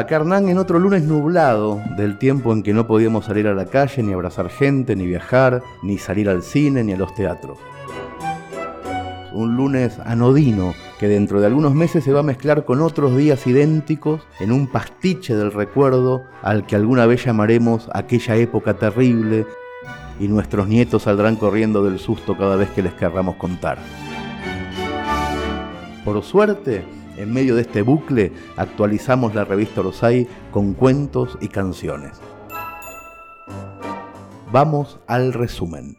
Hola, 0.00 0.08
Carnán, 0.08 0.48
en 0.48 0.56
otro 0.56 0.78
lunes 0.78 1.02
nublado 1.02 1.78
del 1.98 2.16
tiempo 2.16 2.54
en 2.54 2.62
que 2.62 2.72
no 2.72 2.86
podíamos 2.86 3.26
salir 3.26 3.46
a 3.46 3.52
la 3.52 3.66
calle, 3.66 4.02
ni 4.02 4.14
abrazar 4.14 4.48
gente, 4.48 4.96
ni 4.96 5.04
viajar, 5.04 5.62
ni 5.82 5.98
salir 5.98 6.30
al 6.30 6.42
cine, 6.42 6.82
ni 6.82 6.94
a 6.94 6.96
los 6.96 7.14
teatros. 7.14 7.58
Un 9.34 9.56
lunes 9.58 9.98
anodino 9.98 10.72
que 10.98 11.06
dentro 11.06 11.38
de 11.38 11.48
algunos 11.48 11.74
meses 11.74 12.02
se 12.02 12.14
va 12.14 12.20
a 12.20 12.22
mezclar 12.22 12.64
con 12.64 12.80
otros 12.80 13.14
días 13.14 13.46
idénticos 13.46 14.22
en 14.40 14.52
un 14.52 14.68
pastiche 14.68 15.36
del 15.36 15.52
recuerdo 15.52 16.24
al 16.40 16.64
que 16.64 16.76
alguna 16.76 17.04
vez 17.04 17.26
llamaremos 17.26 17.90
aquella 17.92 18.36
época 18.36 18.78
terrible 18.78 19.44
y 20.18 20.28
nuestros 20.28 20.66
nietos 20.66 21.02
saldrán 21.02 21.36
corriendo 21.36 21.84
del 21.84 21.98
susto 21.98 22.38
cada 22.38 22.56
vez 22.56 22.70
que 22.70 22.80
les 22.80 22.94
querramos 22.94 23.36
contar. 23.36 23.76
Por 26.06 26.22
suerte, 26.22 26.86
en 27.20 27.32
medio 27.32 27.54
de 27.54 27.62
este 27.62 27.82
bucle 27.82 28.32
actualizamos 28.56 29.34
la 29.34 29.44
revista 29.44 29.80
Orosai 29.80 30.26
con 30.50 30.74
cuentos 30.74 31.36
y 31.40 31.48
canciones. 31.48 32.20
Vamos 34.50 34.98
al 35.06 35.32
resumen. 35.32 35.96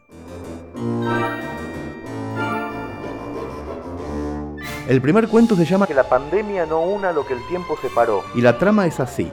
El 4.88 5.00
primer 5.00 5.28
cuento 5.28 5.54
se 5.56 5.64
llama 5.64 5.86
Que 5.86 5.94
la 5.94 6.08
pandemia 6.08 6.66
no 6.66 6.82
una 6.82 7.12
lo 7.12 7.24
que 7.24 7.34
el 7.34 7.46
tiempo 7.46 7.76
separó. 7.80 8.24
Y 8.34 8.40
la 8.40 8.58
trama 8.58 8.86
es 8.86 9.00
así. 9.00 9.30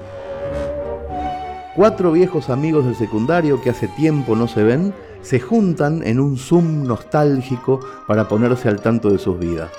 Cuatro 1.75 2.11
viejos 2.11 2.49
amigos 2.49 2.85
del 2.85 2.95
secundario 2.95 3.61
que 3.61 3.72
hace 3.72 3.88
tiempo 3.88 4.35
no 4.35 4.47
se 4.47 4.63
ven 4.63 4.94
se 5.22 5.39
juntan 5.39 6.06
en 6.06 6.19
un 6.19 6.38
Zoom 6.38 6.83
nostálgico 6.83 7.80
para 8.08 8.28
ponerse 8.28 8.69
al 8.69 8.80
tanto 8.80 9.09
de 9.09 9.17
sus 9.17 9.38
vidas. 9.38 9.69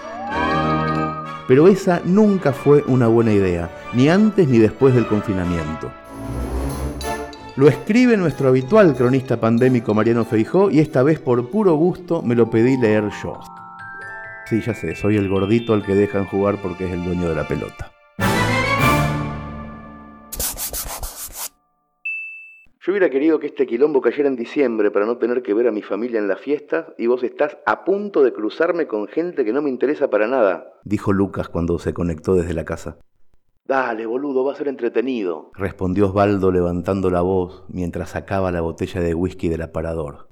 Pero 1.51 1.67
esa 1.67 2.01
nunca 2.05 2.53
fue 2.53 2.85
una 2.87 3.09
buena 3.09 3.33
idea, 3.33 3.69
ni 3.93 4.09
antes 4.09 4.47
ni 4.47 4.59
después 4.59 4.95
del 4.95 5.09
confinamiento. 5.09 5.91
Lo 7.57 7.67
escribe 7.67 8.17
nuestro 8.17 8.51
habitual 8.51 8.95
cronista 8.95 9.41
pandémico 9.41 9.93
Mariano 9.93 10.25
Feijó 10.25 10.71
y 10.71 10.79
esta 10.79 11.03
vez 11.03 11.19
por 11.19 11.51
puro 11.51 11.75
gusto 11.75 12.23
me 12.23 12.37
lo 12.37 12.49
pedí 12.49 12.77
leer 12.77 13.03
yo. 13.25 13.41
Sí, 14.47 14.61
ya 14.61 14.75
sé, 14.75 14.95
soy 14.95 15.17
el 15.17 15.29
gordito 15.29 15.75
al 15.75 15.85
que 15.85 15.97
dejan 15.97 16.25
jugar 16.25 16.55
porque 16.63 16.85
es 16.87 16.93
el 16.93 17.05
dueño 17.05 17.29
de 17.29 17.35
la 17.35 17.49
pelota. 17.49 17.90
Yo 22.91 22.95
hubiera 22.95 23.09
querido 23.09 23.39
que 23.39 23.47
este 23.47 23.69
quilombo 23.69 24.01
cayera 24.01 24.29
en 24.29 24.35
diciembre 24.35 24.91
para 24.91 25.07
no 25.07 25.17
tener 25.17 25.43
que 25.43 25.55
ver 25.55 25.69
a 25.69 25.71
mi 25.71 25.81
familia 25.81 26.19
en 26.19 26.27
las 26.27 26.41
fiestas 26.41 26.87
y 26.99 27.07
vos 27.07 27.23
estás 27.23 27.57
a 27.65 27.85
punto 27.85 28.25
de 28.25 28.33
cruzarme 28.33 28.89
con 28.89 29.07
gente 29.07 29.45
que 29.45 29.53
no 29.53 29.63
me 29.63 29.71
interesa 29.71 30.11
para 30.11 30.27
nada, 30.27 30.73
dijo 30.83 31.13
Lucas 31.13 31.49
cuando 31.49 31.79
se 31.79 31.95
conectó 31.95 32.35
desde 32.35 32.53
la 32.53 32.65
casa. 32.65 32.99
Dale, 33.65 34.07
boludo, 34.07 34.45
va 34.45 34.55
a 34.55 34.57
ser 34.57 34.67
entretenido, 34.67 35.53
respondió 35.55 36.09
Osvaldo 36.09 36.51
levantando 36.51 37.11
la 37.11 37.21
voz 37.21 37.63
mientras 37.69 38.11
sacaba 38.11 38.51
la 38.51 38.61
botella 38.61 39.01
de 39.01 39.15
whisky 39.15 39.49
del 39.49 39.63
aparador. 39.63 40.27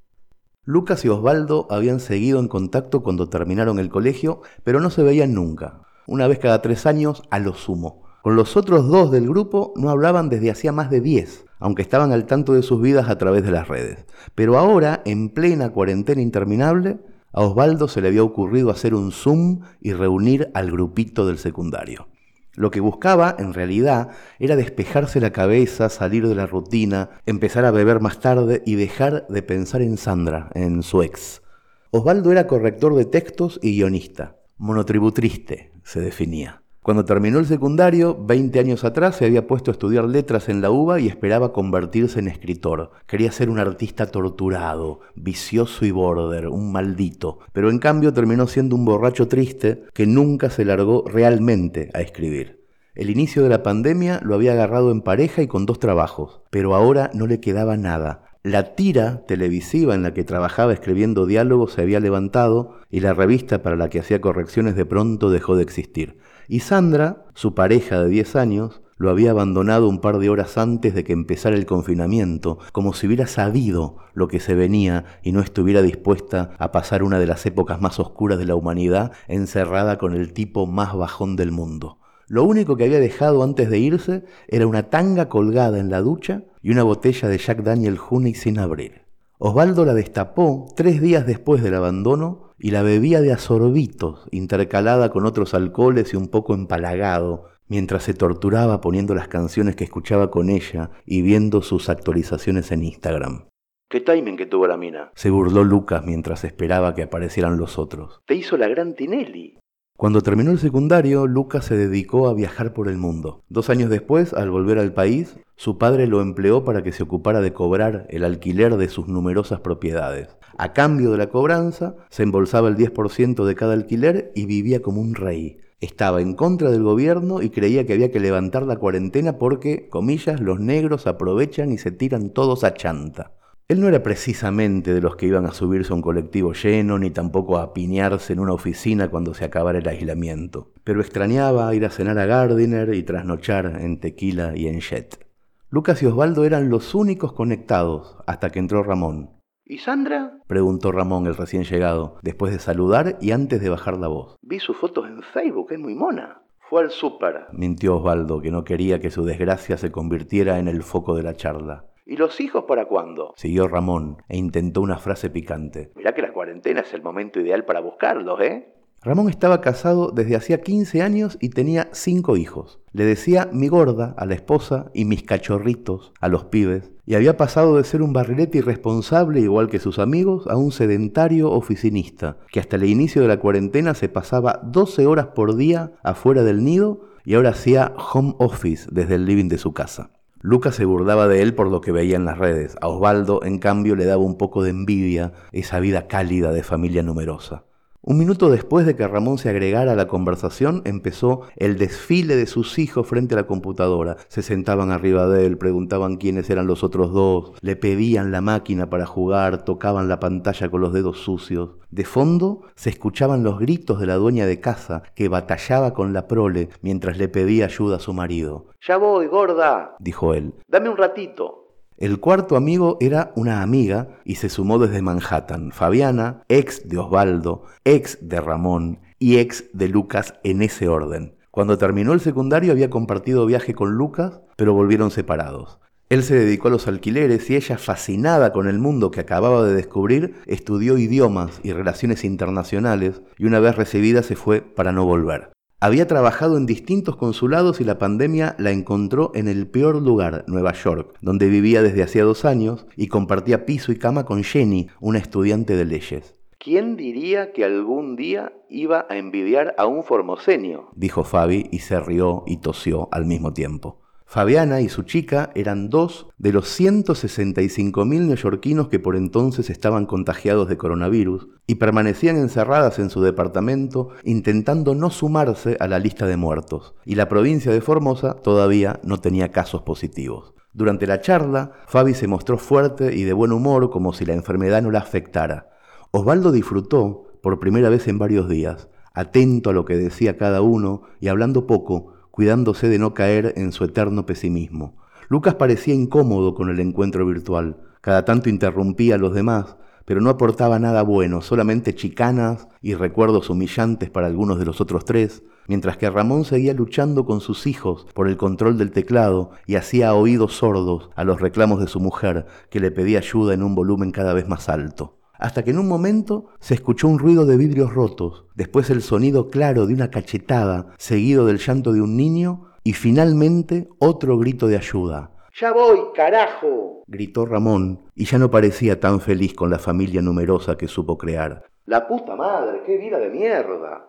Lucas 0.65 1.05
y 1.05 1.09
Osvaldo 1.09 1.69
habían 1.71 2.01
seguido 2.01 2.41
en 2.41 2.49
contacto 2.49 3.05
cuando 3.05 3.29
terminaron 3.29 3.79
el 3.79 3.89
colegio, 3.89 4.41
pero 4.65 4.81
no 4.81 4.91
se 4.91 5.05
veían 5.05 5.33
nunca, 5.33 5.83
una 6.09 6.27
vez 6.27 6.41
cada 6.41 6.61
tres 6.61 6.87
años 6.87 7.23
a 7.31 7.39
lo 7.39 7.55
sumo. 7.55 8.03
Con 8.21 8.35
los 8.35 8.57
otros 8.57 8.89
dos 8.89 9.13
del 9.13 9.29
grupo 9.29 9.73
no 9.77 9.91
hablaban 9.91 10.29
desde 10.29 10.51
hacía 10.51 10.73
más 10.73 10.91
de 10.91 11.01
diez, 11.01 11.45
aunque 11.59 11.83
estaban 11.83 12.13
al 12.13 12.27
tanto 12.27 12.55
de 12.55 12.63
sus 12.63 12.81
vidas 12.81 13.09
a 13.09 13.19
través 13.19 13.43
de 13.45 13.51
las 13.51 13.69
redes. 13.69 14.07
Pero 14.35 14.59
ahora, 14.59 15.03
en 15.05 15.31
plena 15.31 15.71
cuarentena 15.71 16.23
interminable, 16.23 16.99
a 17.33 17.43
Osvaldo 17.43 17.89
se 17.89 18.01
le 18.01 18.09
había 18.09 18.23
ocurrido 18.23 18.71
hacer 18.71 18.95
un 18.95 19.13
Zoom 19.13 19.61
y 19.81 19.93
reunir 19.93 20.51
al 20.55 20.71
grupito 20.71 21.27
del 21.27 21.39
secundario. 21.39 22.09
Lo 22.55 22.73
que 22.73 22.81
buscaba, 22.81 23.37
en 23.39 23.55
realidad, 23.55 24.11
era 24.41 24.57
despejarse 24.57 25.21
la 25.21 25.31
cabeza, 25.31 25.89
salir 25.89 26.27
de 26.27 26.35
la 26.35 26.47
rutina, 26.47 27.11
empezar 27.25 27.65
a 27.65 27.71
beber 27.71 28.01
más 28.01 28.19
tarde 28.19 28.63
y 28.67 28.75
dejar 28.75 29.29
de 29.29 29.43
pensar 29.43 29.83
en 29.83 29.97
Sandra, 29.97 30.51
en 30.55 30.83
su 30.83 31.03
ex. 31.03 31.43
Osvaldo 31.91 32.33
era 32.33 32.49
corrector 32.49 32.97
de 32.97 33.05
textos 33.05 33.61
y 33.63 33.77
guionista. 33.77 34.37
Monotributriste, 34.57 35.73
se 35.85 36.01
definía. 36.01 36.63
Cuando 36.89 37.05
terminó 37.05 37.39
el 37.39 37.45
secundario, 37.45 38.17
20 38.19 38.61
años 38.61 38.83
atrás, 38.83 39.17
se 39.17 39.27
había 39.27 39.47
puesto 39.47 39.71
a 39.71 39.73
estudiar 39.73 40.07
letras 40.07 40.49
en 40.49 40.63
la 40.63 40.71
UBA 40.71 41.01
y 41.01 41.07
esperaba 41.07 41.53
convertirse 41.53 42.19
en 42.19 42.29
escritor. 42.29 42.93
Quería 43.07 43.31
ser 43.31 43.51
un 43.51 43.59
artista 43.59 44.07
torturado, 44.07 45.01
vicioso 45.15 45.85
y 45.85 45.91
border, 45.91 46.49
un 46.49 46.73
maldito. 46.73 47.41
Pero 47.53 47.69
en 47.69 47.79
cambio 47.79 48.15
terminó 48.15 48.47
siendo 48.47 48.75
un 48.75 48.87
borracho 48.87 49.29
triste 49.29 49.85
que 49.93 50.07
nunca 50.07 50.49
se 50.49 50.65
largó 50.65 51.05
realmente 51.07 51.91
a 51.93 52.01
escribir. 52.01 52.65
El 52.95 53.11
inicio 53.11 53.43
de 53.43 53.51
la 53.51 53.63
pandemia 53.63 54.21
lo 54.25 54.35
había 54.35 54.53
agarrado 54.53 54.91
en 54.91 55.03
pareja 55.03 55.43
y 55.43 55.47
con 55.47 55.67
dos 55.67 55.81
trabajos, 55.81 56.41
pero 56.49 56.75
ahora 56.75 57.11
no 57.13 57.27
le 57.27 57.39
quedaba 57.39 57.77
nada. 57.77 58.25
La 58.43 58.77
tira 58.77 59.27
televisiva 59.27 59.95
en 59.95 60.03
la 60.03 60.15
que 60.15 60.25
trabajaba 60.25 60.73
escribiendo 60.73 61.27
diálogos 61.27 61.75
se 61.75 61.83
había 61.83 62.01
levantado 62.01 62.77
y 62.89 63.01
la 63.01 63.13
revista 63.13 63.63
para 63.63 63.77
la 63.77 63.91
que 63.91 64.01
hacía 64.01 64.23
correcciones 64.23 64.75
de 64.75 64.87
pronto 64.87 65.29
dejó 65.29 65.55
de 65.55 65.65
existir. 65.65 66.17
Y 66.51 66.61
Sandra, 66.61 67.27
su 67.35 67.55
pareja 67.55 68.03
de 68.03 68.09
10 68.09 68.37
años, 68.37 68.81
lo 68.97 69.11
había 69.11 69.33
abandonado 69.33 69.87
un 69.87 70.01
par 70.01 70.19
de 70.19 70.31
horas 70.31 70.57
antes 70.57 70.95
de 70.95 71.05
que 71.05 71.13
empezara 71.13 71.55
el 71.55 71.67
confinamiento, 71.67 72.59
como 72.73 72.95
si 72.95 73.07
hubiera 73.07 73.27
sabido 73.27 73.99
lo 74.15 74.29
que 74.29 74.41
se 74.41 74.55
venía 74.55 75.05
y 75.23 75.33
no 75.33 75.41
estuviera 75.41 75.83
dispuesta 75.83 76.57
a 76.59 76.73
pasar 76.73 77.03
una 77.03 77.19
de 77.19 77.27
las 77.27 77.45
épocas 77.45 77.83
más 77.83 78.01
oscuras 78.01 78.39
de 78.39 78.47
la 78.47 78.55
humanidad 78.55 79.13
encerrada 79.29 79.99
con 79.99 80.15
el 80.15 80.33
tipo 80.33 80.67
más 80.67 80.97
bajón 80.97 81.37
del 81.37 81.53
mundo. 81.53 81.99
Lo 82.29 82.45
único 82.45 82.77
que 82.77 82.85
había 82.85 82.99
dejado 82.99 83.43
antes 83.43 83.69
de 83.69 83.79
irse 83.79 84.25
era 84.49 84.67
una 84.67 84.85
tanga 84.85 85.29
colgada 85.29 85.79
en 85.79 85.91
la 85.91 86.01
ducha 86.01 86.45
y 86.63 86.71
una 86.71 86.83
botella 86.83 87.29
de 87.29 87.37
Jack 87.37 87.63
Daniel 87.63 87.99
Honey 88.09 88.35
sin 88.35 88.59
abrir. 88.59 89.03
Osvaldo 89.37 89.85
la 89.85 89.93
destapó 89.93 90.67
tres 90.75 91.03
días 91.03 91.27
después 91.27 91.63
del 91.63 91.75
abandono 91.75 92.48
y 92.59 92.71
la 92.71 92.83
bebía 92.83 93.21
de 93.21 93.33
a 93.33 93.39
sorbitos, 93.39 94.29
intercalada 94.31 95.11
con 95.11 95.27
otros 95.27 95.55
alcoholes 95.55 96.13
y 96.13 96.17
un 96.17 96.29
poco 96.29 96.55
empalagado, 96.55 97.47
mientras 97.69 98.03
se 98.03 98.15
torturaba 98.15 98.81
poniendo 98.81 99.15
las 99.15 99.29
canciones 99.29 99.77
que 99.77 99.85
escuchaba 99.85 100.31
con 100.31 100.51
ella 100.51 100.91
y 101.07 101.23
viendo 101.23 101.63
sus 101.63 101.89
actualizaciones 101.89 102.73
en 102.73 102.85
Instagram. 102.85 103.45
¿Qué 103.91 104.01
timing 104.01 104.37
que 104.37 104.47
tuvo 104.47 104.67
la 104.67 104.77
mina? 104.77 105.13
Se 105.15 105.31
burló 105.31 105.65
Lucas 105.65 106.05
mientras 106.05 106.45
esperaba 106.45 106.95
que 106.95 107.03
aparecieran 107.03 107.57
los 107.57 107.79
otros. 107.79 108.21
Te 108.27 108.35
hizo 108.35 108.59
la 108.59 108.69
gran 108.69 108.95
Tinelli. 108.95 109.59
Cuando 109.97 110.21
terminó 110.21 110.53
el 110.53 110.59
secundario, 110.59 111.27
Lucas 111.27 111.65
se 111.65 111.77
dedicó 111.77 112.29
a 112.29 112.35
viajar 112.35 112.73
por 112.73 112.87
el 112.89 112.99
mundo. 112.99 113.43
Dos 113.49 113.69
años 113.69 113.91
después, 113.91 114.33
al 114.33 114.51
volver 114.51 114.79
al 114.79 114.93
país, 114.93 115.41
su 115.57 115.77
padre 115.77 116.07
lo 116.07 116.21
empleó 116.21 116.65
para 116.65 116.85
que 116.85 116.93
se 116.93 117.03
ocupara 117.03 117.41
de 117.41 117.53
cobrar 117.53 118.07
el 118.11 118.23
alquiler 118.25 118.77
de 118.77 118.89
sus 118.89 119.09
numerosas 119.09 119.61
propiedades. 119.61 120.38
A 120.61 120.73
cambio 120.73 121.13
de 121.13 121.19
la 121.19 121.29
cobranza, 121.29 121.95
se 122.11 122.25
embolsaba 122.25 122.69
el 122.69 122.77
10% 122.77 123.45
de 123.45 123.55
cada 123.55 123.75
alquiler 123.75 124.33
y 124.35 124.47
vivía 124.47 124.83
como 124.83 125.01
un 125.01 125.15
rey. 125.15 125.59
Estaba 125.81 126.21
en 126.21 126.35
contra 126.35 126.73
del 126.73 126.83
gobierno 126.83 127.41
y 127.41 127.51
creía 127.51 127.87
que 127.87 127.93
había 127.93 128.11
que 128.11 128.19
levantar 128.19 128.65
la 128.65 128.75
cuarentena 128.75 129.39
porque, 129.39 129.89
comillas, 129.89 130.41
los 130.41 130.59
negros 130.59 131.07
aprovechan 131.07 131.71
y 131.71 131.79
se 131.79 131.93
tiran 131.93 132.31
todos 132.31 132.65
a 132.65 132.75
chanta. 132.75 133.31
Él 133.69 133.81
no 133.81 133.87
era 133.87 134.03
precisamente 134.03 134.93
de 134.93 135.01
los 135.01 135.15
que 135.15 135.27
iban 135.27 135.47
a 135.47 135.53
subirse 135.53 135.93
a 135.93 135.95
un 135.95 136.03
colectivo 136.03 136.53
lleno, 136.55 136.99
ni 136.99 137.11
tampoco 137.11 137.59
a 137.59 137.63
apiñarse 137.63 138.33
en 138.33 138.41
una 138.41 138.55
oficina 138.55 139.09
cuando 139.13 139.35
se 139.35 139.45
acabara 139.45 139.79
el 139.79 139.87
aislamiento, 139.87 140.73
pero 140.83 141.01
extrañaba 141.01 141.73
ir 141.73 141.85
a 141.85 141.91
cenar 141.91 142.19
a 142.19 142.27
Gardiner 142.27 142.93
y 142.95 143.05
trasnochar 143.05 143.79
en 143.81 144.01
tequila 144.01 144.57
y 144.57 144.67
en 144.67 144.81
jet. 144.81 145.25
Lucas 145.71 146.03
y 146.03 146.07
Osvaldo 146.07 146.45
eran 146.45 146.69
los 146.69 146.97
únicos 146.97 147.33
conectados 147.33 148.17
hasta 148.27 148.51
que 148.51 148.59
entró 148.59 148.83
Ramón. 148.83 149.38
¿Y 149.71 149.77
Sandra? 149.77 150.39
preguntó 150.47 150.93
Ramón, 150.93 151.27
el 151.27 151.37
recién 151.37 151.65
llegado, 151.65 152.17
después 152.23 152.53
de 152.55 152.59
saludar 152.59 153.19
y 153.21 153.33
antes 153.33 153.61
de 153.61 153.69
bajar 153.69 153.99
la 153.99 154.09
voz. 154.09 154.39
Vi 154.41 154.61
sus 154.61 154.79
fotos 154.79 155.07
en 155.07 155.21
Facebook, 155.23 155.73
es 155.73 155.79
muy 155.79 155.95
mona. 155.95 156.41
Fue 156.71 156.81
al 156.81 156.91
súper, 156.91 157.49
mintió 157.53 157.97
Osvaldo, 157.97 158.41
que 158.41 158.51
no 158.51 158.65
quería 158.65 158.99
que 158.99 159.11
su 159.11 159.27
desgracia 159.27 159.77
se 159.77 159.93
convirtiera 159.93 160.59
en 160.59 160.69
el 160.69 160.83
foco 160.83 161.15
de 161.15 161.23
la 161.23 161.35
charla. 161.35 161.85
¿Y 162.07 162.17
los 162.17 162.41
hijos 162.41 162.65
para 162.65 162.87
cuándo? 162.87 163.35
Siguió 163.37 163.69
Ramón 163.69 164.17
e 164.31 164.39
intentó 164.39 164.81
una 164.81 164.97
frase 164.97 165.29
picante. 165.29 165.93
Mirá 165.97 166.15
que 166.15 166.23
la 166.23 166.33
cuarentena 166.33 166.81
es 166.81 166.95
el 166.95 167.03
momento 167.03 167.39
ideal 167.39 167.67
para 167.67 167.81
buscarlos, 167.81 168.41
¿eh? 168.41 168.73
Ramón 169.03 169.29
estaba 169.29 169.61
casado 169.61 170.11
desde 170.11 170.35
hacía 170.35 170.63
15 170.63 171.03
años 171.03 171.39
y 171.41 171.51
tenía 171.51 171.89
cinco 171.93 172.37
hijos. 172.37 172.81
Le 172.93 173.05
decía 173.05 173.49
mi 173.53 173.69
gorda 173.69 174.15
a 174.17 174.25
la 174.25 174.35
esposa 174.35 174.91
y 174.93 175.05
mis 175.05 175.23
cachorritos 175.23 176.13
a 176.21 176.29
los 176.29 176.47
pibes, 176.47 176.91
y 177.09 177.15
había 177.15 177.39
pasado 177.39 177.79
de 177.79 177.85
ser 177.85 178.03
un 178.03 178.13
barrilete 178.13 178.59
irresponsable 178.59 179.41
igual 179.41 179.71
que 179.71 179.79
sus 179.79 179.99
amigos 179.99 180.47
a 180.47 180.59
un 180.59 180.73
sedentario 180.73 181.51
oficinista, 181.51 182.37
que 182.53 182.61
hasta 182.61 182.77
el 182.77 182.85
inicio 182.85 183.23
de 183.23 183.29
la 183.29 183.39
cuarentena 183.41 183.95
se 183.95 184.11
pasaba 184.11 184.61
12 184.63 185.07
horas 185.07 185.29
por 185.29 185.57
día 185.57 185.93
afuera 186.03 186.45
del 186.45 186.63
nido 186.63 187.09
y 187.25 187.33
ahora 187.33 187.51
hacía 187.51 187.95
home 188.13 188.35
office 188.37 188.87
desde 188.93 189.15
el 189.15 189.25
living 189.25 189.49
de 189.49 189.57
su 189.57 189.73
casa. 189.73 190.11
Lucas 190.43 190.75
se 190.75 190.85
burlaba 190.85 191.29
de 191.29 191.41
él 191.41 191.55
por 191.55 191.69
lo 191.69 191.81
que 191.81 191.93
veía 191.93 192.17
en 192.17 192.27
las 192.27 192.37
redes. 192.37 192.77
A 192.83 192.89
Osvaldo, 192.89 193.43
en 193.43 193.59
cambio, 193.59 193.97
le 193.97 194.05
daba 194.05 194.23
un 194.23 194.37
poco 194.37 194.63
de 194.63 194.69
envidia 194.69 195.33
esa 195.51 195.81
vida 195.81 196.09
cálida 196.09 196.53
de 196.53 196.63
familia 196.63 197.03
numerosa. 197.03 197.65
Un 198.01 198.17
minuto 198.17 198.49
después 198.49 198.87
de 198.87 198.95
que 198.95 199.09
Ramón 199.09 199.39
se 199.39 199.49
agregara 199.49 199.93
a 199.93 199.97
la 199.97 200.07
conversación, 200.07 200.83
empezó 200.85 201.43
el 201.57 201.77
desfile 201.79 202.37
de 202.37 202.47
sus 202.47 202.79
hijos 202.79 203.07
frente 203.07 203.35
a 203.35 203.39
la 203.39 203.47
computadora. 203.47 204.17
Se 204.29 204.43
sentaban 204.43 204.93
arriba 204.93 205.27
de 205.27 205.45
él, 205.47 205.59
preguntaban 205.59 206.17
quiénes 206.17 206.49
eran 206.49 206.69
los 206.69 206.85
otros 206.85 207.13
dos, 207.13 207.53
le 207.61 207.75
pedían 207.75 208.31
la 208.31 208.41
máquina 208.41 208.89
para 208.89 209.05
jugar, 209.05 209.65
tocaban 209.65 210.09
la 210.09 210.21
pantalla 210.21 210.71
con 210.71 210.81
los 210.81 210.93
dedos 210.93 211.19
sucios. 211.19 211.71
De 211.91 212.05
fondo 212.05 212.63
se 212.77 212.91
escuchaban 212.91 213.43
los 213.43 213.59
gritos 213.59 213.99
de 213.99 214.07
la 214.07 214.15
dueña 214.15 214.47
de 214.47 214.61
casa, 214.61 215.03
que 215.17 215.29
batallaba 215.29 215.93
con 215.93 216.13
la 216.13 216.29
prole 216.29 216.69
mientras 216.83 217.19
le 217.19 217.29
pedía 217.29 217.65
ayuda 217.65 217.97
a 217.97 218.01
su 218.01 218.15
marido. 218.15 218.67
Ya 218.81 218.97
voy, 218.97 219.27
gorda, 219.27 219.97
dijo 219.99 220.35
él. 220.35 220.55
Dame 220.69 220.89
un 220.89 220.97
ratito. 220.97 221.68
El 221.99 222.21
cuarto 222.21 222.55
amigo 222.55 222.97
era 223.01 223.33
una 223.35 223.61
amiga 223.61 224.21
y 224.25 224.37
se 224.37 224.49
sumó 224.49 224.79
desde 224.79 225.03
Manhattan, 225.03 225.73
Fabiana, 225.73 226.45
ex 226.49 226.89
de 226.89 226.97
Osvaldo, 226.97 227.65
ex 227.85 228.19
de 228.21 228.41
Ramón 228.41 229.01
y 229.19 229.39
ex 229.39 229.65
de 229.73 229.89
Lucas 229.89 230.35
en 230.45 230.63
ese 230.63 230.87
orden. 230.87 231.35
Cuando 231.51 231.77
terminó 231.77 232.13
el 232.13 232.21
secundario 232.21 232.71
había 232.71 232.89
compartido 232.89 233.47
viaje 233.47 233.75
con 233.75 233.97
Lucas, 233.97 234.43
pero 234.55 234.75
volvieron 234.75 235.11
separados. 235.11 235.81
Él 236.09 236.23
se 236.23 236.37
dedicó 236.37 236.69
a 236.69 236.71
los 236.71 236.87
alquileres 236.87 237.51
y 237.51 237.57
ella, 237.57 237.79
fascinada 237.79 238.53
con 238.53 238.69
el 238.69 238.79
mundo 238.79 239.11
que 239.11 239.19
acababa 239.19 239.65
de 239.65 239.75
descubrir, 239.75 240.37
estudió 240.47 240.99
idiomas 240.99 241.59
y 241.65 241.73
relaciones 241.73 242.25
internacionales 242.25 243.23
y 243.39 243.47
una 243.47 243.59
vez 243.59 243.75
recibida 243.75 244.23
se 244.23 244.37
fue 244.37 244.61
para 244.61 244.93
no 244.93 245.05
volver. 245.05 245.51
Había 245.81 246.09
trabajado 246.09 246.57
en 246.57 246.67
distintos 246.67 247.15
consulados 247.15 247.81
y 247.81 247.85
la 247.85 247.99
pandemia 247.99 248.57
la 248.59 248.73
encontró 248.73 249.31
en 249.37 249.47
el 249.47 249.69
peor 249.69 250.03
lugar, 250.03 250.45
Nueva 250.49 250.73
York, 250.73 251.17
donde 251.21 251.49
vivía 251.49 251.83
desde 251.83 252.03
hacía 252.03 252.25
dos 252.25 252.45
años 252.45 252.85
y 252.97 253.07
compartía 253.07 253.65
piso 253.65 253.93
y 253.93 253.97
cama 253.97 254.25
con 254.25 254.43
Jenny, 254.43 254.89
una 254.99 255.21
estudiante 255.21 255.77
de 255.77 255.85
leyes. 255.85 256.35
¿Quién 256.59 256.97
diría 256.97 257.53
que 257.53 257.65
algún 257.65 258.17
día 258.17 258.53
iba 258.69 259.07
a 259.09 259.19
envidiar 259.19 259.77
a 259.79 259.87
un 259.87 260.03
formosenio? 260.03 260.89
dijo 260.97 261.23
Fabi 261.23 261.69
y 261.71 261.79
se 261.79 262.01
rió 262.01 262.43
y 262.49 262.57
tosió 262.57 263.09
al 263.13 263.27
mismo 263.27 263.53
tiempo. 263.53 264.01
Fabiana 264.31 264.83
y 264.83 264.91
su 264.91 265.05
chica 265.05 265.53
eran 265.55 265.89
dos 265.89 266.27
de 266.37 266.53
los 266.53 266.79
165.000 266.79 268.05
neoyorquinos 268.27 268.89
que 268.89 269.01
por 269.01 269.17
entonces 269.17 269.71
estaban 269.71 270.05
contagiados 270.05 270.69
de 270.69 270.77
coronavirus 270.77 271.49
y 271.67 271.77
permanecían 271.77 272.37
encerradas 272.37 272.99
en 272.99 273.09
su 273.09 273.23
departamento 273.23 274.11
intentando 274.25 274.95
no 274.95 275.09
sumarse 275.09 275.79
a 275.81 275.89
la 275.89 275.99
lista 275.99 276.27
de 276.27 276.37
muertos, 276.37 276.95
y 277.07 277.15
la 277.15 277.31
provincia 277.31 277.73
de 277.73 277.81
Formosa 277.81 278.35
todavía 278.35 279.01
no 279.03 279.19
tenía 279.19 279.51
casos 279.51 279.81
positivos. 279.81 280.53
Durante 280.75 281.07
la 281.07 281.23
charla, 281.23 281.73
Fabi 281.87 282.13
se 282.13 282.29
mostró 282.29 282.59
fuerte 282.59 283.17
y 283.17 283.25
de 283.25 283.33
buen 283.33 283.51
humor 283.51 283.89
como 283.89 284.13
si 284.13 284.27
la 284.27 284.35
enfermedad 284.35 284.83
no 284.83 284.91
la 284.91 284.99
afectara. 284.99 285.71
Osvaldo 286.11 286.53
disfrutó, 286.53 287.25
por 287.43 287.59
primera 287.61 287.89
vez 287.89 288.07
en 288.09 288.19
varios 288.19 288.47
días, 288.47 288.89
atento 289.15 289.71
a 289.71 289.73
lo 289.73 289.87
que 289.87 289.97
decía 289.97 290.37
cada 290.37 290.61
uno 290.61 291.05
y 291.19 291.29
hablando 291.29 291.67
poco, 291.67 292.18
cuidándose 292.39 292.89
de 292.89 293.01
no 293.01 293.15
caer 293.15 293.55
en 293.57 293.73
su 293.73 293.83
eterno 293.83 294.25
pesimismo. 294.25 294.95
Lucas 295.29 295.57
parecía 295.57 295.93
incómodo 295.93 296.55
con 296.55 296.69
el 296.71 296.79
encuentro 296.79 297.27
virtual. 297.27 297.79
Cada 298.01 298.25
tanto 298.25 298.49
interrumpía 298.49 299.17
a 299.17 299.19
los 299.19 299.35
demás, 299.35 299.75
pero 300.05 300.21
no 300.21 300.31
aportaba 300.31 300.79
nada 300.79 301.03
bueno, 301.03 301.41
solamente 301.41 301.97
chicanas 301.97 302.69
y 302.81 302.95
recuerdos 302.95 303.51
humillantes 303.51 304.09
para 304.11 304.29
algunos 304.29 304.61
de 304.61 304.67
los 304.67 304.81
otros 304.81 305.05
tres, 305.05 305.43
mientras 305.67 305.97
que 305.97 306.09
Ramón 306.11 306.45
seguía 306.45 306.75
luchando 306.75 307.27
con 307.27 307.41
sus 307.41 307.67
hijos 307.67 308.07
por 308.15 308.29
el 308.29 308.37
control 308.37 308.79
del 308.79 308.93
teclado 308.93 309.51
y 309.67 309.75
hacía 309.75 310.15
oídos 310.15 310.53
sordos 310.59 311.11
a 311.17 311.25
los 311.25 311.41
reclamos 311.41 311.81
de 311.81 311.89
su 311.89 311.99
mujer, 311.99 312.47
que 312.71 312.79
le 312.79 312.93
pedía 312.93 313.19
ayuda 313.19 313.53
en 313.53 313.65
un 313.65 313.75
volumen 313.75 314.13
cada 314.13 314.33
vez 314.33 314.47
más 314.47 314.69
alto 314.69 315.18
hasta 315.39 315.63
que 315.65 315.71
en 315.71 315.79
un 315.79 315.89
momento 315.89 316.47
se 316.61 316.75
escuchó 316.75 317.09
un 317.09 317.19
ruido 317.19 317.47
de 317.47 317.57
vidrios 317.57 317.95
rotos, 317.95 318.47
después 318.55 318.91
el 318.91 319.03
sonido 319.03 319.51
claro 319.51 319.87
de 319.87 319.95
una 319.95 320.11
cachetada, 320.11 320.93
seguido 320.99 321.47
del 321.47 321.59
llanto 321.59 321.93
de 321.93 322.03
un 322.03 322.17
niño, 322.17 322.73
y 322.83 322.93
finalmente 322.93 323.89
otro 323.99 324.39
grito 324.39 324.67
de 324.67 324.77
ayuda. 324.77 325.31
¡Ya 325.61 325.73
voy, 325.73 325.99
carajo! 326.15 327.03
gritó 327.07 327.47
Ramón, 327.47 328.03
y 328.15 328.27
ya 328.27 328.39
no 328.39 328.51
parecía 328.51 329.01
tan 329.01 329.21
feliz 329.21 329.55
con 329.55 329.71
la 329.71 329.79
familia 329.79 330.23
numerosa 330.23 330.77
que 330.77 330.89
supo 330.89 331.19
crear. 331.19 331.65
¡La 331.87 332.07
puta 332.07 332.37
madre! 332.37 332.83
¡Qué 332.85 332.99
vida 332.99 333.19
de 333.19 333.31
mierda! 333.31 334.09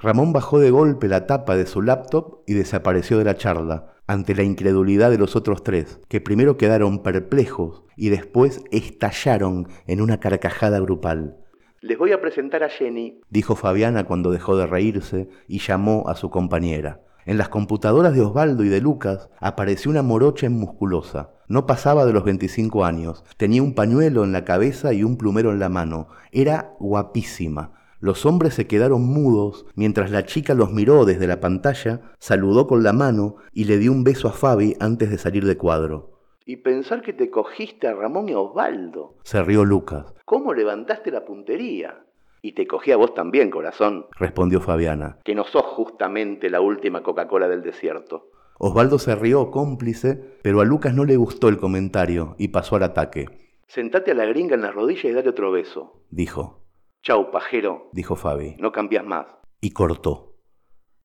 Ramón 0.00 0.32
bajó 0.32 0.58
de 0.58 0.70
golpe 0.70 1.06
la 1.06 1.26
tapa 1.26 1.56
de 1.56 1.66
su 1.66 1.82
laptop 1.82 2.40
y 2.46 2.54
desapareció 2.54 3.18
de 3.18 3.24
la 3.24 3.36
charla, 3.36 3.91
ante 4.12 4.34
la 4.34 4.42
incredulidad 4.42 5.10
de 5.10 5.18
los 5.18 5.36
otros 5.36 5.64
tres, 5.64 6.00
que 6.08 6.20
primero 6.20 6.56
quedaron 6.56 7.02
perplejos 7.02 7.82
y 7.96 8.10
después 8.10 8.62
estallaron 8.70 9.68
en 9.86 10.00
una 10.00 10.20
carcajada 10.20 10.78
grupal. 10.80 11.36
Les 11.80 11.98
voy 11.98 12.12
a 12.12 12.20
presentar 12.20 12.62
a 12.62 12.68
Jenny, 12.68 13.20
dijo 13.30 13.56
Fabiana 13.56 14.04
cuando 14.04 14.30
dejó 14.30 14.56
de 14.56 14.66
reírse 14.66 15.28
y 15.48 15.58
llamó 15.58 16.04
a 16.08 16.14
su 16.14 16.30
compañera. 16.30 17.00
En 17.24 17.38
las 17.38 17.48
computadoras 17.48 18.14
de 18.14 18.20
Osvaldo 18.20 18.64
y 18.64 18.68
de 18.68 18.80
Lucas 18.80 19.30
apareció 19.40 19.90
una 19.90 20.02
morocha 20.02 20.46
en 20.46 20.54
musculosa. 20.54 21.30
No 21.48 21.66
pasaba 21.66 22.04
de 22.04 22.12
los 22.12 22.24
25 22.24 22.84
años. 22.84 23.24
Tenía 23.36 23.62
un 23.62 23.74
pañuelo 23.74 24.24
en 24.24 24.32
la 24.32 24.44
cabeza 24.44 24.92
y 24.92 25.04
un 25.04 25.16
plumero 25.16 25.52
en 25.52 25.60
la 25.60 25.68
mano. 25.68 26.08
Era 26.32 26.74
guapísima. 26.80 27.81
Los 28.02 28.26
hombres 28.26 28.54
se 28.54 28.66
quedaron 28.66 29.02
mudos 29.06 29.64
mientras 29.76 30.10
la 30.10 30.26
chica 30.26 30.54
los 30.54 30.72
miró 30.72 31.04
desde 31.04 31.28
la 31.28 31.38
pantalla, 31.38 32.00
saludó 32.18 32.66
con 32.66 32.82
la 32.82 32.92
mano 32.92 33.36
y 33.52 33.66
le 33.66 33.78
dio 33.78 33.92
un 33.92 34.02
beso 34.02 34.26
a 34.26 34.32
Fabi 34.32 34.74
antes 34.80 35.08
de 35.08 35.18
salir 35.18 35.44
de 35.44 35.56
cuadro. 35.56 36.10
Y 36.44 36.56
pensar 36.56 37.02
que 37.02 37.12
te 37.12 37.30
cogiste 37.30 37.86
a 37.86 37.94
Ramón 37.94 38.28
y 38.28 38.32
a 38.32 38.40
Osvaldo. 38.40 39.14
Se 39.22 39.40
rió 39.44 39.64
Lucas. 39.64 40.12
¿Cómo 40.24 40.52
levantaste 40.52 41.12
la 41.12 41.24
puntería? 41.24 42.04
Y 42.42 42.54
te 42.56 42.66
cogí 42.66 42.90
a 42.90 42.96
vos 42.96 43.14
también, 43.14 43.50
corazón, 43.50 44.06
respondió 44.18 44.60
Fabiana. 44.60 45.18
Que 45.22 45.36
no 45.36 45.44
sos 45.44 45.62
justamente 45.62 46.50
la 46.50 46.60
última 46.60 47.04
Coca-Cola 47.04 47.46
del 47.46 47.62
desierto. 47.62 48.30
Osvaldo 48.58 48.98
se 48.98 49.14
rió 49.14 49.52
cómplice, 49.52 50.38
pero 50.42 50.60
a 50.60 50.64
Lucas 50.64 50.92
no 50.92 51.04
le 51.04 51.16
gustó 51.16 51.48
el 51.48 51.58
comentario 51.58 52.34
y 52.36 52.48
pasó 52.48 52.74
al 52.74 52.82
ataque. 52.82 53.28
Sentate 53.68 54.10
a 54.10 54.14
la 54.14 54.24
gringa 54.24 54.56
en 54.56 54.62
la 54.62 54.72
rodilla 54.72 55.08
y 55.08 55.12
dale 55.12 55.28
otro 55.28 55.52
beso, 55.52 56.02
dijo. 56.10 56.61
Chau, 57.04 57.32
pajero, 57.32 57.88
dijo 57.92 58.14
Fabi. 58.14 58.54
No 58.60 58.70
cambias 58.70 59.04
más. 59.04 59.26
Y 59.60 59.70
cortó. 59.70 60.36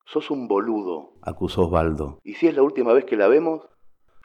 Sos 0.05 0.29
un 0.29 0.47
boludo, 0.47 1.13
acusó 1.23 1.63
Osvaldo. 1.63 2.19
¿Y 2.23 2.35
si 2.35 2.45
es 2.47 2.55
la 2.55 2.61
última 2.61 2.93
vez 2.93 3.05
que 3.05 3.17
la 3.17 3.27
vemos? 3.27 3.67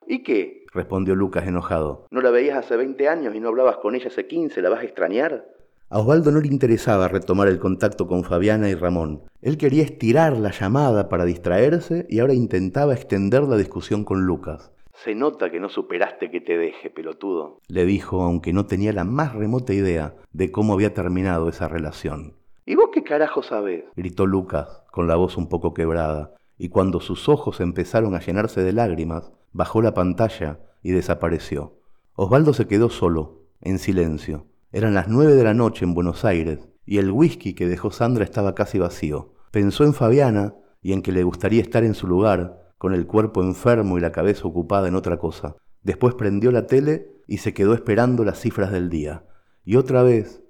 ¿Y 0.06 0.22
qué? 0.22 0.66
respondió 0.74 1.14
Lucas 1.14 1.46
enojado. 1.46 2.06
¿No 2.10 2.20
la 2.20 2.30
veías 2.30 2.58
hace 2.58 2.76
20 2.76 3.08
años 3.08 3.34
y 3.34 3.40
no 3.40 3.48
hablabas 3.48 3.78
con 3.78 3.94
ella 3.94 4.08
hace 4.08 4.26
15? 4.26 4.60
¿La 4.60 4.68
vas 4.68 4.80
a 4.80 4.84
extrañar? 4.84 5.46
A 5.88 5.98
Osvaldo 5.98 6.30
no 6.30 6.40
le 6.40 6.48
interesaba 6.48 7.08
retomar 7.08 7.48
el 7.48 7.58
contacto 7.58 8.06
con 8.06 8.22
Fabiana 8.22 8.68
y 8.68 8.74
Ramón. 8.74 9.22
Él 9.40 9.56
quería 9.56 9.82
estirar 9.82 10.36
la 10.36 10.50
llamada 10.50 11.08
para 11.08 11.24
distraerse 11.24 12.06
y 12.10 12.20
ahora 12.20 12.34
intentaba 12.34 12.92
extender 12.92 13.44
la 13.44 13.56
discusión 13.56 14.04
con 14.04 14.26
Lucas. 14.26 14.72
Se 15.04 15.16
nota 15.16 15.50
que 15.50 15.58
no 15.58 15.68
superaste 15.68 16.30
que 16.30 16.40
te 16.40 16.56
deje, 16.56 16.88
pelotudo. 16.88 17.58
Le 17.66 17.84
dijo, 17.84 18.22
aunque 18.22 18.52
no 18.52 18.66
tenía 18.66 18.92
la 18.92 19.02
más 19.02 19.34
remota 19.34 19.72
idea 19.72 20.14
de 20.32 20.52
cómo 20.52 20.74
había 20.74 20.94
terminado 20.94 21.48
esa 21.48 21.66
relación. 21.66 22.34
¿Y 22.66 22.76
vos 22.76 22.90
qué 22.92 23.02
carajo 23.02 23.42
sabés? 23.42 23.82
gritó 23.96 24.26
Lucas, 24.26 24.82
con 24.92 25.08
la 25.08 25.16
voz 25.16 25.36
un 25.36 25.48
poco 25.48 25.74
quebrada, 25.74 26.34
y 26.56 26.68
cuando 26.68 27.00
sus 27.00 27.28
ojos 27.28 27.60
empezaron 27.60 28.14
a 28.14 28.20
llenarse 28.20 28.62
de 28.62 28.72
lágrimas, 28.72 29.32
bajó 29.52 29.82
la 29.82 29.92
pantalla 29.92 30.60
y 30.84 30.92
desapareció. 30.92 31.80
Osvaldo 32.14 32.52
se 32.52 32.68
quedó 32.68 32.88
solo, 32.88 33.40
en 33.60 33.80
silencio. 33.80 34.46
Eran 34.70 34.94
las 34.94 35.08
nueve 35.08 35.34
de 35.34 35.42
la 35.42 35.54
noche 35.54 35.84
en 35.84 35.94
Buenos 35.94 36.24
Aires, 36.24 36.68
y 36.86 36.98
el 36.98 37.10
whisky 37.10 37.54
que 37.54 37.66
dejó 37.66 37.90
Sandra 37.90 38.22
estaba 38.22 38.54
casi 38.54 38.78
vacío. 38.78 39.32
Pensó 39.50 39.82
en 39.82 39.94
Fabiana 39.94 40.54
y 40.80 40.92
en 40.92 41.02
que 41.02 41.10
le 41.10 41.24
gustaría 41.24 41.60
estar 41.60 41.82
en 41.82 41.94
su 41.94 42.06
lugar, 42.06 42.71
con 42.82 42.94
el 42.94 43.06
cuerpo 43.06 43.44
enfermo 43.44 43.96
y 43.96 44.00
la 44.00 44.10
cabeza 44.10 44.48
ocupada 44.48 44.88
en 44.88 44.96
otra 44.96 45.16
cosa. 45.16 45.54
Después 45.84 46.16
prendió 46.16 46.50
la 46.50 46.66
tele 46.66 47.12
y 47.28 47.38
se 47.38 47.54
quedó 47.54 47.74
esperando 47.74 48.24
las 48.24 48.40
cifras 48.40 48.72
del 48.72 48.90
día. 48.90 49.24
Y 49.64 49.76
otra 49.76 50.02
vez, 50.02 50.42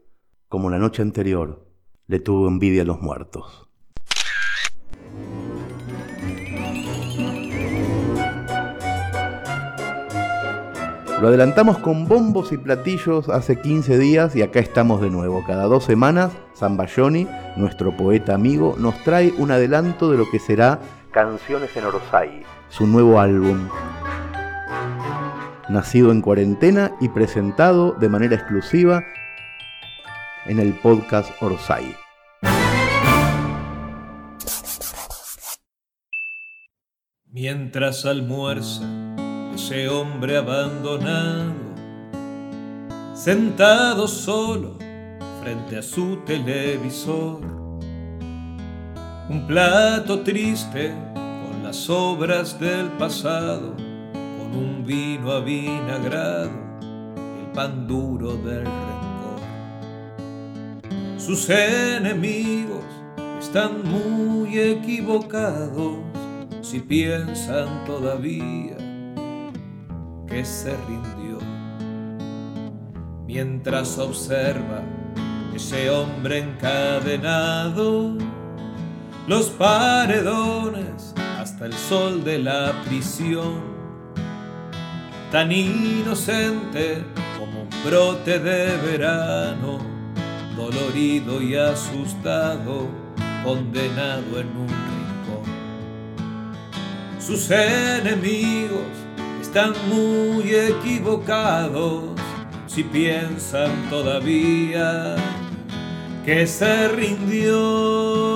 como 0.48 0.70
la 0.70 0.78
noche 0.78 1.02
anterior, 1.02 1.68
le 2.06 2.20
tuvo 2.20 2.48
envidia 2.48 2.80
a 2.80 2.84
los 2.86 3.02
muertos. 3.02 3.68
Lo 11.20 11.28
adelantamos 11.28 11.76
con 11.78 12.08
bombos 12.08 12.50
y 12.50 12.56
platillos 12.56 13.28
hace 13.28 13.60
15 13.60 13.98
días 13.98 14.34
y 14.34 14.40
acá 14.40 14.58
estamos 14.58 15.02
de 15.02 15.10
nuevo. 15.10 15.44
Cada 15.46 15.66
dos 15.66 15.84
semanas, 15.84 16.32
Zambayoni, 16.56 17.28
nuestro 17.58 17.94
poeta 17.94 18.34
amigo, 18.34 18.74
nos 18.78 18.96
trae 19.04 19.34
un 19.36 19.50
adelanto 19.50 20.10
de 20.10 20.16
lo 20.16 20.30
que 20.30 20.38
será 20.38 20.80
Canciones 21.12 21.76
en 21.76 21.84
Orsay, 21.84 22.42
su 22.70 22.86
nuevo 22.86 23.20
álbum. 23.20 23.68
Nacido 25.68 26.10
en 26.10 26.22
cuarentena 26.22 26.92
y 27.02 27.10
presentado 27.10 27.92
de 27.92 28.08
manera 28.08 28.36
exclusiva 28.36 29.04
en 30.46 30.58
el 30.58 30.72
podcast 30.72 31.30
Orsay. 31.42 31.94
Mientras 37.26 38.06
almuerza 38.06 38.82
ese 39.54 39.90
hombre 39.90 40.38
abandonado, 40.38 41.52
sentado 43.14 44.08
solo 44.08 44.78
frente 45.42 45.76
a 45.76 45.82
su 45.82 46.16
televisor. 46.24 47.61
Un 49.28 49.46
plato 49.46 50.20
triste 50.20 50.92
con 51.14 51.62
las 51.62 51.88
obras 51.88 52.58
del 52.58 52.88
pasado, 52.98 53.74
con 53.76 54.54
un 54.54 54.84
vino 54.84 55.30
avinagrado, 55.30 56.50
el 57.40 57.52
pan 57.54 57.86
duro 57.86 58.34
del 58.34 58.64
rencor. 58.64 59.40
Sus 61.18 61.48
enemigos 61.48 62.84
están 63.38 63.84
muy 63.84 64.58
equivocados 64.58 65.98
si 66.60 66.80
piensan 66.80 67.84
todavía 67.84 68.76
que 70.26 70.44
se 70.44 70.76
rindió. 70.88 71.38
Mientras 73.24 73.98
observa 73.98 74.82
ese 75.54 75.90
hombre 75.90 76.38
encadenado, 76.38 78.16
los 79.26 79.50
paredones 79.50 81.14
hasta 81.38 81.66
el 81.66 81.74
sol 81.74 82.24
de 82.24 82.38
la 82.38 82.72
prisión, 82.86 83.62
tan 85.30 85.52
inocente 85.52 87.04
como 87.38 87.62
un 87.62 87.68
brote 87.84 88.38
de 88.38 88.76
verano, 88.78 89.78
dolorido 90.56 91.40
y 91.40 91.56
asustado, 91.56 92.88
condenado 93.44 94.40
en 94.40 94.48
un 94.48 94.68
rincón. 94.68 95.42
Sus 97.18 97.50
enemigos 97.50 98.80
están 99.40 99.72
muy 99.88 100.54
equivocados 100.54 102.04
si 102.66 102.82
piensan 102.82 103.70
todavía 103.90 105.16
que 106.24 106.46
se 106.46 106.88
rindió. 106.88 108.31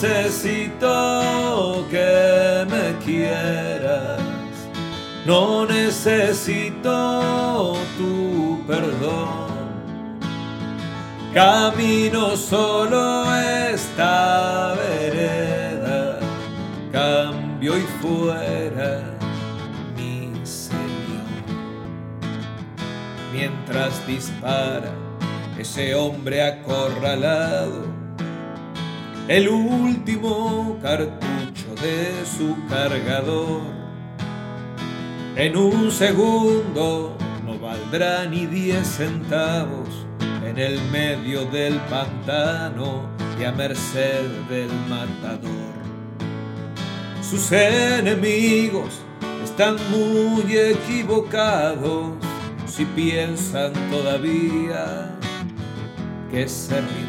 Necesito 0.00 1.84
que 1.90 2.64
me 2.70 2.96
quieras, 3.04 4.20
no 5.26 5.66
necesito 5.66 7.76
tu 7.96 8.62
perdón. 8.64 9.48
Camino 11.34 12.36
solo 12.36 13.34
esta 13.34 14.76
vereda, 14.76 16.20
cambio 16.92 17.76
y 17.76 17.82
fuera 18.00 19.02
mientras 23.32 24.06
dispara 24.06 24.92
ese 25.58 25.96
hombre 25.96 26.40
acorralado 26.40 27.87
el 29.28 29.46
último 29.50 30.78
cartucho 30.82 31.74
de 31.82 32.24
su 32.24 32.56
cargador. 32.66 33.60
En 35.36 35.54
un 35.54 35.90
segundo 35.90 37.16
no 37.44 37.58
valdrá 37.58 38.24
ni 38.24 38.46
diez 38.46 38.86
centavos 38.86 39.88
en 40.44 40.58
el 40.58 40.80
medio 40.90 41.44
del 41.44 41.74
pantano 41.90 43.02
y 43.38 43.44
a 43.44 43.52
merced 43.52 44.24
del 44.48 44.70
matador. 44.88 45.76
Sus 47.20 47.52
enemigos 47.52 49.02
están 49.44 49.76
muy 49.90 50.56
equivocados 50.56 52.14
si 52.66 52.86
piensan 52.86 53.74
todavía 53.90 55.14
que 56.30 56.48
se. 56.48 57.07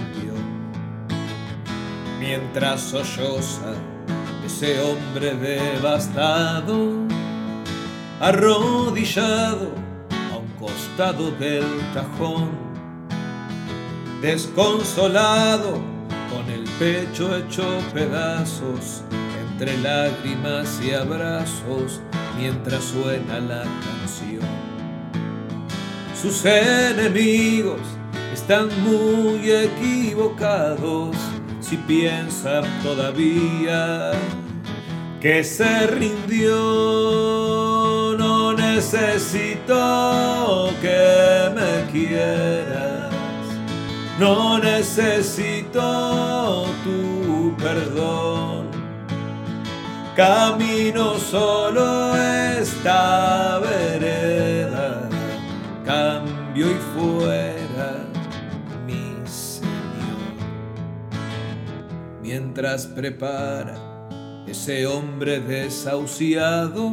Mientras 2.20 2.82
solloza 2.82 3.74
ese 4.46 4.78
hombre 4.82 5.36
devastado, 5.36 7.08
arrodillado 8.20 9.72
a 10.34 10.38
un 10.38 10.48
costado 10.60 11.32
del 11.32 11.64
cajón, 11.94 12.50
desconsolado 14.22 15.80
con 16.30 16.50
el 16.52 16.66
pecho 16.78 17.38
hecho 17.38 17.64
pedazos, 17.94 19.04
entre 19.50 19.78
lágrimas 19.78 20.82
y 20.84 20.92
abrazos, 20.92 22.02
mientras 22.38 22.84
suena 22.84 23.40
la 23.40 23.64
canción. 23.64 24.46
Sus 26.22 26.44
enemigos 26.44 27.80
están 28.34 28.68
muy 28.84 29.50
equivocados 29.50 31.16
si 31.70 31.78
piensan 31.78 32.64
todavía 32.82 34.12
que 35.22 35.44
se 35.44 35.86
rindió. 35.86 36.56
No 38.18 38.54
necesito 38.54 40.72
que 40.82 41.52
me 41.54 41.86
quieras, 41.92 43.14
no 44.18 44.58
necesito 44.58 46.66
tu 46.84 47.56
perdón. 47.58 48.70
Camino 50.16 51.20
solo 51.20 52.16
esta 52.16 53.60
vereda 53.60 55.08
cambio 55.86 56.70
y 56.70 56.78
Mientras 62.62 62.88
prepara 62.88 63.78
ese 64.46 64.86
hombre 64.86 65.40
desahuciado, 65.40 66.92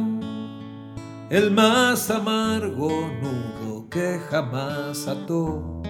el 1.29 1.51
más 1.51 2.09
amargo 2.09 2.89
nudo 3.21 3.89
que 3.89 4.17
jamás 4.29 5.05
ató, 5.09 5.81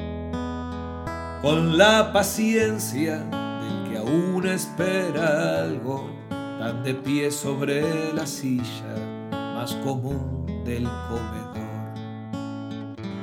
con 1.43 1.77
la 1.77 2.11
paciencia 2.11 3.19
del 3.19 3.91
que 3.91 3.97
aún 3.99 4.47
espera 4.47 5.61
algo, 5.61 6.09
tan 6.27 6.81
de 6.81 6.95
pie 6.95 7.29
sobre 7.29 8.11
la 8.15 8.25
silla 8.25 8.95
más 9.29 9.75
común 9.83 10.43
del 10.65 10.89
comedor. 11.07 11.93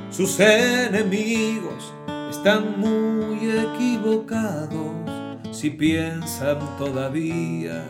Sus 0.09 0.39
enemigos 0.39 1.93
están 2.31 2.79
muy 2.79 3.39
equivocados 3.51 5.04
si 5.55 5.69
piensan 5.69 6.59
todavía 6.77 7.85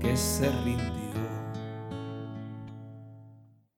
que 0.00 0.16
se 0.16 0.48
rindió. 0.64 0.86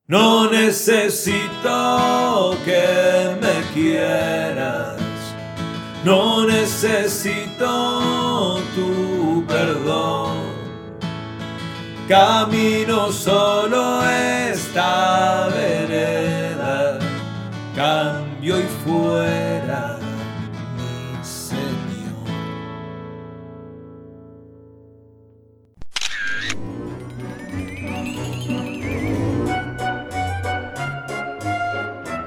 No 0.05 0.51
necesito 0.51 2.55
que 2.63 3.35
me 3.41 3.63
quieras, 3.73 5.01
no 6.05 6.45
necesito 6.45 8.59
tu 8.75 9.43
perdón. 9.47 10.37
Camino 12.07 13.11
solo 13.11 14.07
esta 14.07 15.47
vereda 15.47 16.99
cambio 17.75 18.59
y 18.59 18.63
fuera, 18.83 19.40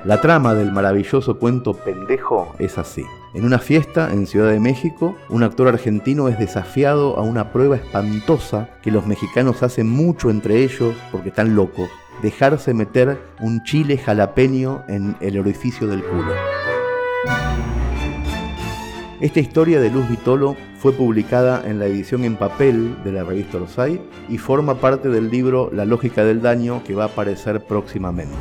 La 0.05 0.21
trama 0.21 0.53
del 0.53 0.71
maravilloso 0.71 1.39
cuento 1.39 1.73
Pendejo 1.73 2.55
es 2.59 2.77
así. 2.77 3.07
En 3.33 3.47
una 3.47 3.59
fiesta 3.59 4.13
en 4.13 4.27
Ciudad 4.27 4.51
de 4.51 4.61
México, 4.61 5.17
un 5.31 5.43
actor 5.43 5.67
argentino 5.67 6.29
es 6.29 6.39
desafiado 6.39 7.17
a 7.17 7.23
una 7.23 7.53
prueba 7.53 7.77
espantosa 7.77 8.69
que 8.83 8.91
los 8.91 9.07
mexicanos 9.07 9.63
hacen 9.63 9.89
mucho 9.89 10.29
entre 10.29 10.63
ellos 10.63 10.95
porque 11.11 11.31
están 11.31 11.55
locos 11.57 11.89
dejarse 12.21 12.75
meter 12.75 13.19
un 13.41 13.63
chile 13.65 13.97
jalapeño 13.97 14.85
en 14.89 15.17
el 15.21 15.39
orificio 15.39 15.87
del 15.87 16.05
culo. 16.05 16.35
Esta 19.21 19.41
historia 19.41 19.81
de 19.81 19.91
Luz 19.91 20.07
Vitolo 20.09 20.55
fue 20.77 20.93
publicada 20.93 21.63
en 21.67 21.79
la 21.79 21.87
edición 21.87 22.25
en 22.25 22.37
papel 22.37 23.03
de 23.05 23.13
la 23.13 23.25
revista 23.25 23.57
Orsay 23.57 24.03
y 24.29 24.37
forma 24.37 24.75
parte 24.75 25.09
del 25.09 25.31
libro 25.31 25.71
La 25.73 25.87
lógica 25.87 26.25
del 26.25 26.43
daño 26.43 26.83
que 26.85 26.95
va 26.95 27.05
a 27.05 27.07
aparecer 27.07 27.65
próximamente. 27.65 28.37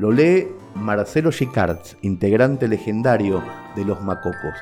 Lo 0.00 0.10
lee 0.10 0.48
Marcelo 0.76 1.30
Gicards, 1.30 1.98
integrante 2.00 2.68
legendario 2.68 3.44
de 3.76 3.84
Los 3.84 4.00
Macocos. 4.00 4.54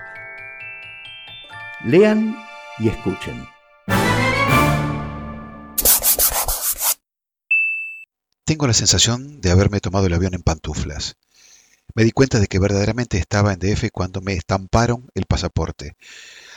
Lean 1.84 2.36
y 2.80 2.88
escuchen. 2.88 3.46
Tengo 8.44 8.66
la 8.66 8.72
sensación 8.72 9.40
de 9.40 9.52
haberme 9.52 9.78
tomado 9.78 10.06
el 10.06 10.14
avión 10.14 10.34
en 10.34 10.42
pantuflas. 10.42 11.14
Me 11.94 12.02
di 12.02 12.10
cuenta 12.10 12.40
de 12.40 12.48
que 12.48 12.58
verdaderamente 12.58 13.16
estaba 13.18 13.52
en 13.52 13.60
DF 13.60 13.90
cuando 13.92 14.20
me 14.20 14.32
estamparon 14.32 15.06
el 15.14 15.26
pasaporte. 15.26 15.94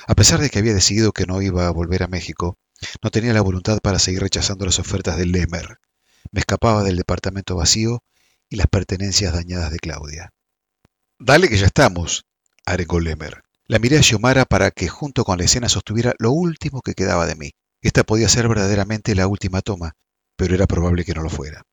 A 0.08 0.16
pesar 0.16 0.40
de 0.40 0.50
que 0.50 0.58
había 0.58 0.74
decidido 0.74 1.12
que 1.12 1.28
no 1.28 1.44
iba 1.44 1.68
a 1.68 1.72
volver 1.72 2.02
a 2.02 2.08
México, 2.08 2.58
no 3.04 3.12
tenía 3.12 3.34
la 3.34 3.42
voluntad 3.42 3.78
para 3.80 4.00
seguir 4.00 4.22
rechazando 4.22 4.66
las 4.66 4.80
ofertas 4.80 5.18
del 5.18 5.34
Lemer. 5.34 5.78
Me 6.32 6.40
escapaba 6.40 6.84
del 6.84 6.98
departamento 6.98 7.56
vacío 7.56 8.02
y 8.52 8.58
las 8.58 8.68
pertenencias 8.68 9.34
dañadas 9.34 9.72
de 9.72 9.80
Claudia. 9.80 10.30
Dale 11.18 11.48
que 11.50 11.58
ya 11.58 11.66
estamos, 11.66 12.26
arengó 12.66 13.00
Lemer. 13.00 13.42
La 13.66 13.80
miré 13.80 13.98
a 13.98 14.04
Xiomara 14.04 14.44
para 14.44 14.72
que 14.72 14.90
junto 14.90 15.24
con 15.24 15.38
la 15.38 15.46
escena 15.46 15.70
sostuviera 15.70 16.14
lo 16.20 16.32
último 16.32 16.82
que 16.82 16.94
quedaba 16.94 17.26
de 17.26 17.36
mí. 17.36 17.52
Esta 17.82 18.04
podía 18.04 18.28
ser 18.28 18.50
verdaderamente 18.50 19.16
la 19.16 19.28
última 19.28 19.62
toma, 19.62 19.94
pero 20.36 20.54
era 20.54 20.68
probable 20.68 21.06
que 21.06 21.14
no 21.14 21.24
lo 21.24 21.30
fuera. 21.30 21.64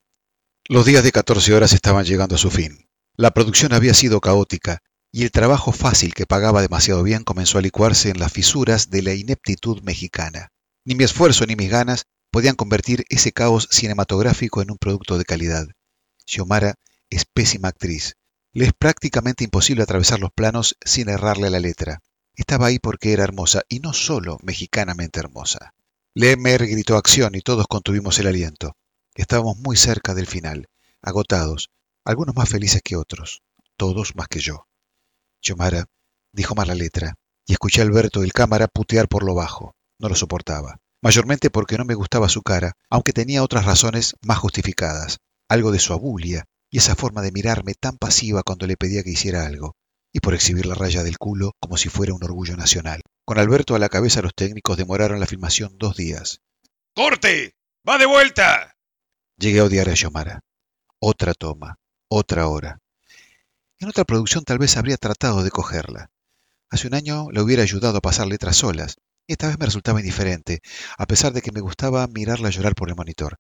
Los 0.68 0.86
días 0.86 1.02
de 1.02 1.10
14 1.10 1.52
horas 1.52 1.72
estaban 1.72 2.04
llegando 2.04 2.36
a 2.36 2.38
su 2.38 2.50
fin. 2.50 2.86
La 3.16 3.32
producción 3.32 3.72
había 3.72 3.92
sido 3.92 4.20
caótica 4.20 4.78
y 5.10 5.24
el 5.24 5.32
trabajo 5.32 5.72
fácil 5.72 6.14
que 6.14 6.26
pagaba 6.26 6.62
demasiado 6.62 7.02
bien 7.02 7.24
comenzó 7.24 7.58
a 7.58 7.62
licuarse 7.62 8.10
en 8.10 8.20
las 8.20 8.32
fisuras 8.32 8.88
de 8.90 9.02
la 9.02 9.14
ineptitud 9.14 9.82
mexicana. 9.82 10.52
Ni 10.84 10.94
mi 10.94 11.02
esfuerzo 11.02 11.44
ni 11.44 11.56
mis 11.56 11.70
ganas 11.70 12.04
podían 12.30 12.54
convertir 12.54 13.04
ese 13.08 13.32
caos 13.32 13.66
cinematográfico 13.72 14.62
en 14.62 14.70
un 14.70 14.78
producto 14.78 15.18
de 15.18 15.24
calidad. 15.24 15.66
Xiomara 16.28 16.74
es 17.08 17.24
pésima 17.24 17.68
actriz, 17.68 18.16
le 18.52 18.66
es 18.66 18.72
prácticamente 18.78 19.44
imposible 19.44 19.82
atravesar 19.82 20.20
los 20.20 20.30
planos 20.30 20.76
sin 20.84 21.08
errarle 21.08 21.48
la 21.48 21.58
letra. 21.58 22.02
Estaba 22.34 22.66
ahí 22.66 22.78
porque 22.78 23.14
era 23.14 23.24
hermosa, 23.24 23.62
y 23.66 23.80
no 23.80 23.94
solo 23.94 24.36
mexicanamente 24.42 25.20
hermosa. 25.20 25.72
Lemer 26.14 26.66
gritó 26.66 26.98
acción 26.98 27.34
y 27.34 27.40
todos 27.40 27.66
contuvimos 27.66 28.18
el 28.18 28.26
aliento. 28.26 28.76
Estábamos 29.14 29.56
muy 29.56 29.78
cerca 29.78 30.14
del 30.14 30.26
final, 30.26 30.68
agotados, 31.00 31.70
algunos 32.04 32.36
más 32.36 32.50
felices 32.50 32.82
que 32.84 32.96
otros, 32.96 33.42
todos 33.78 34.14
más 34.14 34.28
que 34.28 34.40
yo. 34.40 34.66
Yomara 35.40 35.86
dijo 36.32 36.54
mal 36.54 36.68
la 36.68 36.74
letra, 36.74 37.14
y 37.46 37.52
escuché 37.52 37.80
a 37.80 37.84
Alberto 37.84 38.20
del 38.20 38.34
cámara 38.34 38.68
putear 38.68 39.08
por 39.08 39.24
lo 39.24 39.34
bajo. 39.34 39.74
No 39.98 40.10
lo 40.10 40.14
soportaba, 40.14 40.78
mayormente 41.00 41.48
porque 41.48 41.78
no 41.78 41.86
me 41.86 41.94
gustaba 41.94 42.28
su 42.28 42.42
cara, 42.42 42.76
aunque 42.90 43.14
tenía 43.14 43.42
otras 43.42 43.64
razones 43.64 44.14
más 44.20 44.38
justificadas, 44.38 45.20
algo 45.48 45.72
de 45.72 45.78
su 45.78 45.92
abulia, 45.92 46.44
y 46.70 46.78
esa 46.78 46.94
forma 46.94 47.22
de 47.22 47.32
mirarme 47.32 47.74
tan 47.74 47.96
pasiva 47.96 48.42
cuando 48.42 48.66
le 48.66 48.76
pedía 48.76 49.02
que 49.02 49.10
hiciera 49.10 49.46
algo, 49.46 49.76
y 50.12 50.20
por 50.20 50.34
exhibir 50.34 50.66
la 50.66 50.74
raya 50.74 51.02
del 51.02 51.18
culo 51.18 51.52
como 51.60 51.76
si 51.76 51.88
fuera 51.88 52.14
un 52.14 52.22
orgullo 52.22 52.56
nacional. 52.56 53.02
Con 53.24 53.38
Alberto 53.38 53.74
a 53.74 53.78
la 53.78 53.88
cabeza 53.88 54.22
los 54.22 54.34
técnicos 54.34 54.76
demoraron 54.76 55.20
la 55.20 55.26
filmación 55.26 55.76
dos 55.78 55.96
días. 55.96 56.40
¡Corte! 56.94 57.54
¡Va 57.88 57.98
de 57.98 58.06
vuelta! 58.06 58.76
Llegué 59.36 59.60
a 59.60 59.64
odiar 59.64 59.88
a 59.88 59.94
Yomara. 59.94 60.40
Otra 60.98 61.34
toma, 61.34 61.78
otra 62.08 62.48
hora. 62.48 62.80
En 63.78 63.88
otra 63.88 64.04
producción 64.04 64.44
tal 64.44 64.58
vez 64.58 64.76
habría 64.76 64.96
tratado 64.96 65.44
de 65.44 65.50
cogerla. 65.50 66.10
Hace 66.70 66.88
un 66.88 66.94
año 66.94 67.30
le 67.30 67.40
hubiera 67.40 67.62
ayudado 67.62 67.98
a 67.98 68.00
pasar 68.02 68.26
letras 68.26 68.56
solas, 68.56 68.96
esta 69.28 69.48
vez 69.48 69.58
me 69.58 69.66
resultaba 69.66 70.00
indiferente, 70.00 70.60
a 70.96 71.06
pesar 71.06 71.32
de 71.32 71.42
que 71.42 71.52
me 71.52 71.60
gustaba 71.60 72.06
mirarla 72.06 72.50
llorar 72.50 72.74
por 72.74 72.88
el 72.88 72.96
monitor. 72.96 73.38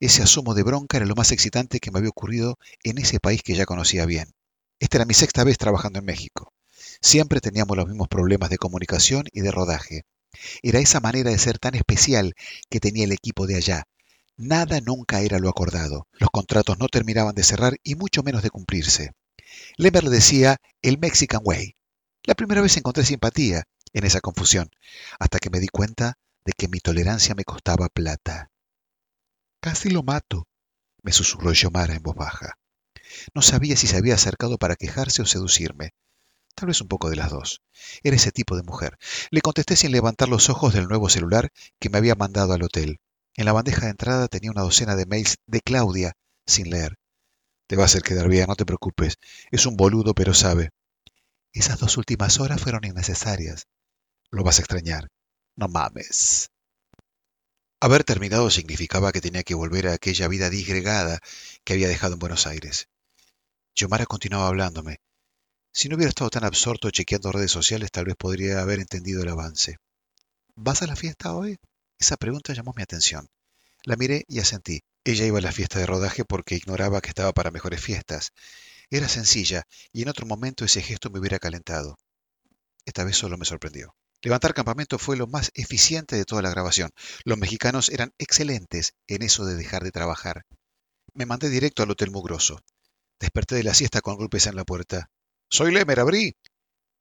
Ese 0.00 0.22
asomo 0.22 0.52
de 0.54 0.64
bronca 0.64 0.96
era 0.96 1.06
lo 1.06 1.14
más 1.14 1.30
excitante 1.30 1.78
que 1.78 1.92
me 1.92 2.00
había 2.00 2.10
ocurrido 2.10 2.58
en 2.82 2.98
ese 2.98 3.20
país 3.20 3.42
que 3.42 3.54
ya 3.54 3.64
conocía 3.64 4.04
bien. 4.04 4.32
Esta 4.80 4.98
era 4.98 5.04
mi 5.04 5.14
sexta 5.14 5.44
vez 5.44 5.56
trabajando 5.56 6.00
en 6.00 6.04
México. 6.04 6.52
Siempre 7.00 7.40
teníamos 7.40 7.76
los 7.76 7.86
mismos 7.86 8.08
problemas 8.08 8.50
de 8.50 8.58
comunicación 8.58 9.26
y 9.32 9.40
de 9.40 9.52
rodaje. 9.52 10.02
Era 10.62 10.80
esa 10.80 11.00
manera 11.00 11.30
de 11.30 11.38
ser 11.38 11.58
tan 11.58 11.76
especial 11.76 12.34
que 12.68 12.80
tenía 12.80 13.04
el 13.04 13.12
equipo 13.12 13.46
de 13.46 13.56
allá. 13.56 13.84
Nada 14.36 14.80
nunca 14.80 15.20
era 15.20 15.38
lo 15.38 15.48
acordado. 15.48 16.08
Los 16.12 16.30
contratos 16.30 16.78
no 16.78 16.88
terminaban 16.88 17.34
de 17.34 17.44
cerrar 17.44 17.76
y 17.84 17.94
mucho 17.94 18.22
menos 18.22 18.42
de 18.42 18.50
cumplirse. 18.50 19.12
Lemmer 19.76 20.04
le 20.04 20.10
decía 20.10 20.56
el 20.82 20.98
Mexican 20.98 21.40
Way. 21.44 21.76
La 22.24 22.34
primera 22.34 22.60
vez 22.60 22.76
encontré 22.76 23.04
simpatía, 23.04 23.64
en 23.92 24.04
esa 24.04 24.20
confusión, 24.20 24.70
hasta 25.18 25.38
que 25.38 25.50
me 25.50 25.60
di 25.60 25.68
cuenta 25.68 26.18
de 26.44 26.52
que 26.56 26.68
mi 26.68 26.80
tolerancia 26.80 27.34
me 27.34 27.44
costaba 27.44 27.88
plata. 27.88 28.50
Casi 29.60 29.90
lo 29.90 30.02
mato, 30.02 30.46
me 31.02 31.12
susurró 31.12 31.52
Yomara 31.52 31.94
en 31.94 32.02
voz 32.02 32.14
baja. 32.14 32.58
No 33.34 33.42
sabía 33.42 33.76
si 33.76 33.86
se 33.86 33.96
había 33.96 34.14
acercado 34.14 34.58
para 34.58 34.76
quejarse 34.76 35.22
o 35.22 35.26
seducirme. 35.26 35.90
Tal 36.54 36.68
vez 36.68 36.80
un 36.80 36.88
poco 36.88 37.08
de 37.08 37.16
las 37.16 37.30
dos. 37.30 37.62
Era 38.02 38.16
ese 38.16 38.32
tipo 38.32 38.56
de 38.56 38.62
mujer. 38.62 38.98
Le 39.30 39.40
contesté 39.40 39.76
sin 39.76 39.92
levantar 39.92 40.28
los 40.28 40.50
ojos 40.50 40.74
del 40.74 40.88
nuevo 40.88 41.08
celular 41.08 41.50
que 41.78 41.88
me 41.88 41.98
había 41.98 42.14
mandado 42.14 42.52
al 42.52 42.62
hotel. 42.62 42.98
En 43.34 43.44
la 43.44 43.52
bandeja 43.52 43.82
de 43.82 43.90
entrada 43.90 44.28
tenía 44.28 44.50
una 44.50 44.62
docena 44.62 44.96
de 44.96 45.06
mails 45.06 45.36
de 45.46 45.60
Claudia, 45.60 46.14
sin 46.46 46.70
leer. 46.70 46.96
Te 47.68 47.76
va 47.76 47.84
a 47.84 47.86
hacer 47.86 48.02
quedar 48.02 48.28
bien, 48.28 48.46
no 48.48 48.56
te 48.56 48.66
preocupes. 48.66 49.18
Es 49.50 49.66
un 49.66 49.76
boludo, 49.76 50.14
pero 50.14 50.34
sabe. 50.34 50.70
Esas 51.52 51.78
dos 51.78 51.96
últimas 51.96 52.40
horas 52.40 52.60
fueron 52.60 52.84
innecesarias. 52.84 53.66
Lo 54.30 54.44
vas 54.44 54.58
a 54.58 54.62
extrañar. 54.62 55.08
No 55.56 55.68
mames. 55.68 56.50
Haber 57.80 58.04
terminado 58.04 58.50
significaba 58.50 59.10
que 59.10 59.22
tenía 59.22 59.42
que 59.42 59.54
volver 59.54 59.88
a 59.88 59.94
aquella 59.94 60.28
vida 60.28 60.50
disgregada 60.50 61.20
que 61.64 61.72
había 61.72 61.88
dejado 61.88 62.12
en 62.14 62.18
Buenos 62.18 62.46
Aires. 62.46 62.88
Yomara 63.74 64.04
continuaba 64.04 64.48
hablándome. 64.48 64.98
Si 65.72 65.88
no 65.88 65.96
hubiera 65.96 66.10
estado 66.10 66.28
tan 66.28 66.44
absorto 66.44 66.90
chequeando 66.90 67.32
redes 67.32 67.52
sociales, 67.52 67.90
tal 67.90 68.04
vez 68.04 68.16
podría 68.16 68.60
haber 68.60 68.80
entendido 68.80 69.22
el 69.22 69.28
avance. 69.28 69.76
¿Vas 70.56 70.82
a 70.82 70.86
la 70.86 70.96
fiesta 70.96 71.34
hoy? 71.34 71.56
Esa 71.98 72.16
pregunta 72.16 72.52
llamó 72.52 72.74
mi 72.76 72.82
atención. 72.82 73.28
La 73.84 73.96
miré 73.96 74.24
y 74.28 74.40
asentí. 74.40 74.82
Ella 75.04 75.24
iba 75.24 75.38
a 75.38 75.42
la 75.42 75.52
fiesta 75.52 75.78
de 75.78 75.86
rodaje 75.86 76.24
porque 76.24 76.56
ignoraba 76.56 77.00
que 77.00 77.08
estaba 77.08 77.32
para 77.32 77.50
mejores 77.50 77.80
fiestas. 77.80 78.32
Era 78.90 79.08
sencilla, 79.08 79.62
y 79.92 80.02
en 80.02 80.08
otro 80.10 80.26
momento 80.26 80.64
ese 80.66 80.82
gesto 80.82 81.08
me 81.08 81.18
hubiera 81.18 81.38
calentado. 81.38 81.96
Esta 82.84 83.04
vez 83.04 83.16
solo 83.16 83.38
me 83.38 83.44
sorprendió. 83.46 83.94
Levantar 84.20 84.52
campamento 84.52 84.98
fue 84.98 85.16
lo 85.16 85.28
más 85.28 85.52
eficiente 85.54 86.16
de 86.16 86.24
toda 86.24 86.42
la 86.42 86.50
grabación. 86.50 86.90
Los 87.24 87.38
mexicanos 87.38 87.88
eran 87.88 88.12
excelentes 88.18 88.94
en 89.06 89.22
eso 89.22 89.44
de 89.44 89.54
dejar 89.54 89.84
de 89.84 89.92
trabajar. 89.92 90.44
Me 91.14 91.24
mandé 91.24 91.48
directo 91.50 91.82
al 91.82 91.90
Hotel 91.90 92.10
Mugroso. 92.10 92.60
Desperté 93.20 93.54
de 93.54 93.62
la 93.62 93.74
siesta 93.74 94.00
con 94.00 94.16
golpes 94.16 94.46
en 94.46 94.56
la 94.56 94.64
puerta. 94.64 95.10
Soy 95.48 95.72
Lemer, 95.72 96.00
abrí. 96.00 96.36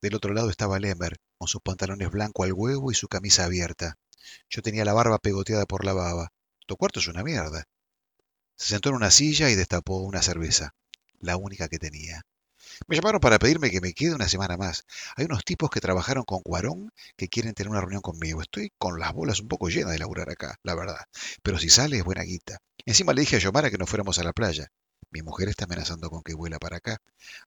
Del 0.01 0.13
otro 0.13 0.33
lado 0.33 0.51
estaba 0.51 0.79
Lemer, 0.79 1.17
con 1.37 1.47
sus 1.47 1.61
pantalones 1.61 2.11
blancos 2.11 2.45
al 2.45 2.53
huevo 2.53 2.91
y 2.91 2.95
su 2.95 3.07
camisa 3.07 3.45
abierta. 3.45 3.97
Yo 4.49 4.61
tenía 4.61 4.85
la 4.85 4.93
barba 4.93 5.17
pegoteada 5.17 5.65
por 5.65 5.85
la 5.85 5.93
baba. 5.93 6.31
Tu 6.67 6.75
cuarto 6.75 6.99
es 6.99 7.07
una 7.07 7.23
mierda. 7.23 7.63
Se 8.55 8.69
sentó 8.69 8.89
en 8.89 8.95
una 8.95 9.09
silla 9.09 9.49
y 9.49 9.55
destapó 9.55 10.01
una 10.01 10.21
cerveza, 10.21 10.75
la 11.19 11.37
única 11.37 11.67
que 11.67 11.79
tenía. 11.79 12.25
Me 12.87 12.95
llamaron 12.95 13.19
para 13.19 13.39
pedirme 13.39 13.71
que 13.71 13.81
me 13.81 13.93
quede 13.93 14.13
una 14.13 14.27
semana 14.27 14.57
más. 14.57 14.85
Hay 15.15 15.25
unos 15.25 15.43
tipos 15.43 15.69
que 15.69 15.79
trabajaron 15.79 16.23
con 16.23 16.41
Cuarón 16.41 16.91
que 17.15 17.27
quieren 17.27 17.53
tener 17.53 17.71
una 17.71 17.81
reunión 17.81 18.01
conmigo. 18.01 18.41
Estoy 18.41 18.71
con 18.77 18.99
las 18.99 19.13
bolas 19.13 19.39
un 19.39 19.47
poco 19.47 19.69
llenas 19.69 19.93
de 19.93 19.99
laburar 19.99 20.29
acá, 20.29 20.59
la 20.63 20.75
verdad. 20.75 21.05
Pero 21.41 21.57
si 21.57 21.69
sale 21.69 21.97
es 21.97 22.03
buena 22.03 22.23
guita. 22.23 22.59
Encima 22.85 23.13
le 23.13 23.21
dije 23.21 23.37
a 23.37 23.39
Yomara 23.39 23.71
que 23.71 23.77
no 23.77 23.87
fuéramos 23.87 24.19
a 24.19 24.23
la 24.23 24.33
playa. 24.33 24.67
Mi 25.09 25.21
mujer 25.21 25.49
está 25.49 25.65
amenazando 25.65 26.09
con 26.09 26.21
que 26.21 26.35
vuela 26.35 26.59
para 26.59 26.77
acá. 26.77 26.97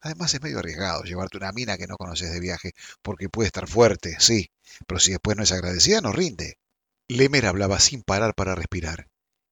Además 0.01 0.33
es 0.35 0.43
medio 0.43 0.59
arriesgado 0.59 1.03
llevarte 1.05 1.37
una 1.37 1.53
mina 1.53 1.77
que 1.77 1.87
no 1.87 1.97
conoces 1.97 2.33
de 2.33 2.41
viaje, 2.41 2.73
porque 3.03 3.29
puede 3.29 3.47
estar 3.47 3.69
fuerte, 3.69 4.17
sí, 4.19 4.51
pero 4.87 4.99
si 4.99 5.13
después 5.13 5.37
no 5.37 5.43
es 5.43 5.53
agradecida 5.53 6.01
no 6.01 6.13
rinde. 6.13 6.59
Lemer 7.09 7.47
hablaba 7.47 7.79
sin 7.81 8.03
parar 8.03 8.35
para 8.35 8.55
respirar. 8.55 9.09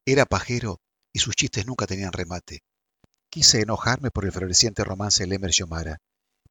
Era 0.06 0.24
pajero 0.26 0.80
y 1.12 1.18
sus 1.18 1.36
chistes 1.36 1.66
nunca 1.66 1.86
tenían 1.86 2.12
remate. 2.12 2.62
Quise 3.30 3.60
enojarme 3.60 4.10
por 4.10 4.24
el 4.24 4.32
floreciente 4.32 4.84
romance 4.84 5.22
de 5.22 5.28
Lemer 5.28 5.50
Yomara. 5.50 6.00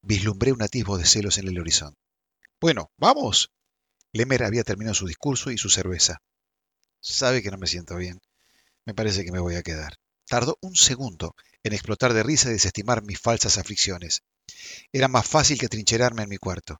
Vislumbré 0.01 0.51
un 0.51 0.61
atisbo 0.61 0.99
de 0.99 1.05
celos 1.05 1.39
en 1.39 1.47
el 1.47 1.59
horizonte. 1.59 1.99
Bueno, 2.61 2.91
vamos. 2.97 3.51
Lemer 4.13 4.43
había 4.43 4.63
terminado 4.63 4.93
su 4.93 5.07
discurso 5.07 5.49
y 5.49 5.57
su 5.57 5.69
cerveza. 5.69 6.21
Sabe 6.99 7.41
que 7.41 7.49
no 7.49 7.57
me 7.57 7.65
siento 7.65 7.95
bien. 7.95 8.21
Me 8.85 8.93
parece 8.93 9.25
que 9.25 9.31
me 9.31 9.39
voy 9.39 9.55
a 9.55 9.63
quedar. 9.63 9.93
Tardó 10.27 10.59
un 10.61 10.75
segundo 10.75 11.35
en 11.63 11.73
explotar 11.73 12.13
de 12.13 12.21
risa 12.21 12.49
y 12.49 12.53
desestimar 12.53 13.03
mis 13.03 13.19
falsas 13.19 13.57
aflicciones. 13.57 14.21
Era 14.91 15.07
más 15.07 15.27
fácil 15.27 15.57
que 15.57 15.69
trincherarme 15.69 16.23
en 16.23 16.29
mi 16.29 16.37
cuarto. 16.37 16.79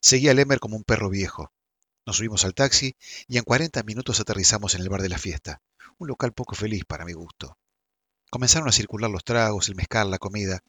Seguí 0.00 0.28
a 0.28 0.34
Lemer 0.34 0.58
como 0.58 0.76
un 0.76 0.82
perro 0.82 1.08
viejo. 1.08 1.52
Nos 2.04 2.16
subimos 2.16 2.44
al 2.44 2.54
taxi 2.54 2.96
y 3.28 3.38
en 3.38 3.44
40 3.44 3.82
minutos 3.84 4.18
aterrizamos 4.18 4.74
en 4.74 4.80
el 4.80 4.88
bar 4.88 5.02
de 5.02 5.08
la 5.08 5.18
fiesta, 5.18 5.62
un 5.98 6.08
local 6.08 6.32
poco 6.32 6.56
feliz 6.56 6.84
para 6.84 7.04
mi 7.04 7.12
gusto. 7.12 7.56
Comenzaron 8.30 8.68
a 8.68 8.72
circular 8.72 9.10
los 9.10 9.24
tragos, 9.24 9.68
el 9.68 9.76
mezcal, 9.76 10.10
la 10.10 10.18
comida. 10.18 10.60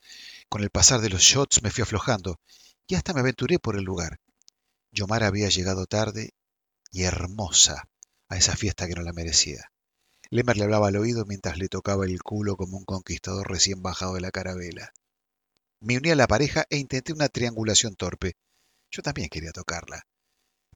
Con 0.50 0.62
el 0.64 0.70
pasar 0.70 1.02
de 1.02 1.10
los 1.10 1.22
shots 1.22 1.64
me 1.64 1.72
fui 1.72 1.82
aflojando 1.82 2.40
y 2.88 2.96
hasta 2.96 3.14
me 3.14 3.22
aventuré 3.22 3.60
por 3.60 3.76
el 3.76 3.84
lugar. 3.84 4.20
Yomara 4.92 5.28
había 5.28 5.50
llegado 5.50 5.86
tarde 5.86 6.34
y 6.92 7.04
hermosa 7.04 7.90
a 8.30 8.38
esa 8.38 8.56
fiesta 8.56 8.88
que 8.88 8.94
no 8.94 9.02
la 9.02 9.14
merecía. 9.14 9.72
Lemer 10.30 10.58
le 10.58 10.66
hablaba 10.66 10.90
al 10.90 10.98
oído 10.98 11.26
mientras 11.26 11.58
le 11.58 11.70
tocaba 11.70 12.06
el 12.06 12.22
culo 12.22 12.58
como 12.58 12.78
un 12.78 12.86
conquistador 12.86 13.50
recién 13.50 13.82
bajado 13.82 14.16
de 14.16 14.22
la 14.22 14.32
carabela. 14.32 14.94
Me 15.80 15.98
uní 15.98 16.12
a 16.12 16.16
la 16.16 16.28
pareja 16.28 16.66
e 16.70 16.78
intenté 16.78 17.14
una 17.14 17.30
triangulación 17.30 17.96
torpe. 17.96 18.36
Yo 18.92 19.02
también 19.02 19.30
quería 19.30 19.52
tocarla. 19.52 20.06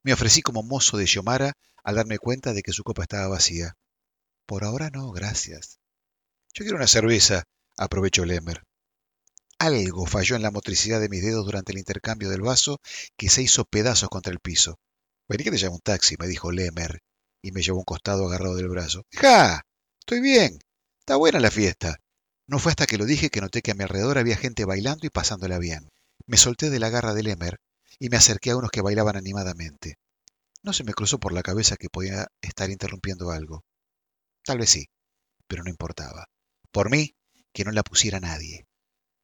Me 0.04 0.14
ofrecí 0.14 0.42
como 0.42 0.64
mozo 0.64 0.98
de 0.98 1.06
Yomara 1.06 1.54
al 1.84 1.96
darme 1.96 2.18
cuenta 2.18 2.54
de 2.54 2.64
que 2.64 2.72
su 2.72 2.84
copa 2.84 3.04
estaba 3.04 3.28
vacía. 3.28 3.78
Por 4.46 4.64
ahora 4.64 4.90
no, 4.90 5.12
gracias. 5.12 5.81
Yo 6.54 6.66
quiero 6.66 6.78
una 6.78 6.88
cerveza, 6.88 7.44
aprovechó 7.78 8.26
Lemer. 8.26 8.64
algo 9.58 10.06
falló 10.06 10.36
en 10.36 10.42
la 10.42 10.52
motricidad 10.52 11.00
de 11.00 11.08
mis 11.08 11.22
dedos 11.22 11.46
durante 11.46 11.72
el 11.72 11.78
intercambio 11.78 12.30
del 12.30 12.42
vaso 12.42 12.80
que 13.18 13.30
se 13.30 13.42
hizo 13.42 13.64
pedazos 13.64 14.10
contra 14.10 14.34
el 14.34 14.40
piso. 14.40 14.78
Vení 15.30 15.44
que 15.46 15.52
te 15.52 15.58
llamo 15.58 15.76
un 15.76 15.82
taxi, 15.82 16.16
me 16.20 16.28
dijo 16.28 16.52
Lemer, 16.52 17.00
y 17.42 17.52
me 17.52 17.62
llevó 17.62 17.78
un 17.80 17.86
costado 17.86 18.28
agarrado 18.28 18.56
del 18.56 18.68
brazo. 18.68 19.04
¡Ja! 19.14 19.62
Estoy 20.00 20.20
bien. 20.20 20.60
Está 21.00 21.16
buena 21.16 21.40
la 21.40 21.52
fiesta. 21.52 21.98
No 22.48 22.60
fue 22.60 22.72
hasta 22.72 22.86
que 22.86 22.98
lo 22.98 23.06
dije 23.06 23.30
que 23.30 23.40
noté 23.40 23.62
que 23.62 23.72
a 23.72 23.76
mi 23.76 23.84
alrededor 23.84 24.18
había 24.18 24.36
gente 24.36 24.66
bailando 24.66 25.08
y 25.08 25.10
pasándola 25.10 25.58
bien. 25.58 25.90
Me 26.26 26.38
solté 26.38 26.70
de 26.70 26.80
la 26.80 26.90
garra 26.90 27.14
de 27.14 27.24
Lemer 27.24 27.60
y 27.98 28.10
me 28.10 28.18
acerqué 28.18 28.52
a 28.52 28.58
unos 28.58 28.72
que 28.72 28.82
bailaban 28.82 29.16
animadamente. 29.16 29.96
No 30.64 30.74
se 30.74 30.84
me 30.84 30.94
cruzó 30.94 31.18
por 31.20 31.32
la 31.32 31.44
cabeza 31.44 31.78
que 31.78 31.90
podía 31.90 32.28
estar 32.42 32.70
interrumpiendo 32.70 33.32
algo. 33.32 33.64
Tal 34.44 34.58
vez 34.58 34.70
sí, 34.70 34.90
pero 35.48 35.64
no 35.64 35.70
importaba. 35.70 36.28
Por 36.72 36.90
mí, 36.90 37.16
que 37.54 37.64
no 37.66 37.72
la 37.72 37.84
pusiera 37.84 38.20
nadie. 38.20 38.66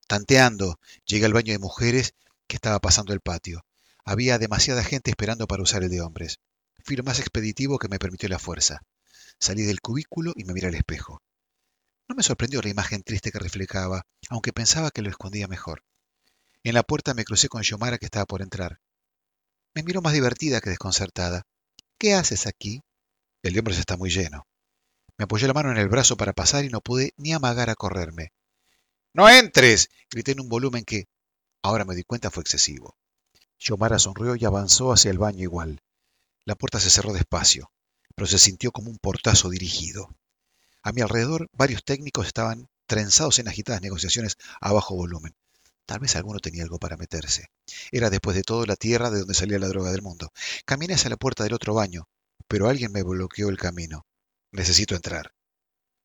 Tanteando, 0.07 0.79
llegué 1.05 1.25
al 1.25 1.33
baño 1.33 1.53
de 1.53 1.59
mujeres 1.59 2.13
que 2.47 2.55
estaba 2.55 2.79
pasando 2.79 3.13
el 3.13 3.21
patio. 3.21 3.65
Había 4.05 4.37
demasiada 4.37 4.83
gente 4.83 5.09
esperando 5.09 5.47
para 5.47 5.63
usar 5.63 5.83
el 5.83 5.89
de 5.89 6.01
hombres. 6.01 6.39
Fui 6.83 6.95
lo 6.95 7.03
más 7.03 7.19
expeditivo 7.19 7.79
que 7.79 7.89
me 7.89 7.99
permitió 7.99 8.29
la 8.29 8.39
fuerza. 8.39 8.81
Salí 9.39 9.63
del 9.63 9.81
cubículo 9.81 10.33
y 10.35 10.45
me 10.45 10.53
miré 10.53 10.67
al 10.67 10.75
espejo. 10.75 11.21
No 12.07 12.15
me 12.15 12.23
sorprendió 12.23 12.61
la 12.61 12.69
imagen 12.69 13.03
triste 13.03 13.31
que 13.31 13.39
reflejaba, 13.39 14.05
aunque 14.29 14.53
pensaba 14.53 14.91
que 14.91 15.01
lo 15.01 15.09
escondía 15.09 15.47
mejor. 15.47 15.83
En 16.63 16.73
la 16.73 16.83
puerta 16.83 17.13
me 17.13 17.25
crucé 17.25 17.49
con 17.49 17.61
Yomara 17.63 17.97
que 17.97 18.05
estaba 18.05 18.25
por 18.25 18.41
entrar. 18.41 18.79
Me 19.73 19.83
miró 19.83 20.01
más 20.01 20.13
divertida 20.13 20.61
que 20.61 20.69
desconcertada. 20.69 21.45
¿Qué 21.97 22.13
haces 22.13 22.47
aquí? 22.47 22.83
El 23.43 23.53
de 23.53 23.59
hombres 23.59 23.77
está 23.77 23.97
muy 23.97 24.09
lleno. 24.09 24.47
Me 25.17 25.23
apoyé 25.23 25.47
la 25.47 25.53
mano 25.53 25.71
en 25.71 25.77
el 25.77 25.89
brazo 25.89 26.15
para 26.15 26.33
pasar 26.33 26.63
y 26.63 26.69
no 26.69 26.79
pude 26.79 27.13
ni 27.17 27.33
amagar 27.33 27.71
a 27.71 27.75
correrme. 27.75 28.33
¡No 29.13 29.27
entres! 29.27 29.89
grité 30.11 30.33
en 30.33 30.41
un 30.41 30.49
volumen 30.49 30.83
que, 30.85 31.07
ahora 31.63 31.85
me 31.85 31.95
di 31.95 32.03
cuenta, 32.03 32.29
fue 32.29 32.41
excesivo. 32.43 32.95
Yomara 33.57 33.97
sonrió 33.97 34.35
y 34.35 34.45
avanzó 34.45 34.93
hacia 34.93 35.09
el 35.09 35.17
baño 35.17 35.41
igual. 35.41 35.81
La 36.45 36.53
puerta 36.53 36.79
se 36.79 36.91
cerró 36.91 37.13
despacio, 37.13 37.71
pero 38.15 38.27
se 38.27 38.37
sintió 38.37 38.71
como 38.71 38.91
un 38.91 38.99
portazo 38.99 39.49
dirigido. 39.49 40.15
A 40.83 40.91
mi 40.91 41.01
alrededor, 41.01 41.49
varios 41.51 41.83
técnicos 41.83 42.27
estaban 42.27 42.69
trenzados 42.85 43.39
en 43.39 43.47
agitadas 43.47 43.81
negociaciones 43.81 44.37
a 44.61 44.71
bajo 44.71 44.95
volumen. 44.95 45.35
Tal 45.87 45.99
vez 45.99 46.15
alguno 46.15 46.39
tenía 46.39 46.61
algo 46.61 46.77
para 46.77 46.95
meterse. 46.95 47.47
Era 47.91 48.11
después 48.11 48.35
de 48.35 48.43
todo 48.43 48.65
la 48.67 48.75
tierra 48.75 49.09
de 49.09 49.19
donde 49.19 49.33
salía 49.33 49.57
la 49.57 49.67
droga 49.67 49.91
del 49.91 50.03
mundo. 50.03 50.31
Caminé 50.65 50.93
hacia 50.93 51.09
la 51.09 51.17
puerta 51.17 51.43
del 51.43 51.53
otro 51.53 51.73
baño, 51.73 52.07
pero 52.47 52.69
alguien 52.69 52.91
me 52.91 53.03
bloqueó 53.03 53.49
el 53.49 53.57
camino. 53.57 54.05
Necesito 54.51 54.95
entrar. 54.95 55.33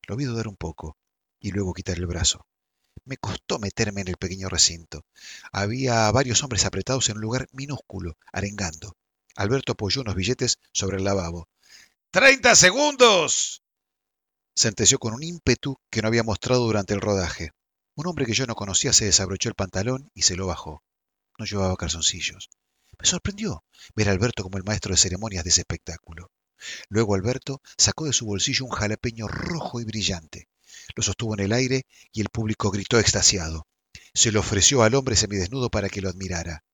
Lo 0.06 0.16
vi 0.16 0.24
dudar 0.24 0.48
un 0.48 0.56
poco 0.56 0.96
y 1.40 1.52
luego 1.52 1.74
quitar 1.74 1.96
el 1.96 2.06
brazo. 2.06 2.46
Me 3.04 3.16
costó 3.16 3.58
meterme 3.58 4.00
en 4.02 4.08
el 4.08 4.16
pequeño 4.16 4.48
recinto. 4.48 5.04
Había 5.52 6.10
varios 6.10 6.42
hombres 6.42 6.64
apretados 6.64 7.08
en 7.08 7.16
un 7.16 7.22
lugar 7.22 7.48
minúsculo, 7.52 8.16
arengando. 8.32 8.96
Alberto 9.36 9.72
apoyó 9.72 10.02
unos 10.02 10.14
billetes 10.14 10.58
sobre 10.72 10.98
el 10.98 11.04
lavabo. 11.04 11.48
¡Treinta 12.10 12.54
segundos! 12.54 13.62
sentenció 14.54 14.98
con 14.98 15.14
un 15.14 15.22
ímpetu 15.22 15.78
que 15.90 16.02
no 16.02 16.08
había 16.08 16.22
mostrado 16.22 16.64
durante 16.66 16.94
el 16.94 17.00
rodaje. 17.00 17.52
Un 17.94 18.06
hombre 18.06 18.26
que 18.26 18.34
yo 18.34 18.46
no 18.46 18.54
conocía 18.54 18.92
se 18.92 19.06
desabrochó 19.06 19.48
el 19.48 19.54
pantalón 19.54 20.10
y 20.14 20.22
se 20.22 20.36
lo 20.36 20.46
bajó. 20.46 20.82
No 21.38 21.46
llevaba 21.46 21.76
calzoncillos. 21.76 22.50
Me 22.98 23.06
sorprendió 23.06 23.64
ver 23.94 24.08
a 24.08 24.12
Alberto 24.12 24.42
como 24.42 24.58
el 24.58 24.64
maestro 24.64 24.92
de 24.92 24.98
ceremonias 24.98 25.44
de 25.44 25.50
ese 25.50 25.62
espectáculo. 25.62 26.30
Luego 26.88 27.14
Alberto 27.14 27.60
sacó 27.76 28.06
de 28.06 28.12
su 28.12 28.26
bolsillo 28.26 28.64
un 28.64 28.70
jalapeño 28.70 29.28
rojo 29.28 29.80
y 29.80 29.84
brillante. 29.84 30.48
Lo 30.94 31.02
sostuvo 31.02 31.34
en 31.34 31.40
el 31.40 31.52
aire 31.52 31.86
y 32.12 32.20
el 32.20 32.28
público 32.28 32.70
gritó 32.70 32.98
extasiado. 32.98 33.66
Se 34.14 34.32
lo 34.32 34.40
ofreció 34.40 34.82
al 34.82 34.94
hombre 34.94 35.16
semidesnudo 35.16 35.70
para 35.70 35.88
que 35.88 36.00
lo 36.00 36.08
admirara. 36.08 36.64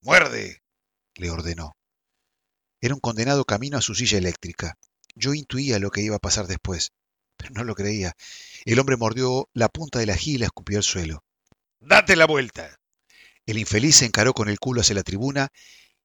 ¡Muerde! 0.00 0.62
le 1.14 1.30
ordenó. 1.30 1.76
Era 2.80 2.94
un 2.94 3.00
condenado 3.00 3.44
camino 3.44 3.78
a 3.78 3.82
su 3.82 3.94
silla 3.94 4.18
eléctrica. 4.18 4.76
Yo 5.14 5.34
intuía 5.34 5.78
lo 5.78 5.90
que 5.90 6.00
iba 6.00 6.16
a 6.16 6.20
pasar 6.20 6.46
después, 6.46 6.92
pero 7.36 7.52
no 7.52 7.64
lo 7.64 7.74
creía. 7.74 8.14
El 8.64 8.78
hombre 8.78 8.96
mordió 8.96 9.48
la 9.52 9.68
punta 9.68 9.98
de 9.98 10.06
la 10.06 10.16
y 10.20 10.38
la 10.38 10.46
escupió 10.46 10.78
al 10.78 10.84
suelo. 10.84 11.22
¡Date 11.80 12.16
la 12.16 12.26
vuelta! 12.26 12.78
El 13.44 13.58
infeliz 13.58 13.96
se 13.96 14.06
encaró 14.06 14.32
con 14.34 14.48
el 14.48 14.58
culo 14.58 14.80
hacia 14.80 14.94
la 14.94 15.02
tribuna 15.02 15.48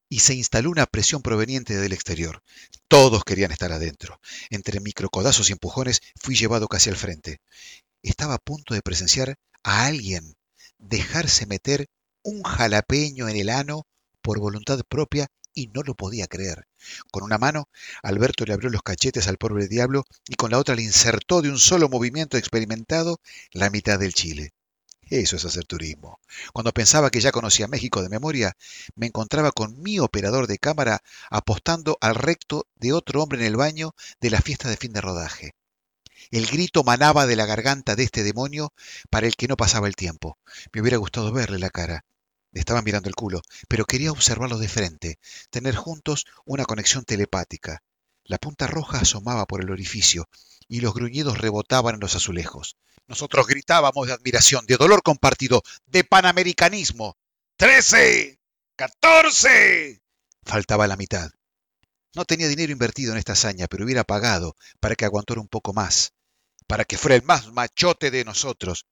y 0.09 0.19
se 0.19 0.33
instaló 0.33 0.69
una 0.69 0.85
presión 0.85 1.21
proveniente 1.21 1.75
del 1.75 1.93
exterior. 1.93 2.41
Todos 2.87 3.23
querían 3.23 3.51
estar 3.51 3.71
adentro. 3.71 4.19
Entre 4.49 4.79
microcodazos 4.79 5.49
y 5.49 5.53
empujones 5.53 6.01
fui 6.15 6.35
llevado 6.35 6.67
casi 6.67 6.89
al 6.89 6.95
frente. 6.95 7.41
Estaba 8.03 8.35
a 8.35 8.39
punto 8.39 8.73
de 8.73 8.81
presenciar 8.81 9.35
a 9.63 9.85
alguien 9.85 10.35
dejarse 10.77 11.45
meter 11.45 11.87
un 12.23 12.43
jalapeño 12.43 13.27
en 13.29 13.37
el 13.37 13.49
ano 13.49 13.85
por 14.21 14.39
voluntad 14.39 14.79
propia 14.87 15.27
y 15.53 15.67
no 15.67 15.81
lo 15.81 15.95
podía 15.95 16.27
creer. 16.27 16.67
Con 17.11 17.23
una 17.23 17.37
mano, 17.37 17.67
Alberto 18.03 18.45
le 18.45 18.53
abrió 18.53 18.69
los 18.69 18.83
cachetes 18.83 19.27
al 19.27 19.37
pobre 19.37 19.67
diablo 19.67 20.03
y 20.27 20.35
con 20.35 20.51
la 20.51 20.59
otra 20.59 20.75
le 20.75 20.83
insertó 20.83 21.41
de 21.41 21.49
un 21.49 21.57
solo 21.57 21.89
movimiento 21.89 22.37
experimentado 22.37 23.19
la 23.51 23.69
mitad 23.69 23.97
del 23.97 24.13
chile. 24.13 24.51
Eso 25.09 25.37
es 25.37 25.45
hacer 25.45 25.65
turismo. 25.65 26.19
Cuando 26.53 26.73
pensaba 26.73 27.09
que 27.09 27.21
ya 27.21 27.31
conocía 27.31 27.67
México 27.67 28.01
de 28.01 28.09
memoria, 28.09 28.57
me 28.95 29.07
encontraba 29.07 29.51
con 29.51 29.81
mi 29.81 29.99
operador 29.99 30.47
de 30.47 30.57
cámara 30.57 31.01
apostando 31.29 31.97
al 32.01 32.15
recto 32.15 32.67
de 32.75 32.91
otro 32.91 33.23
hombre 33.23 33.39
en 33.39 33.45
el 33.45 33.55
baño 33.55 33.95
de 34.19 34.29
la 34.29 34.41
fiesta 34.41 34.69
de 34.69 34.75
fin 34.75 34.91
de 34.91 35.01
rodaje. 35.01 35.55
El 36.29 36.45
grito 36.47 36.83
manaba 36.83 37.25
de 37.25 37.37
la 37.37 37.45
garganta 37.45 37.95
de 37.95 38.03
este 38.03 38.23
demonio 38.23 38.73
para 39.09 39.27
el 39.27 39.35
que 39.35 39.47
no 39.47 39.55
pasaba 39.55 39.87
el 39.87 39.95
tiempo. 39.95 40.37
Me 40.73 40.81
hubiera 40.81 40.97
gustado 40.97 41.31
verle 41.31 41.57
la 41.57 41.69
cara. 41.69 42.03
Le 42.51 42.59
estaba 42.59 42.81
mirando 42.81 43.07
el 43.07 43.15
culo, 43.15 43.41
pero 43.69 43.85
quería 43.85 44.11
observarlo 44.11 44.57
de 44.57 44.67
frente, 44.67 45.19
tener 45.49 45.75
juntos 45.75 46.25
una 46.45 46.65
conexión 46.65 47.05
telepática. 47.05 47.81
La 48.27 48.37
punta 48.37 48.67
roja 48.67 48.99
asomaba 48.99 49.45
por 49.45 49.63
el 49.63 49.71
orificio 49.71 50.29
y 50.67 50.81
los 50.81 50.93
gruñidos 50.93 51.37
rebotaban 51.37 51.95
en 51.95 52.01
los 52.01 52.15
azulejos. 52.15 52.75
Nosotros 53.07 53.47
gritábamos 53.47 54.07
de 54.07 54.13
admiración, 54.13 54.65
de 54.65 54.75
dolor 54.75 55.01
compartido, 55.01 55.63
de 55.85 56.03
panamericanismo. 56.03 57.15
¡Trece! 57.55 58.37
¡Catorce! 58.75 60.01
Faltaba 60.43 60.87
la 60.87 60.97
mitad. 60.97 61.31
No 62.13 62.25
tenía 62.25 62.49
dinero 62.49 62.73
invertido 62.73 63.13
en 63.13 63.17
esta 63.17 63.31
hazaña, 63.31 63.67
pero 63.67 63.85
hubiera 63.85 64.03
pagado 64.03 64.57
para 64.81 64.95
que 64.95 65.05
aguantara 65.05 65.39
un 65.39 65.47
poco 65.47 65.71
más, 65.71 66.13
para 66.67 66.83
que 66.83 66.97
fuera 66.97 67.15
el 67.15 67.23
más 67.23 67.53
machote 67.53 68.11
de 68.11 68.25
nosotros, 68.25 68.87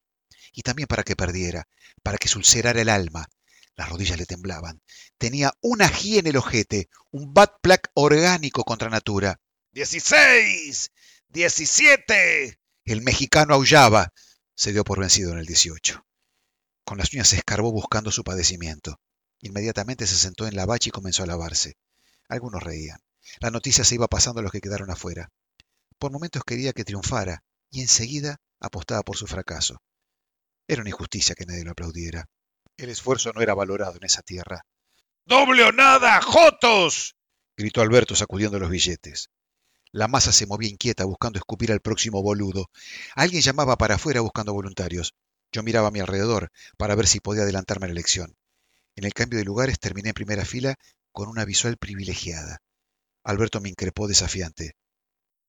y 0.54 0.62
también 0.62 0.88
para 0.88 1.04
que 1.04 1.18
perdiera, 1.18 1.68
para 2.04 2.18
que 2.18 2.30
sulcerara 2.30 2.80
el 2.80 2.90
alma. 2.90 3.28
Las 3.76 3.90
rodillas 3.90 4.18
le 4.18 4.26
temblaban. 4.26 4.82
Tenía 5.18 5.54
una 5.62 5.86
ají 5.86 6.18
en 6.18 6.28
el 6.28 6.38
ojete, 6.38 6.90
un 7.12 7.34
bad 7.34 7.50
plug 7.62 7.82
orgánico 7.94 8.64
contra 8.64 8.90
natura. 8.90 9.40
¡Dieciséis! 9.72 10.92
¡Diecisiete! 11.28 12.60
El 12.86 13.02
mexicano 13.02 13.56
aullaba. 13.56 14.14
Se 14.56 14.72
dio 14.72 14.86
por 14.86 15.00
vencido 15.00 15.34
en 15.34 15.40
el 15.40 15.46
18. 15.46 16.06
Con 16.86 16.98
las 16.98 17.12
uñas 17.14 17.28
se 17.28 17.38
escarbó 17.38 17.72
buscando 17.72 18.12
su 18.12 18.24
padecimiento. 18.24 19.02
Inmediatamente 19.42 20.08
se 20.08 20.16
sentó 20.16 20.48
en 20.48 20.56
la 20.56 20.66
bacha 20.66 20.90
y 20.90 20.92
comenzó 20.92 21.24
a 21.24 21.26
lavarse. 21.26 21.78
Algunos 22.30 22.64
reían. 22.64 23.00
La 23.40 23.52
noticia 23.52 23.84
se 23.84 23.96
iba 23.96 24.08
pasando 24.08 24.40
a 24.40 24.44
los 24.44 24.52
que 24.52 24.62
quedaron 24.62 24.90
afuera. 24.92 25.32
Por 25.98 26.12
momentos 26.12 26.44
quería 26.46 26.74
que 26.74 26.86
triunfara 26.86 27.44
y 27.70 27.82
enseguida 27.82 28.40
apostaba 28.60 29.04
por 29.04 29.18
su 29.18 29.28
fracaso. 29.28 29.82
Era 30.68 30.82
una 30.82 30.90
injusticia 30.90 31.36
que 31.36 31.46
nadie 31.46 31.64
lo 31.64 31.72
aplaudiera. 31.72 32.30
El 32.78 32.90
esfuerzo 32.90 33.32
no 33.34 33.42
era 33.42 33.54
valorado 33.54 33.96
en 33.98 34.04
esa 34.04 34.22
tierra. 34.22 34.66
¡Doble 35.26 35.64
o 35.64 35.72
nada, 35.72 36.22
Jotos! 36.22 37.16
gritó 37.56 37.82
Alberto 37.82 38.16
sacudiendo 38.16 38.60
los 38.60 38.70
billetes. 38.70 39.30
La 39.92 40.10
masa 40.10 40.34
se 40.34 40.46
movía 40.46 40.70
inquieta 40.70 41.06
buscando 41.06 41.40
escupir 41.40 41.72
al 41.72 41.80
próximo 41.80 42.22
boludo. 42.22 42.70
Alguien 43.16 43.42
llamaba 43.42 43.78
para 43.78 43.96
afuera 43.96 44.20
buscando 44.20 44.54
voluntarios. 44.54 45.14
Yo 45.54 45.64
miraba 45.64 45.88
a 45.88 45.92
mi 45.92 46.02
alrededor 46.02 46.52
para 46.78 46.96
ver 46.96 47.08
si 47.08 47.22
podía 47.22 47.44
adelantarme 47.44 47.86
a 47.86 47.88
la 47.88 47.94
elección. 47.94 48.36
En 48.98 49.06
el 49.06 49.14
cambio 49.14 49.40
de 49.40 49.46
lugares 49.46 49.80
terminé 49.80 50.10
en 50.10 50.16
primera 50.16 50.44
fila 50.44 50.76
con 51.14 51.30
una 51.30 51.46
visual 51.46 51.78
privilegiada. 51.78 52.62
Alberto 53.24 53.62
me 53.62 53.70
increpó 53.70 54.10
desafiante. 54.10 54.76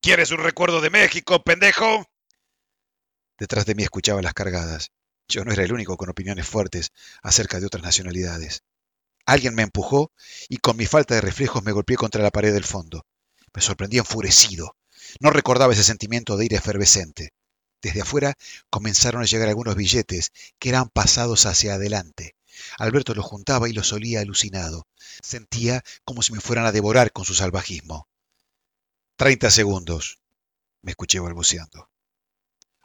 ¿Quieres 0.01 0.31
un 0.31 0.39
recuerdo 0.39 0.81
de 0.81 0.91
México, 0.91 1.43
pendejo? 1.43 2.07
Detrás 3.37 3.67
de 3.67 3.75
mí 3.75 3.83
escuchaba 3.83 4.23
las 4.23 4.33
cargadas. 4.33 4.93
Yo 5.29 5.45
no 5.45 5.53
era 5.53 5.65
el 5.65 5.73
único 5.73 5.97
con 5.97 6.09
opiniones 6.09 6.47
fuertes 6.47 6.93
acerca 7.23 7.59
de 7.59 7.67
otras 7.67 7.83
nacionalidades. 7.83 8.63
Alguien 9.25 9.55
me 9.55 9.63
empujó 9.63 10.13
y 10.49 10.59
con 10.59 10.77
mi 10.77 10.87
falta 10.87 11.15
de 11.15 11.21
reflejos 11.21 11.65
me 11.65 11.73
golpeé 11.73 11.97
contra 11.97 12.23
la 12.23 12.31
pared 12.31 12.53
del 12.53 12.65
fondo. 12.65 13.05
Me 13.53 13.61
sorprendí 13.61 13.99
enfurecido. 13.99 14.77
No 15.21 15.31
recordaba 15.31 15.73
ese 15.73 15.83
sentimiento 15.83 16.37
de 16.37 16.45
ira 16.45 16.59
efervescente. 16.59 17.33
Desde 17.83 18.03
afuera 18.03 18.35
comenzaron 18.71 19.23
a 19.23 19.27
llegar 19.27 19.49
algunos 19.49 19.75
billetes 19.75 20.31
que 20.59 20.69
eran 20.69 20.89
pasados 20.89 21.47
hacia 21.47 21.75
adelante. 21.75 22.37
Alberto 22.79 23.15
los 23.15 23.25
juntaba 23.25 23.69
y 23.69 23.73
los 23.73 23.93
olía 23.93 24.21
alucinado. 24.21 24.87
Sentía 25.23 25.83
como 26.05 26.23
si 26.23 26.33
me 26.33 26.41
fueran 26.41 26.67
a 26.67 26.73
devorar 26.73 27.13
con 27.13 27.25
su 27.25 27.35
salvajismo. 27.35 28.09
Treinta 29.17 29.51
segundos. 29.51 30.21
Me 30.83 30.93
escuché 30.93 31.19
balbuceando. 31.19 31.91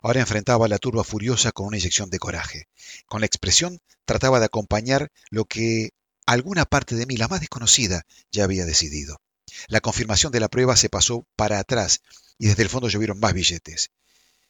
Ahora 0.01 0.19
enfrentaba 0.19 0.65
a 0.65 0.69
la 0.69 0.79
turba 0.79 1.03
furiosa 1.03 1.51
con 1.51 1.67
una 1.67 1.77
inyección 1.77 2.09
de 2.09 2.17
coraje. 2.17 2.67
Con 3.05 3.21
la 3.21 3.27
expresión 3.27 3.79
trataba 4.05 4.39
de 4.39 4.45
acompañar 4.45 5.11
lo 5.29 5.45
que 5.45 5.91
alguna 6.25 6.65
parte 6.65 6.95
de 6.95 7.05
mí, 7.05 7.17
la 7.17 7.27
más 7.27 7.39
desconocida, 7.39 8.03
ya 8.31 8.43
había 8.43 8.65
decidido. 8.65 9.21
La 9.67 9.81
confirmación 9.81 10.31
de 10.31 10.39
la 10.39 10.49
prueba 10.49 10.75
se 10.75 10.89
pasó 10.89 11.27
para 11.35 11.59
atrás 11.59 12.01
y 12.39 12.47
desde 12.47 12.63
el 12.63 12.69
fondo 12.69 12.89
llovieron 12.89 13.19
más 13.19 13.33
billetes. 13.33 13.91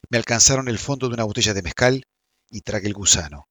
Me 0.09 0.17
alcanzaron 0.17 0.69
el 0.69 0.79
fondo 0.79 1.09
de 1.09 1.15
una 1.15 1.25
botella 1.25 1.53
de 1.53 1.61
mezcal 1.61 2.05
y 2.49 2.61
tragué 2.61 2.87
el 2.87 2.93
gusano. 2.93 3.47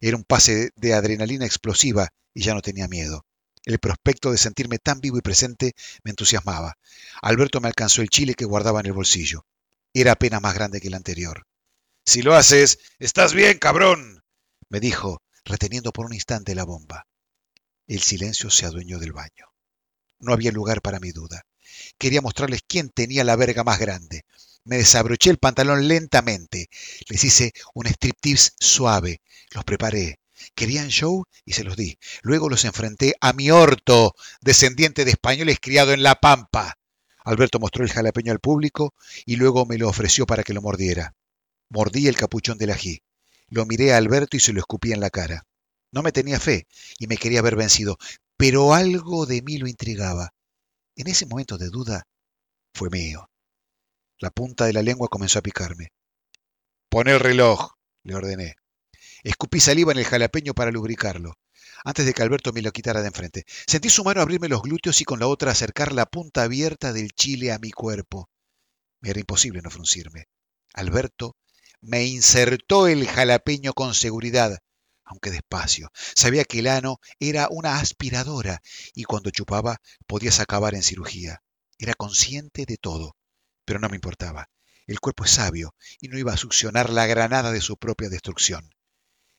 Era 0.00 0.16
un 0.16 0.24
pase 0.24 0.70
de 0.74 0.94
adrenalina 0.94 1.46
explosiva 1.46 2.08
y 2.34 2.42
ya 2.42 2.54
no 2.54 2.62
tenía 2.62 2.88
miedo. 2.88 3.24
El 3.64 3.78
prospecto 3.78 4.30
de 4.30 4.38
sentirme 4.38 4.78
tan 4.78 5.00
vivo 5.00 5.18
y 5.18 5.22
presente 5.22 5.74
me 6.02 6.10
entusiasmaba. 6.10 6.76
Alberto 7.22 7.60
me 7.60 7.68
alcanzó 7.68 8.02
el 8.02 8.08
chile 8.08 8.34
que 8.34 8.44
guardaba 8.44 8.80
en 8.80 8.86
el 8.86 8.92
bolsillo. 8.92 9.44
Era 9.98 10.12
apenas 10.12 10.42
más 10.42 10.52
grande 10.52 10.78
que 10.78 10.88
el 10.88 10.94
anterior. 10.94 11.46
Si 12.04 12.20
lo 12.20 12.34
haces, 12.34 12.80
estás 12.98 13.32
bien, 13.32 13.58
cabrón, 13.58 14.22
me 14.68 14.78
dijo, 14.78 15.22
reteniendo 15.42 15.90
por 15.90 16.04
un 16.04 16.12
instante 16.12 16.54
la 16.54 16.64
bomba. 16.64 17.06
El 17.86 18.02
silencio 18.02 18.50
se 18.50 18.66
adueñó 18.66 18.98
del 18.98 19.14
baño. 19.14 19.46
No 20.18 20.34
había 20.34 20.52
lugar 20.52 20.82
para 20.82 21.00
mi 21.00 21.12
duda. 21.12 21.46
Quería 21.96 22.20
mostrarles 22.20 22.60
quién 22.68 22.90
tenía 22.90 23.24
la 23.24 23.36
verga 23.36 23.64
más 23.64 23.78
grande. 23.78 24.26
Me 24.64 24.76
desabroché 24.76 25.30
el 25.30 25.38
pantalón 25.38 25.88
lentamente. 25.88 26.68
Les 27.08 27.24
hice 27.24 27.52
un 27.72 27.86
striptease 27.86 28.50
suave. 28.60 29.22
Los 29.52 29.64
preparé. 29.64 30.18
Querían 30.54 30.88
show 30.88 31.24
y 31.46 31.54
se 31.54 31.64
los 31.64 31.74
di. 31.74 31.98
Luego 32.20 32.50
los 32.50 32.66
enfrenté 32.66 33.14
a 33.22 33.32
mi 33.32 33.50
orto, 33.50 34.14
descendiente 34.42 35.06
de 35.06 35.12
españoles 35.12 35.56
criado 35.58 35.94
en 35.94 36.02
La 36.02 36.16
Pampa. 36.16 36.76
Alberto 37.26 37.58
mostró 37.58 37.82
el 37.82 37.90
jalapeño 37.90 38.30
al 38.30 38.38
público 38.38 38.94
y 39.24 39.34
luego 39.34 39.66
me 39.66 39.78
lo 39.78 39.88
ofreció 39.88 40.26
para 40.26 40.44
que 40.44 40.54
lo 40.54 40.62
mordiera. 40.62 41.16
Mordí 41.68 42.06
el 42.06 42.16
capuchón 42.16 42.56
del 42.56 42.70
ají. 42.70 43.02
Lo 43.48 43.66
miré 43.66 43.92
a 43.92 43.96
Alberto 43.96 44.36
y 44.36 44.40
se 44.40 44.52
lo 44.52 44.60
escupí 44.60 44.92
en 44.92 45.00
la 45.00 45.10
cara. 45.10 45.44
No 45.90 46.02
me 46.02 46.12
tenía 46.12 46.38
fe 46.38 46.68
y 47.00 47.08
me 47.08 47.16
quería 47.16 47.40
haber 47.40 47.56
vencido, 47.56 47.98
pero 48.36 48.74
algo 48.74 49.26
de 49.26 49.42
mí 49.42 49.58
lo 49.58 49.66
intrigaba. 49.66 50.34
En 50.94 51.08
ese 51.08 51.26
momento 51.26 51.58
de 51.58 51.68
duda 51.68 52.06
fue 52.72 52.90
mío. 52.90 53.28
La 54.20 54.30
punta 54.30 54.66
de 54.66 54.72
la 54.72 54.82
lengua 54.82 55.08
comenzó 55.08 55.40
a 55.40 55.42
picarme. 55.42 55.92
Pon 56.88 57.08
el 57.08 57.18
reloj, 57.18 57.72
le 58.04 58.14
ordené. 58.14 58.54
Escupí 59.24 59.58
saliva 59.58 59.90
en 59.90 59.98
el 59.98 60.04
jalapeño 60.04 60.54
para 60.54 60.70
lubricarlo, 60.70 61.34
antes 61.86 62.04
de 62.04 62.14
que 62.14 62.22
Alberto 62.22 62.52
me 62.52 62.62
lo 62.62 62.72
quitara 62.72 63.00
de 63.00 63.06
enfrente. 63.06 63.44
Sentí 63.64 63.90
su 63.90 64.02
mano 64.02 64.20
abrirme 64.20 64.48
los 64.48 64.60
glúteos 64.60 65.00
y 65.00 65.04
con 65.04 65.20
la 65.20 65.28
otra 65.28 65.52
acercar 65.52 65.92
la 65.92 66.04
punta 66.04 66.42
abierta 66.42 66.92
del 66.92 67.12
chile 67.12 67.52
a 67.52 67.60
mi 67.60 67.70
cuerpo. 67.70 68.28
Me 69.00 69.10
era 69.10 69.20
imposible 69.20 69.62
no 69.62 69.70
fruncirme. 69.70 70.24
Alberto 70.74 71.36
me 71.80 72.04
insertó 72.04 72.88
el 72.88 73.06
jalapeño 73.06 73.72
con 73.72 73.94
seguridad, 73.94 74.58
aunque 75.04 75.30
despacio. 75.30 75.92
Sabía 75.94 76.44
que 76.44 76.58
el 76.58 76.66
ano 76.66 76.98
era 77.20 77.46
una 77.50 77.78
aspiradora 77.78 78.62
y 78.92 79.04
cuando 79.04 79.30
chupaba 79.30 79.80
podías 80.08 80.40
acabar 80.40 80.74
en 80.74 80.82
cirugía. 80.82 81.44
Era 81.78 81.94
consciente 81.94 82.66
de 82.66 82.78
todo, 82.78 83.16
pero 83.64 83.78
no 83.78 83.88
me 83.88 83.94
importaba. 83.94 84.50
El 84.88 84.98
cuerpo 84.98 85.24
es 85.24 85.30
sabio 85.30 85.76
y 86.00 86.08
no 86.08 86.18
iba 86.18 86.32
a 86.32 86.36
succionar 86.36 86.90
la 86.90 87.06
granada 87.06 87.52
de 87.52 87.60
su 87.60 87.76
propia 87.76 88.08
destrucción. 88.08 88.75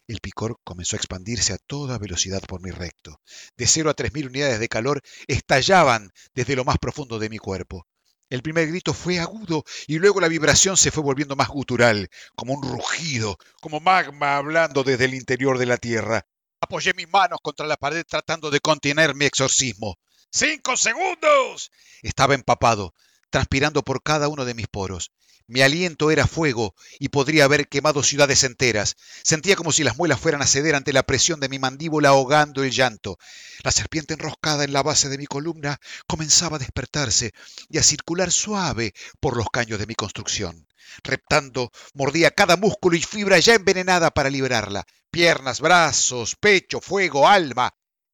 El 0.07 0.21
picor 0.21 0.57
comenzó 0.63 0.95
a 0.95 0.99
expandirse 0.99 1.51
a 1.51 1.57
toda 1.57 1.97
velocidad 1.97 2.41
por 2.41 2.61
mi 2.61 2.71
recto. 2.71 3.19
De 3.57 3.67
cero 3.67 3.89
a 3.89 3.93
tres 3.93 4.13
mil 4.13 4.27
unidades 4.27 4.59
de 4.59 4.69
calor 4.69 5.01
estallaban 5.27 6.11
desde 6.33 6.55
lo 6.55 6.63
más 6.63 6.77
profundo 6.77 7.19
de 7.19 7.29
mi 7.29 7.37
cuerpo. 7.37 7.85
El 8.29 8.41
primer 8.41 8.67
grito 8.67 8.93
fue 8.93 9.19
agudo 9.19 9.65
y 9.85 9.99
luego 9.99 10.21
la 10.21 10.29
vibración 10.29 10.77
se 10.77 10.91
fue 10.91 11.03
volviendo 11.03 11.35
más 11.35 11.49
gutural, 11.49 12.09
como 12.35 12.53
un 12.53 12.63
rugido, 12.63 13.37
como 13.61 13.81
magma 13.81 14.37
hablando 14.37 14.83
desde 14.83 15.05
el 15.05 15.13
interior 15.13 15.57
de 15.57 15.65
la 15.65 15.77
tierra. 15.77 16.25
Apoyé 16.61 16.93
mis 16.93 17.09
manos 17.09 17.39
contra 17.41 17.67
la 17.67 17.77
pared 17.77 18.05
tratando 18.07 18.49
de 18.49 18.61
contener 18.61 19.13
mi 19.13 19.25
exorcismo. 19.25 19.97
¡Cinco 20.31 20.75
segundos! 20.77 21.71
Estaba 22.01 22.33
empapado, 22.33 22.93
transpirando 23.29 23.83
por 23.83 24.01
cada 24.01 24.29
uno 24.29 24.45
de 24.45 24.53
mis 24.53 24.67
poros. 24.67 25.11
Mi 25.49 25.61
aliento 25.61 26.11
era 26.11 26.27
fuego 26.27 26.75
y 26.99 27.07
podría 27.07 27.45
haber 27.45 27.69
quemado 27.69 28.03
ciudades 28.03 28.43
enteras. 28.43 28.97
Sentía 29.23 29.55
como 29.55 29.71
si 29.71 29.85
las 29.85 29.95
muelas 29.95 30.19
fueran 30.19 30.41
a 30.41 30.45
ceder 30.45 30.75
ante 30.75 30.91
la 30.91 31.03
presión 31.03 31.39
de 31.39 31.47
mi 31.47 31.57
mandíbula 31.57 32.09
ahogando 32.09 32.65
el 32.65 32.71
llanto. 32.71 33.17
La 33.63 33.71
serpiente 33.71 34.13
enroscada 34.13 34.65
en 34.65 34.73
la 34.73 34.83
base 34.83 35.07
de 35.07 35.17
mi 35.17 35.25
columna 35.25 35.79
comenzaba 36.05 36.57
a 36.57 36.59
despertarse 36.59 37.33
y 37.69 37.77
a 37.77 37.83
circular 37.83 38.29
suave 38.29 38.93
por 39.21 39.37
los 39.37 39.47
caños 39.49 39.79
de 39.79 39.87
mi 39.87 39.95
construcción. 39.95 40.67
Reptando, 41.01 41.71
mordía 41.93 42.31
cada 42.31 42.57
músculo 42.57 42.97
y 42.97 43.01
fibra 43.01 43.39
ya 43.39 43.55
envenenada 43.55 44.11
para 44.11 44.29
liberarla. 44.29 44.85
Piernas, 45.11 45.61
brazos, 45.61 46.35
pecho, 46.35 46.81
fuego, 46.81 47.25
alma, 47.25 47.73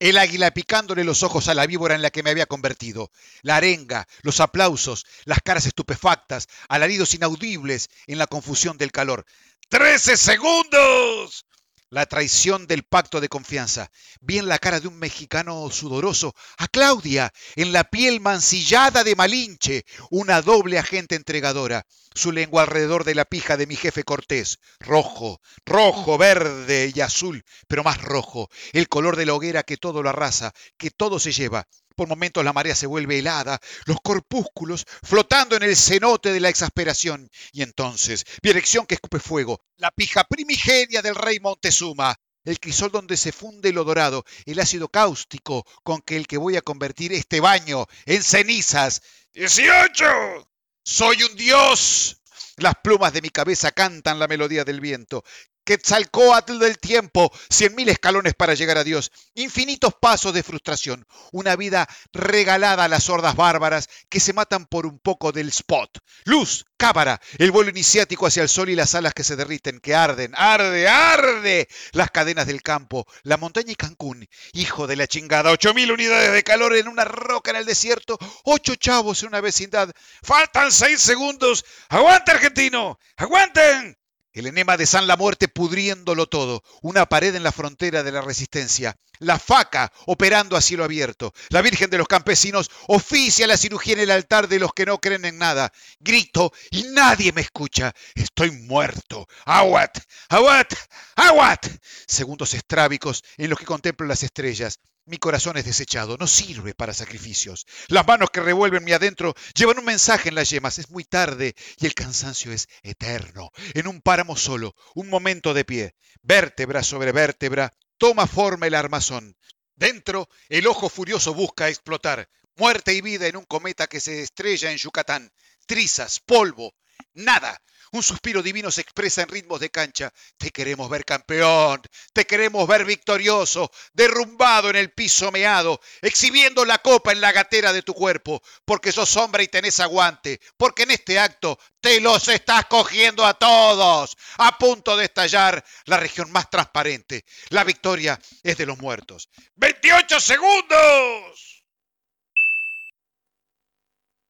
el 0.10 0.18
águila 0.18 0.52
picándole 0.52 1.06
los 1.06 1.24
ojos 1.24 1.48
a 1.48 1.54
la 1.54 1.66
víbora 1.66 1.96
en 1.96 2.02
la 2.02 2.10
que 2.10 2.24
me 2.24 2.30
había 2.30 2.46
convertido, 2.46 3.10
la 3.42 3.56
arenga, 3.56 4.06
los 4.22 4.42
aplausos, 4.42 5.06
las 5.24 5.39
caras 5.42 5.66
estupefactas, 5.66 6.50
alaridos 6.68 7.13
inaudibles 7.13 7.89
en 8.08 8.18
la 8.18 8.28
confusión 8.28 8.78
del 8.78 8.92
calor. 8.92 9.26
¡Trece 9.70 10.18
segundos! 10.18 11.46
La 11.93 12.08
traición 12.08 12.65
del 12.65 12.82
pacto 12.82 13.21
de 13.21 13.29
confianza. 13.29 13.91
Vi 14.19 14.39
en 14.39 14.47
la 14.47 14.58
cara 14.58 14.79
de 14.79 14.88
un 14.88 14.97
mexicano 14.97 15.69
sudoroso 15.69 16.34
a 16.58 16.67
Claudia, 16.67 17.32
en 17.56 17.71
la 17.71 17.84
piel 17.84 18.19
mancillada 18.19 19.03
de 19.03 19.15
Malinche, 19.15 19.86
una 20.10 20.41
doble 20.41 20.79
agente 20.79 21.13
entregadora 21.13 21.86
su 22.15 22.32
lengua 22.32 22.63
alrededor 22.63 23.03
de 23.03 23.15
la 23.15 23.25
pija 23.25 23.58
de 23.58 23.67
mi 23.67 23.75
jefe 23.75 24.03
Cortés. 24.03 24.60
Rojo, 24.79 25.41
rojo, 25.65 26.17
verde 26.17 26.91
y 26.93 27.01
azul, 27.01 27.43
pero 27.67 27.84
más 27.84 28.01
rojo, 28.01 28.49
el 28.71 28.88
color 28.88 29.15
de 29.15 29.25
la 29.25 29.34
hoguera 29.34 29.63
que 29.63 29.77
todo 29.77 30.03
lo 30.03 30.10
arrasa, 30.10 30.53
que 30.77 30.91
todo 30.91 31.19
se 31.19 31.32
lleva. 31.32 31.67
Por 31.95 32.08
momentos 32.08 32.43
la 32.43 32.53
marea 32.53 32.75
se 32.75 32.88
vuelve 32.88 33.19
helada, 33.19 33.60
los 33.86 33.97
corpúsculos 34.01 34.86
flotando 35.03 35.56
en 35.56 35.63
el 35.63 35.75
cenote 35.75 36.32
de 36.32 36.39
la 36.39 36.49
exasperación. 36.49 37.29
Y 37.51 37.62
entonces, 37.62 38.25
dirección 38.41 38.86
que 38.86 38.95
escupe 38.95 39.19
fuego, 39.19 39.62
la 39.77 39.91
pija 39.91 40.23
primigenia 40.23 41.01
del 41.01 41.15
rey 41.15 41.39
Montezuma, 41.39 42.15
el 42.45 42.60
crisol 42.60 42.91
donde 42.91 43.17
se 43.17 43.32
funde 43.32 43.71
lo 43.71 43.84
dorado, 43.84 44.25
el 44.45 44.60
ácido 44.60 44.89
cáustico 44.89 45.65
con 45.84 46.01
que 46.01 46.17
el 46.17 46.27
que 46.27 46.38
voy 46.38 46.58
a 46.58 46.62
convertir 46.62 47.13
este 47.13 47.39
baño 47.39 47.86
en 48.06 48.23
cenizas. 48.23 49.01
¡Dieciocho! 49.34 50.49
Soy 50.84 51.23
un 51.23 51.36
dios. 51.36 52.17
Las 52.58 52.75
plumas 52.84 53.13
de 53.13 53.21
mi 53.21 53.29
cabeza 53.29 53.71
cantan 53.71 54.19
la 54.19 54.27
melodía 54.27 54.63
del 54.63 54.79
viento. 54.79 55.23
Quetzalcoatl 55.63 56.60
del 56.60 56.78
tiempo, 56.78 57.32
cien 57.49 57.76
mil 57.76 57.88
escalones 57.89 58.34
para 58.34 58.54
llegar 58.54 58.78
a 58.78 58.84
Dios, 58.84 59.12
infinitos 59.34 59.93
pasos 59.93 60.34
de 60.34 60.43
frustración, 60.43 61.08
una 61.32 61.56
vida 61.56 61.88
regalada 62.12 62.84
a 62.84 62.88
las 62.88 63.10
hordas 63.10 63.36
bárbaras 63.36 63.88
que 64.10 64.19
se 64.19 64.34
matan 64.34 64.65
por 64.65 64.86
un 64.86 64.99
poco 64.99 65.32
del 65.32 65.49
spot. 65.49 65.99
Luz, 66.26 66.65
cámara, 66.78 67.21
el 67.38 67.52
vuelo 67.52 67.69
iniciático 67.69 68.28
hacia 68.28 68.43
el 68.43 68.49
sol 68.49 68.69
y 68.69 68.76
las 68.76 68.93
alas 68.95 69.13
que 69.13 69.23
se 69.23 69.36
derriten, 69.36 69.80
que 69.80 69.95
arden, 69.95 70.34
arde, 70.36 70.88
arde, 70.88 71.67
las 71.93 72.12
cadenas 72.12 72.45
del 72.47 72.62
campo, 72.62 73.06
la 73.23 73.38
montaña 73.38 73.71
y 73.71 73.76
Cancún, 73.76 74.28
hijo 74.52 74.88
de 74.88 74.95
la 74.95 75.08
chingada, 75.08 75.52
ocho 75.52 75.73
mil 75.73 75.91
unidades 75.91 76.34
de 76.34 76.43
calor 76.43 76.76
en 76.76 76.88
una 76.88 77.06
roca 77.06 77.52
en 77.52 77.58
el 77.58 77.65
desierto, 77.65 78.17
ocho 78.43 78.76
chavos 78.76 79.21
en 79.21 79.30
una 79.30 79.41
vecindad. 79.41 79.89
Faltan 80.21 80.71
seis 80.71 81.02
segundos. 81.02 81.63
¡Aguanta, 81.89 82.34
argentino! 82.34 82.99
¡Aguanten! 83.17 83.97
El 84.34 84.48
enema 84.48 84.78
de 84.78 84.88
San 84.88 85.06
la 85.06 85.15
Muerte 85.15 85.48
pudriéndolo 85.48 86.28
todo, 86.28 86.63
una 86.82 87.06
pared 87.06 87.36
en 87.36 87.43
la 87.43 87.52
frontera 87.52 88.02
de 88.02 88.12
la 88.12 88.22
resistencia, 88.22 88.98
la 89.19 89.38
faca 89.38 89.93
operando 90.08 90.58
a 90.58 90.62
cielo 90.62 90.84
abierto, 90.84 91.36
la 91.50 91.62
Virgen 91.62 91.91
de 91.91 92.00
los 92.00 92.08
Campesinos 92.08 92.72
oficia 92.88 93.46
la 93.46 93.58
cirugía 93.58 93.93
en 93.93 94.00
el 94.00 94.10
altar 94.10 94.48
de 94.48 94.58
los 94.58 94.74
que 94.74 94.88
no 94.88 95.00
creen 95.00 95.26
en 95.26 95.38
nada. 95.38 95.72
Grito 96.00 96.52
y 96.72 96.84
nadie 96.84 97.32
me 97.32 97.41
escucha. 97.41 97.93
Estoy 98.15 98.50
muerto. 98.50 99.28
Aguat, 99.46 100.00
aguat, 100.30 100.74
aguat. 101.15 101.67
Segundos 102.08 102.56
estrábicos 102.56 103.24
en 103.38 103.52
los 103.52 103.60
que 103.60 103.65
contemplo 103.65 104.08
las 104.08 104.24
estrellas. 104.24 104.80
Mi 105.06 105.18
corazón 105.18 105.58
es 105.58 105.66
desechado, 105.66 106.16
no 106.18 106.28
sirve 106.28 106.74
para 106.74 106.94
sacrificios. 106.94 107.66
Las 107.89 108.08
manos 108.08 108.30
que 108.30 108.39
revuelven 108.39 108.86
mi 108.86 108.94
adentro 108.94 109.34
llevan 109.54 109.80
un 109.80 109.86
mensaje 109.86 110.30
en 110.30 110.36
las 110.36 110.50
yemas. 110.50 110.80
Es 110.80 110.89
muy 110.92 111.04
tarde 111.04 111.56
y 111.78 111.86
el 111.86 111.94
cansancio 111.94 112.54
es 112.54 112.70
eterno. 112.84 113.52
En 113.74 113.88
un 113.88 114.00
páramo 114.02 114.38
solo, 114.38 114.76
un 114.96 115.10
momento 115.10 115.54
de 115.54 115.66
pie, 115.66 115.96
vértebra 116.22 116.84
sobre 116.84 117.12
vértebra, 117.12 117.74
toma 117.98 118.28
forma 118.28 118.68
el 118.68 118.76
armazón. 118.76 119.36
Dentro, 119.76 120.30
el 120.48 120.68
ojo 120.68 120.88
furioso 120.88 121.34
busca 121.34 121.68
explotar. 121.68 122.30
Muerte 122.56 122.94
y 122.94 123.02
vida 123.02 123.28
en 123.28 123.36
un 123.36 123.46
cometa 123.46 123.88
que 123.88 124.00
se 124.00 124.22
estrella 124.22 124.72
en 124.72 124.78
Yucatán. 124.78 125.34
Trizas, 125.66 126.22
polvo, 126.22 126.76
nada. 127.13 127.62
Un 127.93 128.01
suspiro 128.01 128.41
divino 128.41 128.71
se 128.71 128.82
expresa 128.82 129.21
en 129.21 129.29
ritmos 129.29 129.60
de 129.60 129.69
cancha. 129.69 130.12
Te 130.38 130.49
queremos 130.49 130.89
ver 130.89 131.06
campeón, 131.06 131.79
te 132.12 132.25
queremos 132.25 132.67
ver 132.67 132.86
victorioso, 132.86 133.69
derrumbado 133.93 134.71
en 134.71 134.77
el 134.77 134.91
piso 134.91 135.32
meado, 135.32 135.79
exhibiendo 136.01 136.65
la 136.65 136.79
copa 136.79 137.12
en 137.12 137.21
la 137.21 137.32
gatera 137.32 137.71
de 137.71 137.84
tu 137.84 137.93
cuerpo, 137.93 138.41
porque 138.65 138.91
sos 138.91 139.15
hombre 139.17 139.43
y 139.43 139.47
tenés 139.47 139.79
aguante, 139.79 140.41
porque 140.58 140.84
en 140.84 140.91
este 140.91 141.19
acto 141.19 141.60
te 141.79 142.01
los 142.01 142.27
estás 142.29 142.65
cogiendo 142.65 143.23
a 143.27 143.36
todos, 143.36 144.17
a 144.39 144.58
punto 144.58 144.97
de 144.97 145.06
estallar 145.06 145.63
la 145.86 145.97
región 145.97 146.32
más 146.32 146.49
transparente. 146.49 147.23
La 147.49 147.63
victoria 147.63 148.19
es 148.41 148.58
de 148.58 148.65
los 148.65 148.79
muertos. 148.79 149.29
¡28 149.58 150.19
segundos! 150.19 151.63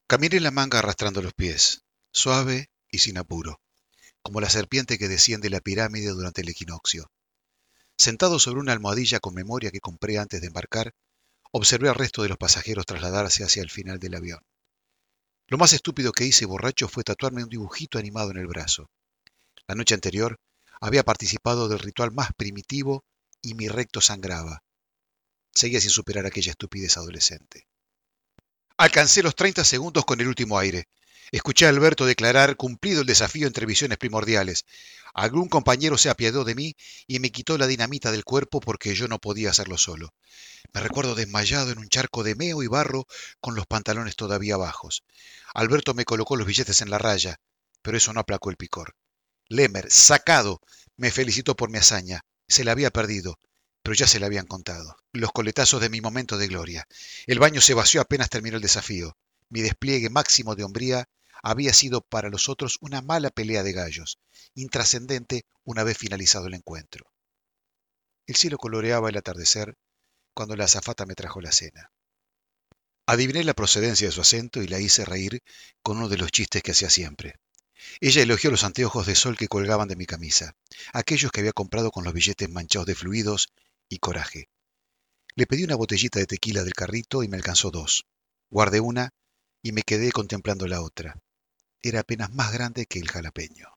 Caminé 0.06 0.42
la 0.42 0.52
manga 0.52 0.80
arrastrando 0.80 1.22
los 1.22 1.34
pies, 1.34 1.86
suave 2.12 2.73
y 2.94 3.00
sin 3.00 3.18
apuro, 3.18 3.60
como 4.22 4.40
la 4.40 4.50
serpiente 4.50 5.00
que 5.00 5.10
desciende 5.10 5.50
la 5.50 5.60
pirámide 5.60 6.10
durante 6.10 6.42
el 6.42 6.50
equinoccio. 6.50 7.12
Sentado 7.98 8.40
sobre 8.40 8.60
una 8.60 8.72
almohadilla 8.72 9.20
con 9.20 9.34
memoria 9.34 9.72
que 9.72 9.80
compré 9.80 10.20
antes 10.20 10.42
de 10.42 10.48
embarcar, 10.48 10.94
observé 11.52 11.90
al 11.90 11.96
resto 11.96 12.22
de 12.22 12.30
los 12.30 12.38
pasajeros 12.38 12.86
trasladarse 12.86 13.44
hacia 13.44 13.64
el 13.64 13.72
final 13.72 13.98
del 13.98 14.14
avión. 14.14 14.40
Lo 15.48 15.58
más 15.58 15.74
estúpido 15.74 16.12
que 16.12 16.26
hice 16.26 16.46
borracho 16.46 16.88
fue 16.88 17.04
tatuarme 17.04 17.44
un 17.44 17.50
dibujito 17.50 17.98
animado 17.98 18.30
en 18.30 18.38
el 18.38 18.48
brazo. 18.48 18.92
La 19.68 19.76
noche 19.76 19.96
anterior 19.96 20.40
había 20.80 21.04
participado 21.04 21.68
del 21.68 21.80
ritual 21.80 22.12
más 22.12 22.30
primitivo 22.38 23.04
y 23.42 23.56
mi 23.56 23.70
recto 23.70 24.02
sangraba. 24.02 24.64
Seguía 25.52 25.82
sin 25.82 25.90
superar 25.90 26.28
aquella 26.28 26.52
estupidez 26.52 26.98
adolescente. 26.98 27.68
Alcancé 28.78 29.24
los 29.24 29.36
30 29.36 29.64
segundos 29.64 30.06
con 30.06 30.22
el 30.22 30.28
último 30.28 30.60
aire. 30.60 30.86
Escuché 31.32 31.66
a 31.66 31.70
Alberto 31.70 32.06
declarar 32.06 32.56
cumplido 32.56 33.02
el 33.02 33.08
desafío 33.08 33.48
entre 33.48 33.66
visiones 33.66 33.98
primordiales. 33.98 34.66
Algún 35.14 35.48
compañero 35.48 35.98
se 35.98 36.10
apiadó 36.10 36.44
de 36.44 36.56
mí 36.56 36.76
y 37.08 37.20
me 37.20 37.32
quitó 37.32 37.58
la 37.58 37.68
dinamita 37.68 38.12
del 38.12 38.24
cuerpo 38.24 38.60
porque 38.60 38.96
yo 38.96 39.08
no 39.08 39.20
podía 39.20 39.52
hacerlo 39.52 39.78
solo. 39.78 40.14
Me 40.74 40.82
recuerdo 40.82 41.14
desmayado 41.14 41.72
en 41.72 41.78
un 41.78 41.90
charco 41.90 42.24
de 42.24 42.36
meo 42.36 42.64
y 42.64 42.68
barro 42.68 43.06
con 43.40 43.56
los 43.56 43.68
pantalones 43.68 44.16
todavía 44.16 44.58
bajos. 44.58 45.04
Alberto 45.54 45.94
me 45.94 46.06
colocó 46.06 46.36
los 46.36 46.48
billetes 46.48 46.82
en 46.82 46.90
la 46.90 46.98
raya, 46.98 47.40
pero 47.84 47.98
eso 47.98 48.12
no 48.12 48.22
aplacó 48.22 48.50
el 48.50 48.58
picor. 48.58 48.96
Lemer, 49.48 49.92
sacado, 49.92 50.62
me 50.98 51.12
felicitó 51.12 51.56
por 51.56 51.70
mi 51.70 51.78
hazaña. 51.78 52.22
Se 52.48 52.64
la 52.64 52.72
había 52.72 52.90
perdido, 52.90 53.38
pero 53.84 53.94
ya 53.94 54.08
se 54.08 54.20
la 54.20 54.26
habían 54.26 54.48
contado. 54.48 54.98
Los 55.12 55.32
coletazos 55.32 55.82
de 55.82 55.90
mi 55.90 56.02
momento 56.02 56.38
de 56.38 56.48
gloria. 56.48 56.88
El 57.28 57.40
baño 57.40 57.62
se 57.62 57.74
vació 57.74 58.02
apenas 58.02 58.30
terminó 58.30 58.56
el 58.56 58.64
desafío. 58.64 59.16
Mi 59.54 59.62
despliegue 59.62 60.10
máximo 60.10 60.56
de 60.56 60.64
hombría 60.64 61.08
había 61.44 61.74
sido 61.74 62.02
para 62.02 62.30
los 62.30 62.50
otros 62.50 62.80
una 62.82 63.04
mala 63.04 63.30
pelea 63.30 63.62
de 63.62 63.72
gallos, 63.72 64.18
intrascendente 64.56 65.46
una 65.64 65.84
vez 65.84 65.96
finalizado 65.96 66.48
el 66.48 66.56
encuentro. 66.56 67.06
El 68.26 68.36
cielo 68.36 68.58
coloreaba 68.58 69.10
el 69.10 69.18
atardecer 69.18 69.78
cuando 70.34 70.56
la 70.56 70.66
azafata 70.66 71.06
me 71.06 71.14
trajo 71.14 71.40
la 71.40 71.52
cena. 71.52 71.92
Adiviné 73.06 73.44
la 73.44 73.54
procedencia 73.54 74.08
de 74.08 74.12
su 74.12 74.22
acento 74.22 74.64
y 74.64 74.68
la 74.68 74.80
hice 74.80 75.06
reír 75.06 75.44
con 75.84 75.98
uno 75.98 76.10
de 76.10 76.18
los 76.18 76.32
chistes 76.32 76.64
que 76.64 76.72
hacía 76.72 76.90
siempre. 76.90 77.36
Ella 78.02 78.24
elogió 78.24 78.50
los 78.50 78.64
anteojos 78.64 79.06
de 79.06 79.14
sol 79.14 79.38
que 79.38 79.50
colgaban 79.50 79.88
de 79.88 79.96
mi 79.96 80.08
camisa, 80.08 80.56
aquellos 80.94 81.32
que 81.32 81.42
había 81.42 81.54
comprado 81.54 81.92
con 81.92 82.04
los 82.04 82.14
billetes 82.14 82.50
manchados 82.50 82.88
de 82.88 82.96
fluidos 82.96 83.50
y 83.88 84.00
coraje. 84.00 84.50
Le 85.36 85.46
pedí 85.46 85.64
una 85.64 85.76
botellita 85.76 86.18
de 86.18 86.26
tequila 86.26 86.64
del 86.64 86.74
carrito 86.74 87.22
y 87.22 87.28
me 87.28 87.38
alcanzó 87.38 87.70
dos. 87.70 88.08
Guardé 88.50 88.80
una 88.80 89.14
y 89.64 89.72
me 89.72 89.82
quedé 89.82 90.12
contemplando 90.12 90.68
la 90.68 90.82
otra 90.82 91.16
era 91.82 92.02
apenas 92.02 92.34
más 92.34 92.54
grande 92.54 92.86
que 92.86 93.00
el 93.00 93.10
jalapeño. 93.10 93.68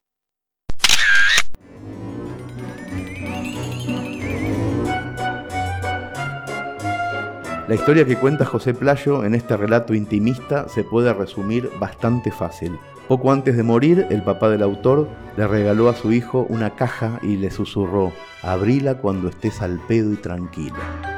La 7.69 7.75
historia 7.75 8.07
que 8.07 8.17
cuenta 8.17 8.45
José 8.45 8.75
Playo 8.75 9.25
en 9.25 9.35
este 9.35 9.57
relato 9.57 9.93
intimista 9.93 10.69
se 10.69 10.85
puede 10.85 11.13
resumir 11.13 11.69
bastante 11.81 12.31
fácil. 12.31 12.79
Poco 13.09 13.33
antes 13.33 13.57
de 13.57 13.65
morir, 13.65 14.07
el 14.11 14.23
papá 14.23 14.49
del 14.49 14.63
autor 14.63 15.09
le 15.37 15.49
regaló 15.49 15.89
a 15.89 15.97
su 15.97 16.13
hijo 16.13 16.47
una 16.49 16.77
caja 16.77 17.19
y 17.25 17.37
le 17.37 17.51
susurró, 17.51 18.13
abrila 18.43 18.99
cuando 18.99 19.29
estés 19.29 19.61
al 19.63 19.85
pedo 19.87 20.13
y 20.13 20.17
tranquila. 20.17 21.16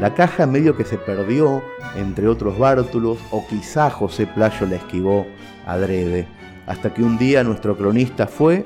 La 0.00 0.12
caja 0.14 0.46
medio 0.46 0.76
que 0.76 0.84
se 0.84 0.98
perdió 0.98 1.62
entre 1.96 2.28
otros 2.28 2.58
bártulos, 2.58 3.18
o 3.30 3.46
quizá 3.46 3.90
José 3.90 4.26
Playo 4.26 4.66
la 4.66 4.76
esquivó 4.76 5.26
adrede, 5.66 6.26
hasta 6.66 6.92
que 6.92 7.02
un 7.02 7.16
día 7.16 7.44
nuestro 7.44 7.76
cronista 7.76 8.26
fue, 8.26 8.64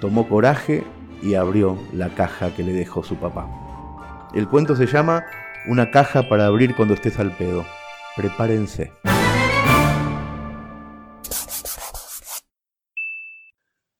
tomó 0.00 0.28
coraje 0.28 0.84
y 1.22 1.34
abrió 1.34 1.78
la 1.92 2.10
caja 2.10 2.54
que 2.54 2.62
le 2.62 2.72
dejó 2.72 3.02
su 3.02 3.16
papá. 3.16 3.48
El 4.34 4.48
cuento 4.48 4.76
se 4.76 4.86
llama 4.86 5.24
Una 5.66 5.90
caja 5.90 6.28
para 6.28 6.46
abrir 6.46 6.76
cuando 6.76 6.94
estés 6.94 7.18
al 7.18 7.34
pedo. 7.36 7.64
Prepárense. 8.14 8.92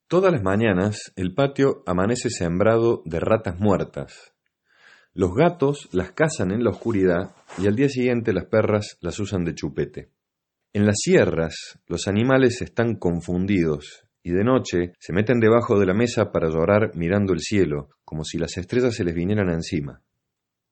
Todas 0.08 0.30
las 0.32 0.42
mañanas 0.42 1.12
el 1.16 1.34
patio 1.34 1.82
amanece 1.84 2.30
sembrado 2.30 3.02
de 3.06 3.18
ratas 3.18 3.58
muertas, 3.58 4.35
los 5.16 5.34
gatos 5.34 5.88
las 5.92 6.12
cazan 6.12 6.50
en 6.50 6.62
la 6.62 6.68
oscuridad 6.68 7.34
y 7.56 7.66
al 7.66 7.74
día 7.74 7.88
siguiente 7.88 8.34
las 8.34 8.44
perras 8.44 8.98
las 9.00 9.18
usan 9.18 9.44
de 9.44 9.54
chupete. 9.54 10.10
En 10.74 10.84
las 10.84 10.96
sierras 10.98 11.80
los 11.86 12.06
animales 12.06 12.60
están 12.60 12.96
confundidos 12.96 14.04
y 14.22 14.32
de 14.32 14.44
noche 14.44 14.92
se 14.98 15.14
meten 15.14 15.40
debajo 15.40 15.80
de 15.80 15.86
la 15.86 15.94
mesa 15.94 16.32
para 16.32 16.50
llorar 16.50 16.90
mirando 16.94 17.32
el 17.32 17.40
cielo, 17.40 17.88
como 18.04 18.24
si 18.24 18.36
las 18.36 18.58
estrellas 18.58 18.94
se 18.94 19.04
les 19.04 19.14
vinieran 19.14 19.48
encima. 19.48 20.02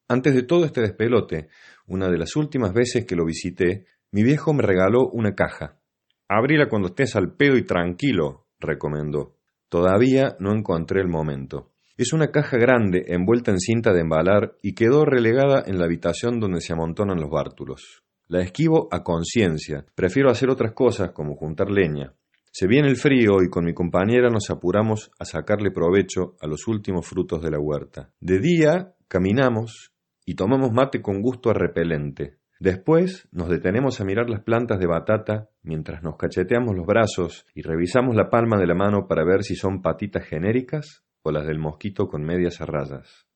Antes 0.09 0.35
de 0.35 0.43
todo 0.43 0.67
este 0.67 0.83
despelote, 0.83 1.49
una 1.87 2.11
de 2.11 2.19
las 2.19 2.37
últimas 2.37 2.75
veces 2.75 3.07
que 3.07 3.17
lo 3.17 3.25
visité, 3.25 3.87
mi 4.13 4.23
viejo 4.23 4.53
me 4.53 4.63
regaló 4.63 5.09
una 5.09 5.35
caja. 5.35 5.81
Abrila 6.29 6.69
cuando 6.69 6.89
estés 6.89 7.17
al 7.17 7.35
pedo 7.35 7.57
y 7.57 7.65
tranquilo, 7.65 8.47
recomendó. 8.61 9.39
Todavía 9.71 10.37
no 10.39 10.53
encontré 10.53 11.01
el 11.01 11.09
momento. 11.09 11.74
Es 11.97 12.13
una 12.13 12.33
caja 12.33 12.57
grande 12.59 13.05
envuelta 13.07 13.53
en 13.53 13.61
cinta 13.61 13.93
de 13.93 14.01
embalar 14.01 14.57
y 14.61 14.75
quedó 14.75 15.05
relegada 15.05 15.63
en 15.65 15.79
la 15.79 15.85
habitación 15.85 16.41
donde 16.41 16.61
se 16.61 16.73
amontonan 16.73 17.21
los 17.21 17.31
bártulos. 17.31 18.03
La 18.27 18.43
esquivo 18.43 18.89
a 18.91 19.05
conciencia, 19.05 19.87
prefiero 19.95 20.29
hacer 20.29 20.51
otras 20.51 20.73
cosas 20.73 21.13
como 21.13 21.37
juntar 21.37 21.71
leña. 21.71 22.13
Se 22.51 22.67
viene 22.67 22.89
el 22.89 22.97
frío 22.97 23.45
y 23.45 23.49
con 23.49 23.65
mi 23.65 23.75
compañera 23.75 24.29
nos 24.29 24.51
apuramos 24.51 25.13
a 25.21 25.25
sacarle 25.25 25.71
provecho 25.71 26.35
a 26.41 26.49
los 26.49 26.67
últimos 26.67 27.07
frutos 27.07 27.41
de 27.43 27.53
la 27.53 27.61
huerta. 27.61 28.11
De 28.19 28.41
día 28.41 28.97
caminamos 29.07 29.93
y 30.27 30.35
tomamos 30.35 30.73
mate 30.73 31.01
con 31.01 31.23
gusto 31.23 31.51
a 31.51 31.55
repelente. 31.55 32.39
Después 32.59 33.29
nos 33.31 33.49
detenemos 33.49 34.01
a 34.01 34.05
mirar 34.05 34.29
las 34.29 34.43
plantas 34.43 34.81
de 34.81 34.89
batata 34.89 35.49
mientras 35.63 36.03
nos 36.03 36.17
cacheteamos 36.17 36.75
los 36.75 36.87
brazos 36.87 37.47
y 37.55 37.63
revisamos 37.63 38.17
la 38.17 38.31
palma 38.31 38.59
de 38.59 38.67
la 38.67 38.75
mano 38.75 39.07
para 39.07 39.25
ver 39.25 39.45
si 39.45 39.55
son 39.55 39.81
patitas 39.81 40.27
genéricas 40.27 41.04
o 41.25 41.33
las 41.33 41.47
del 41.47 41.59
mosquito 41.59 42.07
con 42.07 42.23
medias 42.23 42.61
a. 42.61 43.27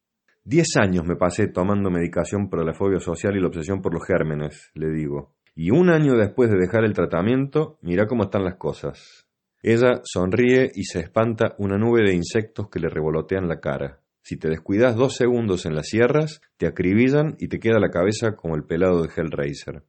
Diez 0.44 0.76
años 0.76 1.04
me 1.04 1.16
pasé 1.16 1.48
tomando 1.48 1.90
medicación 1.90 2.48
para 2.48 2.64
la 2.64 2.74
fobia 2.74 3.00
social 3.00 3.36
y 3.36 3.40
la 3.40 3.48
obsesión 3.48 3.82
por 3.82 3.92
los 3.92 4.06
gérmenes, 4.06 4.70
le 4.74 4.90
digo. 4.90 5.34
Y 5.54 5.70
un 5.70 5.90
año 5.90 6.14
después 6.14 6.50
de 6.50 6.58
dejar 6.58 6.84
el 6.84 6.92
tratamiento, 6.92 7.78
mira 7.82 8.06
cómo 8.06 8.24
están 8.24 8.44
las 8.44 8.56
cosas. 8.56 9.26
Ella 9.62 10.00
sonríe 10.04 10.70
y 10.72 10.84
se 10.84 11.00
espanta 11.00 11.54
una 11.58 11.78
nube 11.78 12.02
de 12.02 12.14
insectos 12.14 12.68
que 12.68 12.78
le 12.78 12.88
revolotean 12.88 13.48
la 13.48 13.58
cara. 13.58 14.00
Si 14.22 14.36
te 14.36 14.48
descuidas 14.48 14.94
dos 14.94 15.16
segundos 15.16 15.66
en 15.66 15.74
las 15.74 15.88
sierras, 15.88 16.42
te 16.58 16.66
acribillan 16.66 17.36
y 17.38 17.48
te 17.48 17.58
queda 17.58 17.80
la 17.80 17.90
cabeza 17.90 18.36
como 18.36 18.54
el 18.54 18.64
pelado 18.64 19.02
de 19.02 19.08
Hellraiser. 19.08 19.82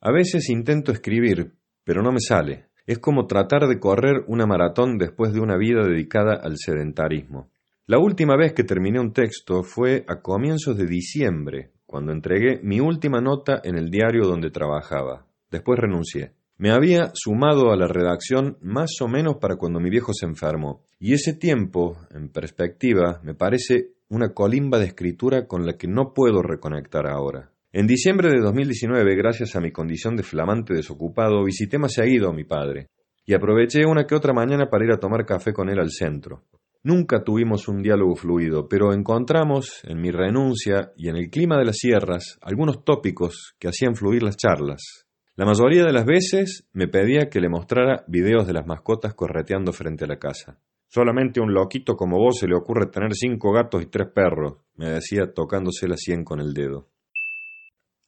A 0.00 0.10
veces 0.10 0.48
intento 0.48 0.90
escribir, 0.90 1.52
pero 1.84 2.02
no 2.02 2.10
me 2.10 2.20
sale. 2.20 2.71
Es 2.86 2.98
como 2.98 3.26
tratar 3.26 3.68
de 3.68 3.78
correr 3.78 4.24
una 4.26 4.46
maratón 4.46 4.98
después 4.98 5.32
de 5.32 5.40
una 5.40 5.56
vida 5.56 5.86
dedicada 5.86 6.34
al 6.34 6.56
sedentarismo. 6.56 7.48
La 7.86 7.98
última 7.98 8.36
vez 8.36 8.52
que 8.52 8.64
terminé 8.64 8.98
un 8.98 9.12
texto 9.12 9.62
fue 9.62 10.04
a 10.08 10.20
comienzos 10.20 10.76
de 10.76 10.86
diciembre, 10.86 11.70
cuando 11.86 12.12
entregué 12.12 12.60
mi 12.62 12.80
última 12.80 13.20
nota 13.20 13.60
en 13.62 13.76
el 13.76 13.90
diario 13.90 14.24
donde 14.24 14.50
trabajaba. 14.50 15.26
Después 15.50 15.78
renuncié. 15.78 16.32
Me 16.58 16.70
había 16.70 17.10
sumado 17.14 17.70
a 17.70 17.76
la 17.76 17.86
redacción 17.86 18.56
más 18.62 18.90
o 19.00 19.08
menos 19.08 19.36
para 19.36 19.56
cuando 19.56 19.80
mi 19.80 19.90
viejo 19.90 20.12
se 20.12 20.26
enfermó, 20.26 20.82
y 20.98 21.12
ese 21.12 21.34
tiempo, 21.34 21.98
en 22.14 22.28
perspectiva, 22.28 23.20
me 23.22 23.34
parece 23.34 23.90
una 24.08 24.32
colimba 24.32 24.78
de 24.78 24.86
escritura 24.86 25.46
con 25.46 25.66
la 25.66 25.76
que 25.76 25.88
no 25.88 26.12
puedo 26.14 26.42
reconectar 26.42 27.06
ahora. 27.06 27.51
En 27.74 27.86
diciembre 27.86 28.28
de 28.28 28.38
2019, 28.40 29.16
gracias 29.16 29.56
a 29.56 29.60
mi 29.60 29.72
condición 29.72 30.14
de 30.14 30.22
flamante 30.22 30.74
desocupado, 30.74 31.42
visité 31.42 31.78
más 31.78 31.94
seguido 31.94 32.28
a 32.28 32.34
mi 32.34 32.44
padre 32.44 32.88
y 33.24 33.32
aproveché 33.32 33.86
una 33.86 34.04
que 34.04 34.14
otra 34.14 34.34
mañana 34.34 34.68
para 34.68 34.84
ir 34.84 34.92
a 34.92 35.00
tomar 35.00 35.24
café 35.24 35.54
con 35.54 35.70
él 35.70 35.78
al 35.78 35.88
centro. 35.88 36.42
Nunca 36.82 37.24
tuvimos 37.24 37.68
un 37.68 37.80
diálogo 37.80 38.14
fluido, 38.14 38.68
pero 38.68 38.92
encontramos, 38.92 39.80
en 39.84 40.02
mi 40.02 40.10
renuncia 40.10 40.92
y 40.98 41.08
en 41.08 41.16
el 41.16 41.30
clima 41.30 41.56
de 41.56 41.64
las 41.64 41.78
sierras, 41.78 42.38
algunos 42.42 42.84
tópicos 42.84 43.54
que 43.58 43.68
hacían 43.68 43.96
fluir 43.96 44.22
las 44.22 44.36
charlas. 44.36 45.06
La 45.36 45.46
mayoría 45.46 45.86
de 45.86 45.94
las 45.94 46.04
veces 46.04 46.68
me 46.74 46.88
pedía 46.88 47.30
que 47.30 47.40
le 47.40 47.48
mostrara 47.48 48.04
videos 48.06 48.46
de 48.46 48.52
las 48.52 48.66
mascotas 48.66 49.14
correteando 49.14 49.72
frente 49.72 50.04
a 50.04 50.08
la 50.08 50.18
casa. 50.18 50.58
Solamente 50.88 51.40
a 51.40 51.42
un 51.42 51.54
loquito 51.54 51.96
como 51.96 52.18
vos 52.18 52.38
se 52.38 52.48
le 52.48 52.54
ocurre 52.54 52.90
tener 52.90 53.14
cinco 53.14 53.50
gatos 53.50 53.82
y 53.82 53.86
tres 53.86 54.08
perros, 54.14 54.58
me 54.76 54.90
decía 54.90 55.32
tocándose 55.32 55.88
la 55.88 55.96
sien 55.96 56.22
con 56.22 56.38
el 56.38 56.52
dedo. 56.52 56.91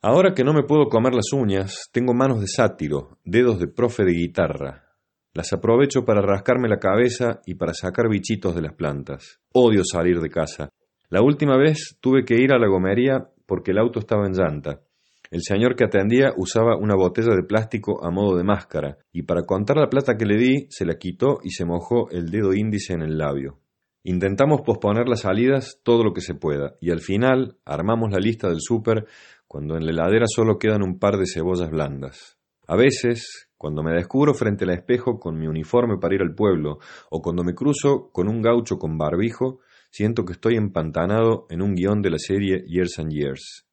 Ahora 0.06 0.34
que 0.34 0.44
no 0.44 0.52
me 0.52 0.64
puedo 0.64 0.90
comer 0.90 1.14
las 1.14 1.32
uñas, 1.32 1.88
tengo 1.90 2.12
manos 2.12 2.38
de 2.38 2.46
sátiro, 2.46 3.16
dedos 3.24 3.58
de 3.58 3.68
profe 3.68 4.04
de 4.04 4.12
guitarra. 4.12 4.84
Las 5.32 5.54
aprovecho 5.54 6.04
para 6.04 6.20
rascarme 6.20 6.68
la 6.68 6.78
cabeza 6.78 7.40
y 7.46 7.54
para 7.54 7.72
sacar 7.72 8.10
bichitos 8.10 8.54
de 8.54 8.60
las 8.60 8.74
plantas. 8.74 9.40
Odio 9.54 9.80
salir 9.82 10.20
de 10.20 10.28
casa. 10.28 10.68
La 11.08 11.22
última 11.22 11.56
vez 11.56 11.96
tuve 12.02 12.26
que 12.26 12.34
ir 12.34 12.52
a 12.52 12.58
la 12.58 12.68
gomería 12.68 13.30
porque 13.46 13.70
el 13.70 13.78
auto 13.78 13.98
estaba 13.98 14.26
en 14.26 14.34
llanta. 14.34 14.82
El 15.30 15.40
señor 15.40 15.74
que 15.74 15.84
atendía 15.84 16.34
usaba 16.36 16.76
una 16.76 16.96
botella 16.96 17.34
de 17.34 17.44
plástico 17.44 18.04
a 18.04 18.10
modo 18.10 18.36
de 18.36 18.44
máscara, 18.44 18.98
y 19.10 19.22
para 19.22 19.44
contar 19.44 19.78
la 19.78 19.88
plata 19.88 20.18
que 20.18 20.26
le 20.26 20.36
di, 20.36 20.66
se 20.68 20.84
la 20.84 20.98
quitó 20.98 21.38
y 21.42 21.48
se 21.52 21.64
mojó 21.64 22.10
el 22.10 22.30
dedo 22.30 22.52
índice 22.52 22.92
en 22.92 23.00
el 23.00 23.16
labio. 23.16 23.58
Intentamos 24.02 24.60
posponer 24.60 25.08
las 25.08 25.20
salidas 25.20 25.80
todo 25.82 26.04
lo 26.04 26.12
que 26.12 26.20
se 26.20 26.34
pueda, 26.34 26.74
y 26.78 26.90
al 26.90 27.00
final 27.00 27.56
armamos 27.64 28.12
la 28.12 28.18
lista 28.18 28.50
del 28.50 28.60
súper 28.60 29.06
cuando 29.54 29.76
en 29.76 29.86
la 29.86 29.92
heladera 29.92 30.24
solo 30.26 30.58
quedan 30.58 30.82
un 30.82 30.98
par 30.98 31.16
de 31.16 31.26
cebollas 31.32 31.70
blandas. 31.70 32.40
A 32.66 32.74
veces, 32.74 33.48
cuando 33.56 33.84
me 33.84 33.92
descubro 33.92 34.34
frente 34.34 34.64
al 34.64 34.70
espejo 34.70 35.20
con 35.20 35.38
mi 35.38 35.46
uniforme 35.46 35.96
para 35.96 36.12
ir 36.12 36.22
al 36.22 36.34
pueblo, 36.34 36.78
o 37.08 37.22
cuando 37.22 37.44
me 37.44 37.54
cruzo 37.54 38.10
con 38.10 38.26
un 38.26 38.42
gaucho 38.42 38.78
con 38.78 38.98
barbijo, 38.98 39.60
siento 39.92 40.24
que 40.24 40.32
estoy 40.32 40.56
empantanado 40.56 41.46
en 41.50 41.62
un 41.62 41.76
guion 41.76 42.02
de 42.02 42.10
la 42.10 42.18
serie 42.18 42.64
Years 42.66 42.98
and 42.98 43.12
Years. 43.12 43.64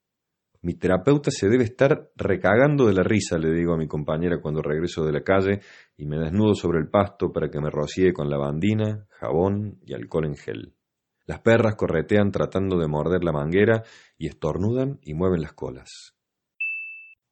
Mi 0.62 0.76
terapeuta 0.76 1.32
se 1.32 1.50
debe 1.50 1.64
estar 1.64 2.12
recagando 2.16 2.86
de 2.86 2.94
la 2.94 3.02
risa, 3.02 3.40
le 3.40 3.52
digo 3.52 3.74
a 3.74 3.78
mi 3.78 3.88
compañera 3.88 4.40
cuando 4.40 4.62
regreso 4.62 5.04
de 5.04 5.14
la 5.14 5.24
calle 5.24 5.62
y 5.98 6.06
me 6.06 6.20
desnudo 6.20 6.54
sobre 6.54 6.78
el 6.78 6.90
pasto 6.90 7.34
para 7.34 7.50
que 7.50 7.60
me 7.60 7.72
rocíe 7.72 8.14
con 8.14 8.30
lavandina, 8.30 9.08
jabón 9.10 9.80
y 9.84 9.96
alcohol 9.96 10.26
en 10.26 10.36
gel. 10.36 10.76
Las 11.32 11.40
perras 11.40 11.76
corretean 11.76 12.30
tratando 12.30 12.78
de 12.78 12.90
morder 12.90 13.24
la 13.24 13.32
manguera 13.32 13.84
y 14.18 14.28
estornudan 14.28 15.00
y 15.02 15.14
mueven 15.14 15.42
las 15.42 15.54
colas. 15.54 16.14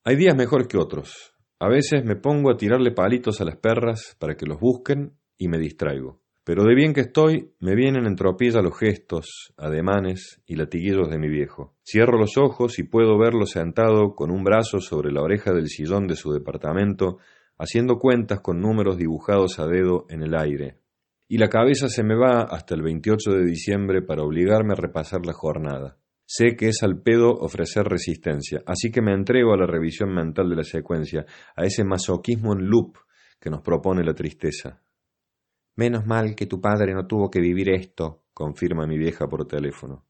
Hay 0.05 0.15
días 0.15 0.37
mejores 0.37 0.69
que 0.69 0.77
otros. 0.77 1.33
A 1.59 1.67
veces 1.67 2.05
me 2.05 2.15
pongo 2.15 2.49
a 2.49 2.55
tirarle 2.55 2.93
palitos 2.93 3.41
a 3.41 3.43
las 3.43 3.57
perras 3.57 4.15
para 4.17 4.37
que 4.37 4.45
los 4.45 4.57
busquen 4.57 5.17
y 5.37 5.49
me 5.49 5.57
distraigo. 5.57 6.21
Pero 6.45 6.63
de 6.63 6.75
bien 6.75 6.93
que 6.93 7.01
estoy, 7.01 7.51
me 7.59 7.75
vienen 7.75 8.05
en 8.05 8.15
tropilla 8.15 8.61
los 8.61 8.79
gestos, 8.79 9.53
ademanes 9.57 10.41
y 10.45 10.55
latiguillos 10.55 11.09
de 11.09 11.19
mi 11.19 11.27
viejo. 11.27 11.75
Cierro 11.85 12.17
los 12.17 12.37
ojos 12.37 12.79
y 12.79 12.83
puedo 12.83 13.19
verlo 13.19 13.45
sentado 13.45 14.15
con 14.15 14.31
un 14.31 14.45
brazo 14.45 14.79
sobre 14.79 15.11
la 15.11 15.21
oreja 15.21 15.51
del 15.51 15.67
sillón 15.67 16.07
de 16.07 16.15
su 16.15 16.31
departamento, 16.31 17.17
haciendo 17.57 17.99
cuentas 17.99 18.39
con 18.39 18.61
números 18.61 18.95
dibujados 18.95 19.59
a 19.59 19.67
dedo 19.67 20.05
en 20.07 20.23
el 20.23 20.37
aire. 20.37 20.77
Y 21.31 21.37
la 21.37 21.47
cabeza 21.47 21.89
se 21.89 22.01
me 22.03 22.15
va 22.15 22.41
hasta 22.41 22.73
el 22.73 22.81
28 22.81 23.29
de 23.29 23.45
diciembre 23.45 24.01
para 24.01 24.23
obligarme 24.23 24.73
a 24.73 24.81
repasar 24.81 25.27
la 25.27 25.33
jornada. 25.33 25.99
Sé 26.25 26.55
que 26.55 26.69
es 26.69 26.81
al 26.81 27.03
pedo 27.03 27.29
ofrecer 27.29 27.85
resistencia, 27.85 28.63
así 28.65 28.89
que 28.89 29.03
me 29.03 29.13
entrego 29.13 29.53
a 29.53 29.57
la 29.57 29.67
revisión 29.67 30.11
mental 30.11 30.49
de 30.49 30.55
la 30.55 30.63
secuencia, 30.63 31.27
a 31.55 31.65
ese 31.65 31.83
masoquismo 31.83 32.53
en 32.53 32.65
loop 32.65 32.97
que 33.39 33.51
nos 33.51 33.61
propone 33.61 34.03
la 34.03 34.15
tristeza. 34.15 34.81
Menos 35.75 36.07
mal 36.07 36.33
que 36.33 36.47
tu 36.47 36.59
padre 36.59 36.95
no 36.95 37.05
tuvo 37.05 37.29
que 37.29 37.39
vivir 37.39 37.69
esto, 37.69 38.23
confirma 38.33 38.87
mi 38.87 38.97
vieja 38.97 39.27
por 39.27 39.45
teléfono. 39.45 40.07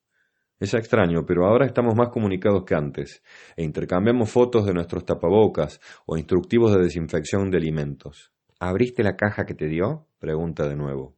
Es 0.58 0.74
extraño, 0.74 1.26
pero 1.26 1.46
ahora 1.46 1.66
estamos 1.66 1.96
más 1.96 2.10
comunicados 2.10 2.64
que 2.64 2.76
antes, 2.76 3.22
e 3.58 3.64
intercambiamos 3.66 4.32
fotos 4.32 4.66
de 4.66 4.74
nuestros 4.74 5.04
tapabocas 5.04 5.82
o 6.06 6.18
instructivos 6.18 6.74
de 6.74 6.82
desinfección 6.82 7.52
de 7.52 7.58
alimentos. 7.58 8.32
¿Abriste 8.58 9.04
la 9.04 9.18
caja 9.18 9.46
que 9.46 9.54
te 9.54 9.68
dio? 9.68 10.09
Pregunta 10.20 10.68
de 10.68 10.76
nuevo. 10.76 11.16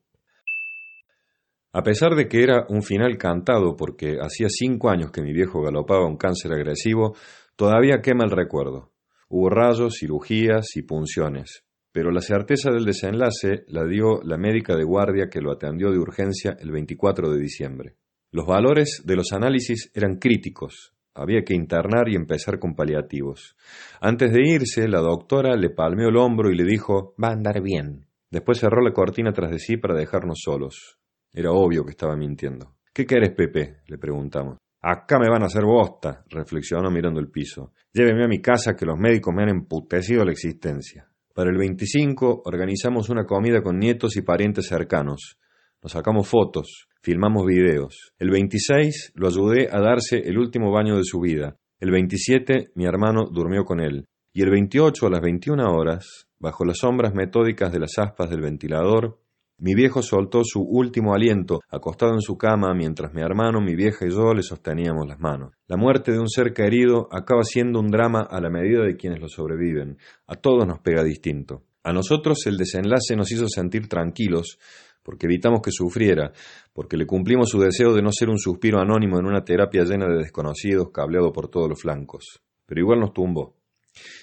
A 1.73 1.83
pesar 1.83 2.15
de 2.15 2.27
que 2.27 2.43
era 2.43 2.65
un 2.69 2.83
final 2.83 3.17
cantado 3.17 3.75
porque 3.77 4.17
hacía 4.21 4.47
cinco 4.49 4.89
años 4.89 5.11
que 5.11 5.21
mi 5.21 5.31
viejo 5.31 5.61
galopaba 5.61 6.05
un 6.05 6.17
cáncer 6.17 6.51
agresivo, 6.53 7.15
todavía 7.55 8.01
quema 8.01 8.25
el 8.25 8.31
recuerdo. 8.31 8.91
Hubo 9.29 9.49
rayos, 9.49 9.95
cirugías 9.97 10.75
y 10.75 10.81
punciones, 10.81 11.63
pero 11.93 12.11
la 12.11 12.21
certeza 12.21 12.71
del 12.71 12.83
desenlace 12.83 13.63
la 13.67 13.85
dio 13.85 14.21
la 14.23 14.37
médica 14.37 14.75
de 14.75 14.83
guardia 14.83 15.29
que 15.29 15.39
lo 15.39 15.51
atendió 15.53 15.91
de 15.91 15.99
urgencia 15.99 16.57
el 16.59 16.71
24 16.71 17.31
de 17.31 17.39
diciembre. 17.39 17.95
Los 18.31 18.45
valores 18.45 19.01
de 19.05 19.15
los 19.15 19.31
análisis 19.31 19.91
eran 19.93 20.17
críticos, 20.17 20.93
había 21.13 21.43
que 21.43 21.53
internar 21.53 22.07
y 22.09 22.15
empezar 22.15 22.59
con 22.59 22.75
paliativos. 22.75 23.55
Antes 23.99 24.31
de 24.31 24.41
irse, 24.41 24.87
la 24.87 24.99
doctora 24.99 25.55
le 25.55 25.69
palmeó 25.69 26.09
el 26.09 26.17
hombro 26.17 26.51
y 26.51 26.55
le 26.55 26.63
dijo 26.63 27.13
Va 27.21 27.29
a 27.29 27.33
andar 27.33 27.61
bien. 27.61 28.07
Después 28.31 28.59
cerró 28.59 28.81
la 28.81 28.93
cortina 28.93 29.33
tras 29.33 29.51
de 29.51 29.59
sí 29.59 29.75
para 29.75 29.93
dejarnos 29.93 30.39
solos. 30.41 30.97
Era 31.33 31.51
obvio 31.51 31.83
que 31.83 31.91
estaba 31.91 32.15
mintiendo. 32.15 32.77
¿Qué 32.93 33.05
querés, 33.05 33.33
Pepe? 33.35 33.81
le 33.87 33.97
preguntamos. 33.97 34.57
Acá 34.81 35.19
me 35.19 35.29
van 35.29 35.43
a 35.43 35.45
hacer 35.45 35.63
bosta, 35.63 36.23
reflexionó 36.29 36.89
mirando 36.89 37.19
el 37.19 37.29
piso. 37.29 37.73
Lléveme 37.93 38.23
a 38.23 38.27
mi 38.27 38.41
casa 38.41 38.75
que 38.75 38.85
los 38.85 38.97
médicos 38.97 39.33
me 39.35 39.43
han 39.43 39.49
emputecido 39.49 40.25
la 40.25 40.31
existencia. 40.31 41.07
Para 41.35 41.51
el 41.51 41.57
25 41.57 42.43
organizamos 42.45 43.09
una 43.09 43.25
comida 43.25 43.61
con 43.61 43.77
nietos 43.77 44.15
y 44.17 44.21
parientes 44.21 44.67
cercanos. 44.67 45.37
Nos 45.83 45.91
sacamos 45.91 46.27
fotos, 46.27 46.87
filmamos 47.01 47.45
videos. 47.45 48.13
El 48.17 48.31
26 48.31 49.11
lo 49.15 49.27
ayudé 49.27 49.67
a 49.71 49.79
darse 49.81 50.17
el 50.17 50.37
último 50.37 50.71
baño 50.71 50.97
de 50.97 51.03
su 51.03 51.19
vida. 51.19 51.57
El 51.79 51.91
27 51.91 52.71
mi 52.75 52.85
hermano 52.85 53.29
durmió 53.31 53.65
con 53.65 53.81
él. 53.81 54.05
Y 54.33 54.41
el 54.41 54.49
28 54.49 55.07
a 55.07 55.09
las 55.09 55.21
21 55.21 55.63
horas, 55.75 56.27
bajo 56.41 56.65
las 56.65 56.79
sombras 56.79 57.13
metódicas 57.13 57.71
de 57.71 57.79
las 57.79 57.97
aspas 57.97 58.29
del 58.29 58.41
ventilador, 58.41 59.19
mi 59.59 59.75
viejo 59.75 60.01
soltó 60.01 60.41
su 60.43 60.59
último 60.59 61.13
aliento, 61.13 61.59
acostado 61.69 62.13
en 62.13 62.21
su 62.21 62.35
cama, 62.35 62.73
mientras 62.73 63.13
mi 63.13 63.21
hermano, 63.21 63.61
mi 63.61 63.75
vieja 63.75 64.07
y 64.07 64.09
yo 64.09 64.33
le 64.33 64.41
sosteníamos 64.41 65.07
las 65.07 65.19
manos. 65.19 65.53
La 65.67 65.77
muerte 65.77 66.11
de 66.11 66.19
un 66.19 66.27
ser 66.27 66.51
querido 66.51 67.07
acaba 67.11 67.43
siendo 67.43 67.79
un 67.79 67.91
drama 67.91 68.21
a 68.21 68.41
la 68.41 68.49
medida 68.49 68.83
de 68.83 68.97
quienes 68.97 69.21
lo 69.21 69.27
sobreviven. 69.27 69.99
A 70.25 70.35
todos 70.35 70.65
nos 70.65 70.79
pega 70.79 71.03
distinto. 71.03 71.61
A 71.83 71.93
nosotros 71.93 72.39
el 72.47 72.57
desenlace 72.57 73.15
nos 73.15 73.31
hizo 73.31 73.47
sentir 73.47 73.87
tranquilos, 73.87 74.57
porque 75.03 75.27
evitamos 75.27 75.61
que 75.61 75.71
sufriera, 75.71 76.31
porque 76.73 76.97
le 76.97 77.05
cumplimos 77.05 77.49
su 77.49 77.59
deseo 77.59 77.93
de 77.93 78.01
no 78.01 78.11
ser 78.11 78.29
un 78.29 78.39
suspiro 78.39 78.79
anónimo 78.79 79.19
en 79.19 79.27
una 79.27 79.43
terapia 79.43 79.83
llena 79.83 80.07
de 80.07 80.23
desconocidos, 80.23 80.89
cableado 80.91 81.31
por 81.31 81.49
todos 81.49 81.69
los 81.69 81.79
flancos. 81.79 82.41
Pero 82.65 82.81
igual 82.81 82.99
nos 82.99 83.13
tumbó. 83.13 83.60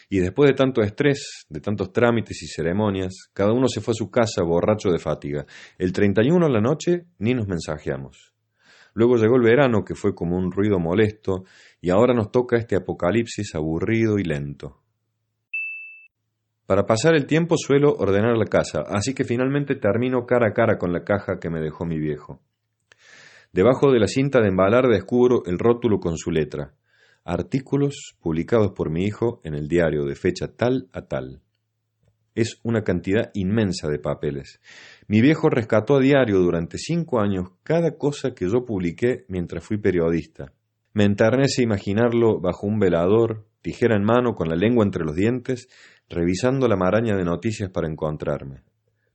Y 0.09 0.21
después 0.21 0.51
de 0.51 0.55
tanto 0.55 0.83
estrés, 0.83 1.47
de 1.49 1.61
tantos 1.61 1.93
trámites 1.93 2.43
y 2.43 2.47
ceremonias, 2.47 3.31
cada 3.33 3.53
uno 3.53 3.69
se 3.69 3.81
fue 3.81 3.93
a 3.93 3.95
su 3.95 4.11
casa 4.11 4.43
borracho 4.43 4.91
de 4.91 4.99
fatiga. 4.99 5.45
El 5.77 5.93
31 5.93 6.47
en 6.47 6.53
la 6.53 6.61
noche 6.61 7.07
ni 7.19 7.35
nos 7.35 7.47
mensajeamos. 7.47 8.35
Luego 8.95 9.17
llegó 9.17 9.37
el 9.37 9.43
verano, 9.43 9.85
que 9.85 9.95
fue 9.95 10.15
como 10.15 10.37
un 10.37 10.51
ruido 10.51 10.79
molesto, 10.79 11.45
y 11.81 11.91
ahora 11.91 12.15
nos 12.15 12.33
toca 12.33 12.57
este 12.57 12.77
apocalipsis 12.77 13.55
aburrido 13.55 14.19
y 14.19 14.25
lento. 14.25 14.81
Para 16.67 16.85
pasar 16.85 17.15
el 17.15 17.27
tiempo 17.27 17.57
suelo 17.57 17.95
ordenar 17.95 18.37
la 18.37 18.47
casa, 18.47 18.83
así 18.89 19.15
que 19.15 19.25
finalmente 19.25 19.77
termino 19.77 20.27
cara 20.27 20.49
a 20.49 20.53
cara 20.53 20.79
con 20.79 20.93
la 20.93 21.05
caja 21.05 21.39
que 21.39 21.49
me 21.49 21.61
dejó 21.61 21.87
mi 21.87 21.99
viejo. 21.99 22.41
Debajo 23.53 23.91
de 23.91 24.01
la 24.01 24.07
cinta 24.07 24.41
de 24.41 24.49
embalar 24.49 24.89
descubro 24.89 25.43
el 25.47 25.59
rótulo 25.59 25.99
con 25.99 26.19
su 26.19 26.31
letra 26.31 26.75
artículos 27.29 28.17
publicados 28.21 28.73
por 28.73 28.89
mi 28.89 29.05
hijo 29.05 29.43
en 29.45 29.53
el 29.55 29.69
diario 29.69 30.07
de 30.07 30.15
fecha 30.15 30.49
tal 30.57 30.89
a 30.95 31.03
tal. 31.03 31.43
Es 32.35 32.59
una 32.63 32.85
cantidad 32.85 33.31
inmensa 33.35 33.89
de 33.89 33.99
papeles. 33.99 34.61
Mi 35.09 35.21
viejo 35.21 35.51
rescató 35.51 35.97
a 35.97 36.01
diario 36.01 36.39
durante 36.39 36.79
cinco 36.79 37.21
años 37.21 37.51
cada 37.63 37.99
cosa 37.99 38.35
que 38.35 38.49
yo 38.49 38.65
publiqué 38.65 39.27
mientras 39.29 39.63
fui 39.63 39.77
periodista. 39.77 40.55
Me 40.95 41.05
enternece 41.05 41.63
imaginarlo 41.63 42.41
bajo 42.41 42.67
un 42.67 42.79
velador, 42.79 43.47
tijera 43.61 43.95
en 43.95 44.05
mano, 44.05 44.35
con 44.35 44.49
la 44.49 44.57
lengua 44.57 44.87
entre 44.87 45.05
los 45.05 45.15
dientes, 45.15 45.69
revisando 46.09 46.67
la 46.67 46.77
maraña 46.77 47.15
de 47.15 47.25
noticias 47.25 47.69
para 47.69 47.89
encontrarme. 47.89 48.63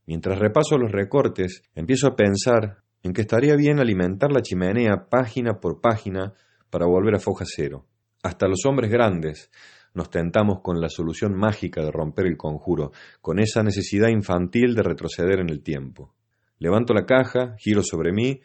Mientras 0.05 0.37
repaso 0.37 0.77
los 0.77 0.91
recortes, 0.91 1.63
empiezo 1.73 2.05
a 2.05 2.15
pensar 2.15 2.83
en 3.01 3.11
que 3.13 3.21
estaría 3.21 3.55
bien 3.55 3.79
alimentar 3.79 4.31
la 4.31 4.43
chimenea 4.43 5.07
página 5.09 5.59
por 5.59 5.81
página 5.81 6.33
para 6.69 6.85
volver 6.85 7.15
a 7.15 7.19
foja 7.19 7.45
cero. 7.47 7.87
Hasta 8.23 8.47
los 8.47 8.65
hombres 8.65 8.89
grandes 8.89 9.51
nos 9.93 10.09
tentamos 10.09 10.61
con 10.61 10.79
la 10.79 10.89
solución 10.89 11.35
mágica 11.35 11.83
de 11.83 11.91
romper 11.91 12.25
el 12.25 12.37
conjuro, 12.37 12.91
con 13.21 13.39
esa 13.39 13.61
necesidad 13.63 14.07
infantil 14.07 14.73
de 14.73 14.81
retroceder 14.81 15.39
en 15.39 15.49
el 15.49 15.61
tiempo. 15.61 16.15
Levanto 16.57 16.93
la 16.93 17.05
caja, 17.05 17.55
giro 17.59 17.83
sobre 17.83 18.13
mí 18.13 18.41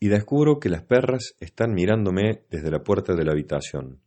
y 0.00 0.08
descubro 0.08 0.60
que 0.60 0.68
las 0.68 0.82
perras 0.82 1.34
están 1.40 1.74
mirándome 1.74 2.44
desde 2.48 2.70
la 2.70 2.84
puerta 2.84 3.14
de 3.14 3.24
la 3.24 3.32
habitación. 3.32 4.00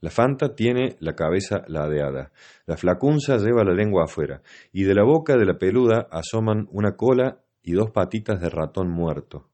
La 0.00 0.10
Fanta 0.10 0.56
tiene 0.56 0.96
la 0.98 1.14
cabeza 1.14 1.62
ladeada, 1.68 2.32
la 2.66 2.76
flacunza 2.76 3.36
lleva 3.36 3.62
la 3.62 3.72
lengua 3.72 4.04
afuera, 4.04 4.42
y 4.72 4.82
de 4.82 4.94
la 4.96 5.04
boca 5.04 5.36
de 5.36 5.46
la 5.46 5.58
peluda 5.58 6.08
asoman 6.10 6.66
una 6.72 6.96
cola 6.96 7.38
y 7.62 7.72
dos 7.72 7.92
patitas 7.92 8.40
de 8.40 8.50
ratón 8.50 8.90
muerto. 8.90 9.48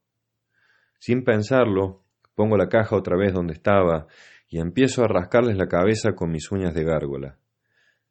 Sin 0.99 1.23
pensarlo, 1.23 2.03
pongo 2.35 2.57
la 2.57 2.71
caja 2.71 2.97
otra 2.97 3.19
vez 3.19 3.35
donde 3.35 3.53
estaba 3.53 4.07
y 4.49 4.59
empiezo 4.59 5.05
a 5.05 5.09
rascarles 5.09 5.57
la 5.57 5.69
cabeza 5.69 6.15
con 6.15 6.31
mis 6.31 6.51
uñas 6.51 6.75
de 6.75 6.85
gárgola. 6.85 7.39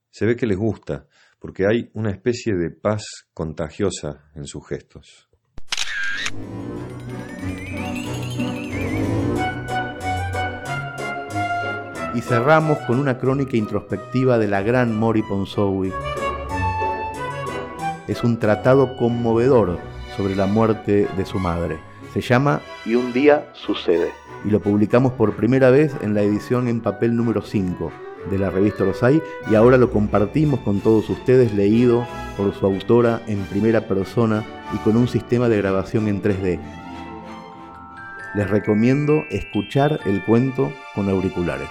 Se 0.09 0.25
ve 0.25 0.35
que 0.35 0.45
les 0.45 0.57
gusta, 0.57 1.07
porque 1.39 1.65
hay 1.67 1.89
una 1.93 2.11
especie 2.11 2.55
de 2.55 2.69
paz 2.69 3.03
contagiosa 3.33 4.29
en 4.35 4.45
sus 4.45 4.67
gestos. 4.67 5.29
Y 12.13 12.21
cerramos 12.21 12.79
con 12.79 12.99
una 12.99 13.17
crónica 13.17 13.57
introspectiva 13.57 14.39
de 14.39 14.47
la 14.47 14.61
gran 14.61 14.95
Mori 14.95 15.21
Ponsowi. 15.21 15.91
Es 18.07 18.23
un 18.23 18.39
tratado 18.39 18.95
conmovedor 18.95 19.79
sobre 20.15 20.35
la 20.35 20.47
muerte 20.47 21.07
de 21.15 21.25
su 21.25 21.39
madre. 21.39 21.79
Se 22.13 22.21
llama 22.21 22.61
Y 22.85 22.95
un 22.95 23.13
día 23.13 23.51
sucede. 23.53 24.26
Y 24.45 24.49
lo 24.49 24.61
publicamos 24.61 25.13
por 25.13 25.35
primera 25.35 25.69
vez 25.69 25.93
en 26.01 26.13
la 26.13 26.21
edición 26.21 26.67
en 26.67 26.81
papel 26.81 27.15
número 27.15 27.41
5 27.41 27.91
de 28.29 28.37
la 28.37 28.49
revista 28.49 28.83
Rosay 28.83 29.21
y 29.49 29.55
ahora 29.55 29.77
lo 29.77 29.91
compartimos 29.91 30.59
con 30.61 30.81
todos 30.81 31.09
ustedes 31.09 31.53
leído 31.53 32.05
por 32.35 32.53
su 32.53 32.65
autora 32.65 33.21
en 33.27 33.39
primera 33.45 33.87
persona 33.87 34.43
y 34.73 34.77
con 34.77 34.97
un 34.97 35.07
sistema 35.07 35.49
de 35.49 35.57
grabación 35.57 36.07
en 36.07 36.21
3D. 36.21 36.59
Les 38.35 38.49
recomiendo 38.49 39.23
escuchar 39.29 39.99
el 40.05 40.23
cuento 40.23 40.71
con 40.93 41.09
auriculares. 41.09 41.69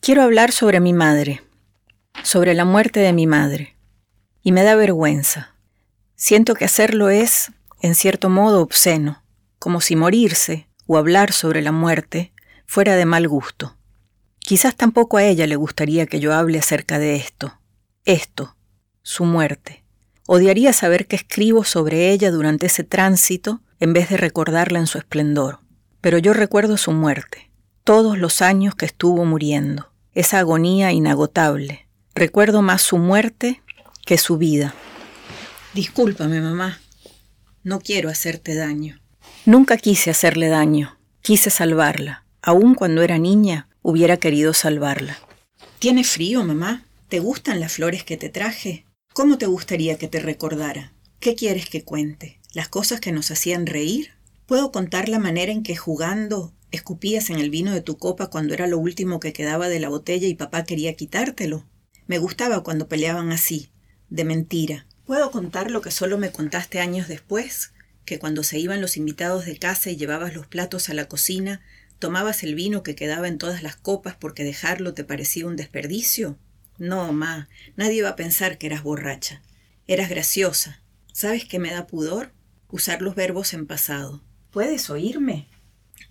Quiero 0.00 0.22
hablar 0.22 0.52
sobre 0.52 0.78
mi 0.78 0.92
madre, 0.92 1.42
sobre 2.22 2.54
la 2.54 2.64
muerte 2.64 3.00
de 3.00 3.12
mi 3.12 3.26
madre, 3.26 3.76
y 4.42 4.52
me 4.52 4.62
da 4.62 4.76
vergüenza. 4.76 5.55
Siento 6.16 6.54
que 6.54 6.64
hacerlo 6.64 7.10
es, 7.10 7.52
en 7.82 7.94
cierto 7.94 8.30
modo, 8.30 8.62
obsceno, 8.62 9.22
como 9.58 9.82
si 9.82 9.96
morirse 9.96 10.66
o 10.86 10.96
hablar 10.96 11.32
sobre 11.32 11.60
la 11.60 11.72
muerte 11.72 12.32
fuera 12.66 12.96
de 12.96 13.04
mal 13.04 13.28
gusto. 13.28 13.76
Quizás 14.38 14.76
tampoco 14.76 15.18
a 15.18 15.24
ella 15.24 15.46
le 15.46 15.56
gustaría 15.56 16.06
que 16.06 16.18
yo 16.18 16.32
hable 16.32 16.58
acerca 16.58 16.98
de 16.98 17.16
esto, 17.16 17.60
esto, 18.06 18.56
su 19.02 19.26
muerte. 19.26 19.84
Odiaría 20.26 20.72
saber 20.72 21.06
que 21.06 21.16
escribo 21.16 21.64
sobre 21.64 22.10
ella 22.10 22.30
durante 22.30 22.66
ese 22.66 22.82
tránsito 22.82 23.60
en 23.78 23.92
vez 23.92 24.08
de 24.08 24.16
recordarla 24.16 24.78
en 24.78 24.86
su 24.86 24.96
esplendor. 24.96 25.60
Pero 26.00 26.16
yo 26.16 26.32
recuerdo 26.32 26.78
su 26.78 26.92
muerte, 26.92 27.50
todos 27.84 28.16
los 28.16 28.40
años 28.40 28.74
que 28.74 28.86
estuvo 28.86 29.24
muriendo, 29.26 29.92
esa 30.14 30.38
agonía 30.38 30.92
inagotable. 30.92 31.88
Recuerdo 32.14 32.62
más 32.62 32.80
su 32.80 32.96
muerte 32.96 33.62
que 34.06 34.16
su 34.16 34.38
vida. 34.38 34.74
Discúlpame, 35.76 36.40
mamá. 36.40 36.80
No 37.62 37.80
quiero 37.80 38.08
hacerte 38.08 38.54
daño. 38.54 38.98
Nunca 39.44 39.76
quise 39.76 40.08
hacerle 40.08 40.48
daño. 40.48 40.98
Quise 41.20 41.50
salvarla. 41.50 42.24
Aun 42.40 42.74
cuando 42.74 43.02
era 43.02 43.18
niña, 43.18 43.68
hubiera 43.82 44.16
querido 44.16 44.54
salvarla. 44.54 45.18
¿Tiene 45.78 46.02
frío, 46.02 46.42
mamá? 46.44 46.86
¿Te 47.10 47.20
gustan 47.20 47.60
las 47.60 47.72
flores 47.72 48.04
que 48.04 48.16
te 48.16 48.30
traje? 48.30 48.86
¿Cómo 49.12 49.36
te 49.36 49.44
gustaría 49.44 49.98
que 49.98 50.08
te 50.08 50.18
recordara? 50.18 50.94
¿Qué 51.20 51.34
quieres 51.34 51.68
que 51.68 51.84
cuente? 51.84 52.40
¿Las 52.54 52.68
cosas 52.68 52.98
que 52.98 53.12
nos 53.12 53.30
hacían 53.30 53.66
reír? 53.66 54.12
¿Puedo 54.46 54.72
contar 54.72 55.10
la 55.10 55.18
manera 55.18 55.52
en 55.52 55.62
que 55.62 55.76
jugando 55.76 56.54
escupías 56.70 57.28
en 57.28 57.38
el 57.38 57.50
vino 57.50 57.74
de 57.74 57.82
tu 57.82 57.98
copa 57.98 58.28
cuando 58.28 58.54
era 58.54 58.66
lo 58.66 58.78
último 58.78 59.20
que 59.20 59.34
quedaba 59.34 59.68
de 59.68 59.80
la 59.80 59.90
botella 59.90 60.26
y 60.26 60.36
papá 60.36 60.64
quería 60.64 60.94
quitártelo? 60.94 61.66
Me 62.06 62.16
gustaba 62.16 62.62
cuando 62.62 62.88
peleaban 62.88 63.30
así, 63.30 63.68
de 64.08 64.24
mentira. 64.24 64.86
¿Puedo 65.06 65.30
contar 65.30 65.70
lo 65.70 65.82
que 65.82 65.92
solo 65.92 66.18
me 66.18 66.32
contaste 66.32 66.80
años 66.80 67.06
después? 67.06 67.70
Que 68.04 68.18
cuando 68.18 68.42
se 68.42 68.58
iban 68.58 68.80
los 68.80 68.96
invitados 68.96 69.46
de 69.46 69.56
casa 69.56 69.88
y 69.88 69.96
llevabas 69.96 70.34
los 70.34 70.48
platos 70.48 70.88
a 70.88 70.94
la 70.94 71.06
cocina, 71.06 71.62
tomabas 72.00 72.42
el 72.42 72.56
vino 72.56 72.82
que 72.82 72.96
quedaba 72.96 73.28
en 73.28 73.38
todas 73.38 73.62
las 73.62 73.76
copas 73.76 74.16
porque 74.16 74.42
dejarlo 74.42 74.94
te 74.94 75.04
parecía 75.04 75.46
un 75.46 75.54
desperdicio. 75.54 76.36
No, 76.76 77.12
ma, 77.12 77.48
nadie 77.76 78.02
va 78.02 78.10
a 78.10 78.16
pensar 78.16 78.58
que 78.58 78.66
eras 78.66 78.82
borracha. 78.82 79.42
Eras 79.86 80.10
graciosa. 80.10 80.82
¿Sabes 81.12 81.44
qué 81.44 81.60
me 81.60 81.70
da 81.70 81.86
pudor? 81.86 82.32
Usar 82.68 83.00
los 83.00 83.14
verbos 83.14 83.54
en 83.54 83.68
pasado. 83.68 84.24
¿Puedes 84.50 84.90
oírme? 84.90 85.46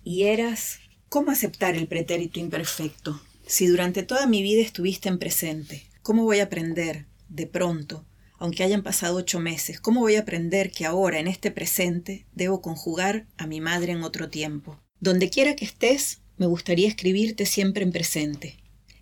Y 0.04 0.22
eras... 0.22 0.78
¿Cómo 1.10 1.30
aceptar 1.30 1.74
el 1.76 1.86
pretérito 1.86 2.40
imperfecto? 2.40 3.20
Si 3.46 3.66
durante 3.66 4.02
toda 4.02 4.26
mi 4.26 4.42
vida 4.42 4.62
estuviste 4.62 5.10
en 5.10 5.18
presente, 5.18 5.86
¿cómo 6.02 6.24
voy 6.24 6.40
a 6.40 6.44
aprender, 6.44 7.04
de 7.28 7.46
pronto, 7.46 8.05
aunque 8.38 8.62
hayan 8.64 8.82
pasado 8.82 9.16
ocho 9.16 9.40
meses, 9.40 9.80
cómo 9.80 10.00
voy 10.00 10.16
a 10.16 10.20
aprender 10.20 10.70
que 10.70 10.86
ahora, 10.86 11.18
en 11.18 11.28
este 11.28 11.50
presente, 11.50 12.26
debo 12.34 12.60
conjugar 12.60 13.26
a 13.36 13.46
mi 13.46 13.60
madre 13.60 13.92
en 13.92 14.02
otro 14.02 14.28
tiempo? 14.28 14.80
Donde 15.00 15.30
quiera 15.30 15.56
que 15.56 15.64
estés, 15.64 16.20
me 16.36 16.46
gustaría 16.46 16.88
escribirte 16.88 17.46
siempre 17.46 17.82
en 17.82 17.92
presente, 17.92 18.56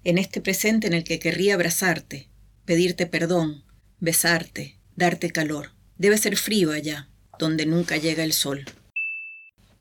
en 0.04 0.18
este 0.18 0.40
presente 0.40 0.86
en 0.86 0.94
el 0.94 1.04
que 1.04 1.18
querría 1.18 1.54
abrazarte, 1.54 2.28
pedirte 2.64 3.06
perdón, 3.06 3.64
besarte, 4.00 4.78
darte 4.96 5.30
calor. 5.30 5.72
Debe 5.96 6.18
ser 6.18 6.36
frío 6.36 6.72
allá, 6.72 7.08
donde 7.38 7.66
nunca 7.66 7.96
llega 7.96 8.24
el 8.24 8.32
sol. 8.32 8.64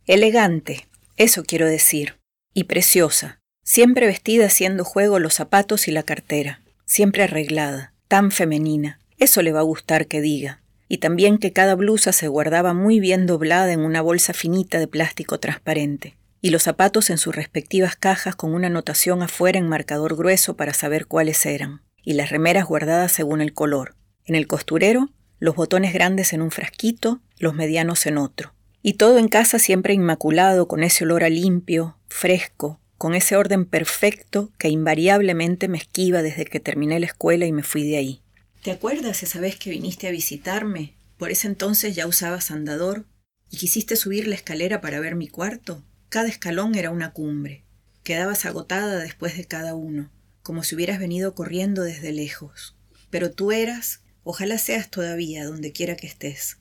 Elegante, 0.05 0.87
eso 1.17 1.43
quiero 1.43 1.67
decir, 1.67 2.15
y 2.53 2.65
preciosa, 2.65 3.39
siempre 3.63 4.05
vestida 4.05 4.47
haciendo 4.47 4.83
juego 4.83 5.19
los 5.19 5.35
zapatos 5.35 5.87
y 5.87 5.91
la 5.91 6.03
cartera, 6.03 6.61
siempre 6.85 7.23
arreglada, 7.23 7.93
tan 8.07 8.31
femenina. 8.31 8.99
Eso 9.17 9.41
le 9.41 9.51
va 9.51 9.59
a 9.59 9.63
gustar 9.63 10.07
que 10.07 10.21
diga. 10.21 10.61
Y 10.87 10.97
también 10.97 11.37
que 11.37 11.53
cada 11.53 11.75
blusa 11.75 12.11
se 12.11 12.27
guardaba 12.27 12.73
muy 12.73 12.99
bien 12.99 13.25
doblada 13.25 13.71
en 13.71 13.79
una 13.79 14.01
bolsa 14.01 14.33
finita 14.33 14.79
de 14.79 14.87
plástico 14.87 15.39
transparente, 15.39 16.17
y 16.41 16.49
los 16.49 16.63
zapatos 16.63 17.09
en 17.09 17.17
sus 17.17 17.35
respectivas 17.35 17.95
cajas 17.95 18.35
con 18.35 18.53
una 18.53 18.67
anotación 18.67 19.23
afuera 19.23 19.57
en 19.57 19.67
marcador 19.67 20.15
grueso 20.15 20.55
para 20.55 20.73
saber 20.73 21.07
cuáles 21.07 21.45
eran, 21.45 21.81
y 22.03 22.13
las 22.13 22.29
remeras 22.29 22.65
guardadas 22.65 23.11
según 23.11 23.41
el 23.41 23.53
color. 23.53 23.95
En 24.25 24.35
el 24.35 24.47
costurero, 24.47 25.09
los 25.39 25.55
botones 25.55 25.93
grandes 25.93 26.33
en 26.33 26.41
un 26.41 26.51
frasquito, 26.51 27.21
los 27.37 27.53
medianos 27.53 28.05
en 28.05 28.17
otro. 28.17 28.53
Y 28.81 28.93
todo 28.93 29.17
en 29.17 29.29
casa 29.29 29.59
siempre 29.59 29.93
inmaculado, 29.93 30.67
con 30.67 30.83
ese 30.83 31.05
olor 31.05 31.23
a 31.23 31.29
limpio, 31.29 31.97
fresco, 32.07 32.79
con 32.97 33.15
ese 33.15 33.35
orden 33.35 33.65
perfecto 33.65 34.51
que 34.57 34.69
invariablemente 34.69 35.67
me 35.67 35.77
esquiva 35.77 36.21
desde 36.21 36.45
que 36.45 36.59
terminé 36.59 36.99
la 36.99 37.05
escuela 37.05 37.45
y 37.45 37.51
me 37.51 37.63
fui 37.63 37.85
de 37.89 37.97
ahí. 37.97 38.22
¿Te 38.63 38.71
acuerdas 38.71 39.23
esa 39.23 39.41
vez 39.41 39.57
que 39.57 39.71
viniste 39.71 40.07
a 40.07 40.11
visitarme? 40.11 40.95
Por 41.17 41.31
ese 41.31 41.47
entonces 41.47 41.97
ya 41.97 42.07
usabas 42.07 42.49
andador 42.49 43.05
y 43.49 43.57
quisiste 43.57 43.97
subir 43.97 44.25
la 44.25 44.35
escalera 44.35 44.79
para 44.79 45.01
ver 45.01 45.15
mi 45.15 45.27
cuarto. 45.27 45.83
Cada 46.07 46.29
escalón 46.29 46.75
era 46.75 46.89
una 46.89 47.11
cumbre. 47.11 47.65
Quedabas 48.03 48.45
agotada 48.45 48.99
después 48.99 49.35
de 49.35 49.43
cada 49.43 49.75
uno, 49.75 50.13
como 50.43 50.63
si 50.63 50.75
hubieras 50.75 50.97
venido 50.97 51.35
corriendo 51.35 51.83
desde 51.83 52.13
lejos. 52.13 52.77
Pero 53.09 53.31
tú 53.31 53.51
eras, 53.51 53.99
ojalá 54.23 54.57
seas 54.57 54.89
todavía 54.89 55.43
donde 55.43 55.73
quiera 55.73 55.97
que 55.97 56.07
estés, 56.07 56.59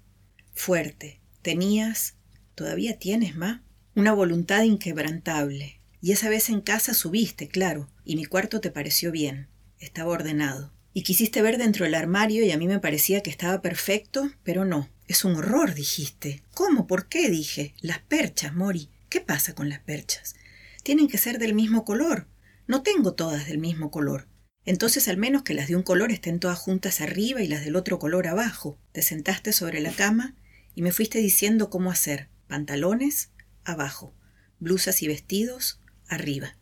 fuerte. 0.54 1.20
Tenías, 1.40 2.16
todavía 2.56 2.98
tienes, 2.98 3.36
Ma, 3.36 3.62
una 3.94 4.12
voluntad 4.12 4.64
inquebrantable, 4.64 5.78
y 6.00 6.10
esa 6.10 6.28
vez 6.28 6.48
en 6.48 6.62
casa 6.62 6.94
subiste, 6.94 7.46
claro, 7.46 7.88
y 8.04 8.16
mi 8.16 8.24
cuarto 8.24 8.60
te 8.60 8.72
pareció 8.72 9.12
bien. 9.12 9.46
Estaba 9.78 10.10
ordenado. 10.10 10.71
Y 10.94 11.02
quisiste 11.02 11.40
ver 11.42 11.58
dentro 11.58 11.84
del 11.84 11.94
armario 11.94 12.44
y 12.44 12.50
a 12.50 12.58
mí 12.58 12.66
me 12.66 12.78
parecía 12.78 13.22
que 13.22 13.30
estaba 13.30 13.62
perfecto, 13.62 14.30
pero 14.42 14.64
no. 14.64 14.88
Es 15.06 15.24
un 15.24 15.36
horror, 15.36 15.74
dijiste. 15.74 16.42
¿Cómo? 16.54 16.86
¿Por 16.86 17.08
qué? 17.08 17.30
dije. 17.30 17.74
Las 17.80 18.00
perchas, 18.00 18.54
Mori. 18.54 18.90
¿Qué 19.08 19.20
pasa 19.20 19.54
con 19.54 19.68
las 19.68 19.80
perchas? 19.80 20.34
Tienen 20.82 21.08
que 21.08 21.18
ser 21.18 21.38
del 21.38 21.54
mismo 21.54 21.84
color. 21.84 22.28
No 22.66 22.82
tengo 22.82 23.14
todas 23.14 23.46
del 23.46 23.58
mismo 23.58 23.90
color. 23.90 24.28
Entonces 24.64 25.08
al 25.08 25.16
menos 25.16 25.42
que 25.42 25.54
las 25.54 25.68
de 25.68 25.76
un 25.76 25.82
color 25.82 26.12
estén 26.12 26.38
todas 26.38 26.58
juntas 26.58 27.00
arriba 27.00 27.42
y 27.42 27.48
las 27.48 27.64
del 27.64 27.76
otro 27.76 27.98
color 27.98 28.26
abajo. 28.26 28.78
Te 28.92 29.02
sentaste 29.02 29.52
sobre 29.52 29.80
la 29.80 29.92
cama 29.92 30.36
y 30.74 30.82
me 30.82 30.92
fuiste 30.92 31.18
diciendo 31.18 31.70
cómo 31.70 31.90
hacer. 31.90 32.28
Pantalones, 32.46 33.30
abajo. 33.64 34.14
Blusas 34.60 35.02
y 35.02 35.08
vestidos, 35.08 35.80
arriba. 36.06 36.56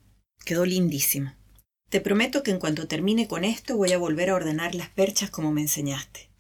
Quedó 0.44 0.64
lindísimo. 0.64 1.34
Te 1.91 2.01
prometo 2.01 2.45
que 2.45 2.53
en 2.53 2.61
cuanto 2.61 2.86
termine 2.86 3.26
con 3.26 3.43
esto 3.43 3.76
voy 3.76 3.93
a 3.93 3.99
volver 3.99 4.30
a 4.30 4.36
ordenar 4.36 4.76
las 4.76 4.88
perchas 4.91 5.28
como 5.28 5.51
me 5.51 5.61
enseñaste. 5.61 6.30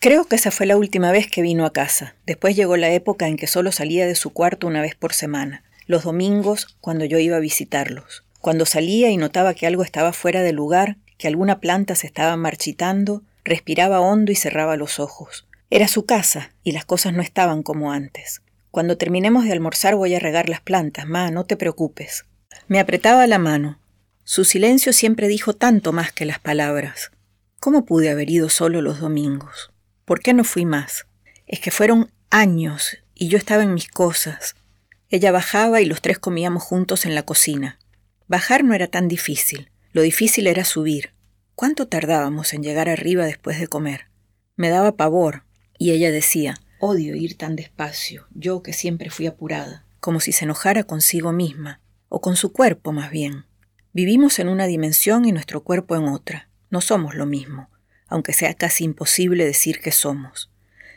Creo 0.00 0.24
que 0.24 0.34
esa 0.34 0.50
fue 0.50 0.66
la 0.66 0.76
última 0.76 1.12
vez 1.12 1.30
que 1.30 1.40
vino 1.40 1.64
a 1.64 1.72
casa. 1.72 2.16
Después 2.26 2.56
llegó 2.56 2.76
la 2.76 2.90
época 2.90 3.28
en 3.28 3.36
que 3.36 3.46
solo 3.46 3.70
salía 3.70 4.08
de 4.08 4.16
su 4.16 4.30
cuarto 4.30 4.66
una 4.66 4.82
vez 4.82 4.96
por 4.96 5.12
semana, 5.12 5.62
los 5.86 6.02
domingos 6.02 6.76
cuando 6.80 7.04
yo 7.04 7.18
iba 7.20 7.36
a 7.36 7.40
visitarlos. 7.40 8.24
Cuando 8.40 8.66
salía 8.66 9.08
y 9.10 9.16
notaba 9.16 9.54
que 9.54 9.68
algo 9.68 9.84
estaba 9.84 10.12
fuera 10.12 10.42
de 10.42 10.52
lugar, 10.52 10.96
que 11.16 11.28
alguna 11.28 11.60
planta 11.60 11.94
se 11.94 12.08
estaba 12.08 12.36
marchitando, 12.36 13.22
respiraba 13.44 14.00
hondo 14.00 14.32
y 14.32 14.34
cerraba 14.34 14.76
los 14.76 14.98
ojos. 14.98 15.46
Era 15.70 15.86
su 15.86 16.06
casa 16.06 16.50
y 16.64 16.72
las 16.72 16.84
cosas 16.84 17.12
no 17.12 17.22
estaban 17.22 17.62
como 17.62 17.92
antes. 17.92 18.42
Cuando 18.72 18.98
terminemos 18.98 19.44
de 19.44 19.52
almorzar 19.52 19.94
voy 19.94 20.16
a 20.16 20.20
regar 20.20 20.48
las 20.48 20.60
plantas, 20.60 21.06
ma, 21.06 21.30
no 21.30 21.46
te 21.46 21.56
preocupes. 21.56 22.24
Me 22.66 22.80
apretaba 22.80 23.28
la 23.28 23.38
mano. 23.38 23.78
Su 24.28 24.44
silencio 24.44 24.92
siempre 24.92 25.28
dijo 25.28 25.52
tanto 25.52 25.92
más 25.92 26.10
que 26.10 26.24
las 26.24 26.40
palabras. 26.40 27.12
¿Cómo 27.60 27.84
pude 27.84 28.10
haber 28.10 28.28
ido 28.28 28.48
solo 28.48 28.82
los 28.82 28.98
domingos? 28.98 29.70
¿Por 30.04 30.18
qué 30.18 30.34
no 30.34 30.42
fui 30.42 30.64
más? 30.64 31.06
Es 31.46 31.60
que 31.60 31.70
fueron 31.70 32.10
años 32.28 32.98
y 33.14 33.28
yo 33.28 33.38
estaba 33.38 33.62
en 33.62 33.72
mis 33.72 33.86
cosas. 33.86 34.56
Ella 35.10 35.30
bajaba 35.30 35.80
y 35.80 35.84
los 35.84 36.02
tres 36.02 36.18
comíamos 36.18 36.64
juntos 36.64 37.06
en 37.06 37.14
la 37.14 37.22
cocina. 37.22 37.78
Bajar 38.26 38.64
no 38.64 38.74
era 38.74 38.88
tan 38.88 39.06
difícil, 39.06 39.70
lo 39.92 40.02
difícil 40.02 40.48
era 40.48 40.64
subir. 40.64 41.12
¿Cuánto 41.54 41.86
tardábamos 41.86 42.52
en 42.52 42.64
llegar 42.64 42.88
arriba 42.88 43.26
después 43.26 43.60
de 43.60 43.68
comer? 43.68 44.06
Me 44.56 44.70
daba 44.70 44.96
pavor, 44.96 45.44
y 45.78 45.92
ella 45.92 46.10
decía, 46.10 46.60
odio 46.80 47.14
ir 47.14 47.38
tan 47.38 47.54
despacio, 47.54 48.26
yo 48.34 48.64
que 48.64 48.72
siempre 48.72 49.08
fui 49.08 49.28
apurada, 49.28 49.86
como 50.00 50.18
si 50.18 50.32
se 50.32 50.46
enojara 50.46 50.82
consigo 50.82 51.32
misma, 51.32 51.80
o 52.08 52.20
con 52.20 52.34
su 52.34 52.52
cuerpo 52.52 52.90
más 52.90 53.12
bien. 53.12 53.45
Vivimos 53.98 54.38
en 54.40 54.50
una 54.50 54.66
dimensión 54.66 55.24
y 55.24 55.32
nuestro 55.32 55.62
cuerpo 55.64 55.96
en 55.96 56.06
otra. 56.08 56.50
No 56.68 56.82
somos 56.82 57.14
lo 57.14 57.24
mismo, 57.24 57.70
aunque 58.08 58.34
sea 58.34 58.52
casi 58.52 58.84
imposible 58.84 59.46
decir 59.46 59.80
que 59.80 59.90
somos. 59.90 60.50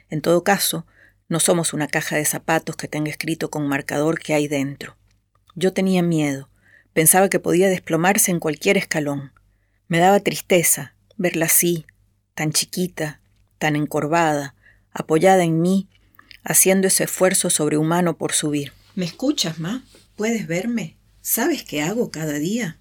En 0.10 0.20
todo 0.20 0.43
caso, 0.43 0.86
no 1.30 1.39
somos 1.39 1.72
una 1.72 1.88
caja 1.88 2.18
de 2.18 2.26
zapatos 2.26 2.76
que 2.76 2.89
tenga 2.89 3.10
escrito 3.10 3.50
con 3.50 3.70
marcador 3.70 4.20
que 4.20 4.34
hay 4.34 4.50
dentro. 4.50 4.97
Yo 5.56 5.72
tenía 5.72 6.04
miedo, 6.04 6.50
pensaba 6.91 7.30
que 7.30 7.39
podía 7.39 7.70
desplomarse 7.70 8.32
en 8.32 8.41
cualquier 8.41 8.76
escalón. 8.76 9.32
Me 9.88 10.00
daba 10.00 10.20
tristeza 10.20 10.93
verla 11.16 11.45
así, 11.45 11.86
tan 12.36 12.52
chiquita, 12.52 13.22
tan 13.60 13.78
encorvada, 13.78 14.56
apoyada 14.91 15.45
en 15.45 15.62
mí, 15.62 15.88
haciendo 16.43 16.89
ese 16.89 17.06
esfuerzo 17.06 17.50
sobrehumano 17.50 18.18
por 18.18 18.34
subir. 18.34 18.74
¿Me 18.95 19.06
escuchas, 19.06 19.58
Ma? 19.58 19.86
¿Puedes 20.18 20.47
verme? 20.47 20.97
¿Sabes 21.22 21.64
qué 21.64 21.82
hago 21.82 22.12
cada 22.12 22.34
día? 22.34 22.79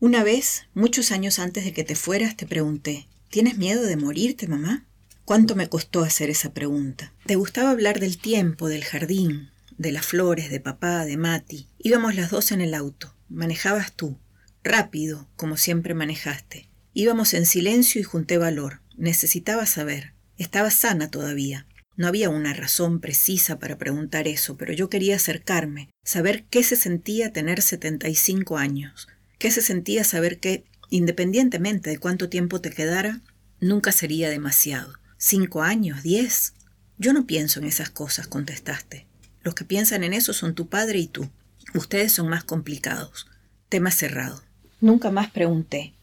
Una 0.00 0.22
vez, 0.22 0.68
muchos 0.74 1.10
años 1.10 1.40
antes 1.40 1.64
de 1.64 1.72
que 1.72 1.82
te 1.82 1.96
fueras, 1.96 2.36
te 2.36 2.46
pregunté, 2.46 3.08
¿tienes 3.30 3.58
miedo 3.58 3.82
de 3.82 3.96
morirte, 3.96 4.46
mamá? 4.46 4.86
¿Cuánto 5.24 5.56
me 5.56 5.68
costó 5.68 6.04
hacer 6.04 6.30
esa 6.30 6.54
pregunta? 6.54 7.12
Te 7.26 7.34
gustaba 7.34 7.70
hablar 7.70 7.98
del 7.98 8.16
tiempo, 8.16 8.68
del 8.68 8.84
jardín, 8.84 9.50
de 9.76 9.90
las 9.90 10.06
flores, 10.06 10.50
de 10.50 10.60
papá, 10.60 11.04
de 11.04 11.16
Mati. 11.16 11.66
Íbamos 11.78 12.14
las 12.14 12.30
dos 12.30 12.52
en 12.52 12.60
el 12.60 12.74
auto. 12.74 13.16
Manejabas 13.28 13.92
tú. 13.92 14.16
Rápido, 14.62 15.28
como 15.34 15.56
siempre 15.56 15.94
manejaste. 15.94 16.68
Íbamos 16.94 17.34
en 17.34 17.44
silencio 17.44 18.00
y 18.00 18.04
junté 18.04 18.38
valor. 18.38 18.82
Necesitaba 18.96 19.66
saber. 19.66 20.12
Estaba 20.36 20.70
sana 20.70 21.10
todavía. 21.10 21.66
No 21.96 22.06
había 22.06 22.30
una 22.30 22.54
razón 22.54 23.00
precisa 23.00 23.58
para 23.58 23.78
preguntar 23.78 24.28
eso, 24.28 24.56
pero 24.56 24.72
yo 24.72 24.88
quería 24.88 25.16
acercarme, 25.16 25.90
saber 26.04 26.44
qué 26.44 26.62
se 26.62 26.76
sentía 26.76 27.32
tener 27.32 27.62
75 27.62 28.56
años, 28.56 29.08
qué 29.38 29.50
se 29.50 29.62
sentía 29.62 30.04
saber 30.04 30.38
que, 30.38 30.64
independientemente 30.90 31.90
de 31.90 31.98
cuánto 31.98 32.28
tiempo 32.28 32.60
te 32.60 32.70
quedara, 32.70 33.20
nunca 33.60 33.92
sería 33.92 34.28
demasiado. 34.28 34.94
¿Cinco 35.16 35.62
años? 35.62 36.02
¿Diez? 36.02 36.54
Yo 36.98 37.12
no 37.12 37.26
pienso 37.26 37.60
en 37.60 37.66
esas 37.66 37.90
cosas, 37.90 38.26
contestaste. 38.26 39.06
Los 39.42 39.54
que 39.54 39.64
piensan 39.64 40.04
en 40.04 40.12
eso 40.12 40.32
son 40.32 40.54
tu 40.54 40.68
padre 40.68 40.98
y 40.98 41.06
tú. 41.06 41.30
Ustedes 41.74 42.12
son 42.12 42.28
más 42.28 42.44
complicados. 42.44 43.26
Tema 43.68 43.90
cerrado. 43.90 44.42
Nunca 44.80 45.10
más 45.10 45.30
pregunté. 45.30 45.94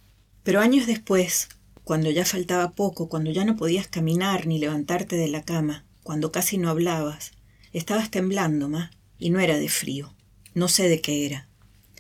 Pero 0.44 0.62
años 0.62 0.88
después, 0.88 1.50
cuando 1.84 2.12
ya 2.12 2.26
faltaba 2.26 2.72
poco, 2.72 3.10
cuando 3.10 3.32
ya 3.32 3.46
no 3.46 3.56
podías 3.58 3.88
caminar 3.88 4.48
ni 4.48 4.60
levantarte 4.60 5.16
de 5.16 5.28
la 5.28 5.44
cama, 5.44 5.86
cuando 6.04 6.32
casi 6.32 6.58
no 6.58 6.70
hablabas, 6.70 7.32
estabas 7.74 8.12
temblando, 8.12 8.70
ma, 8.70 8.92
y 9.18 9.30
no 9.30 9.40
era 9.40 9.58
de 9.58 9.70
frío. 9.70 10.14
No 10.54 10.68
sé 10.68 10.88
de 10.88 11.02
qué 11.02 11.26
era. 11.26 11.48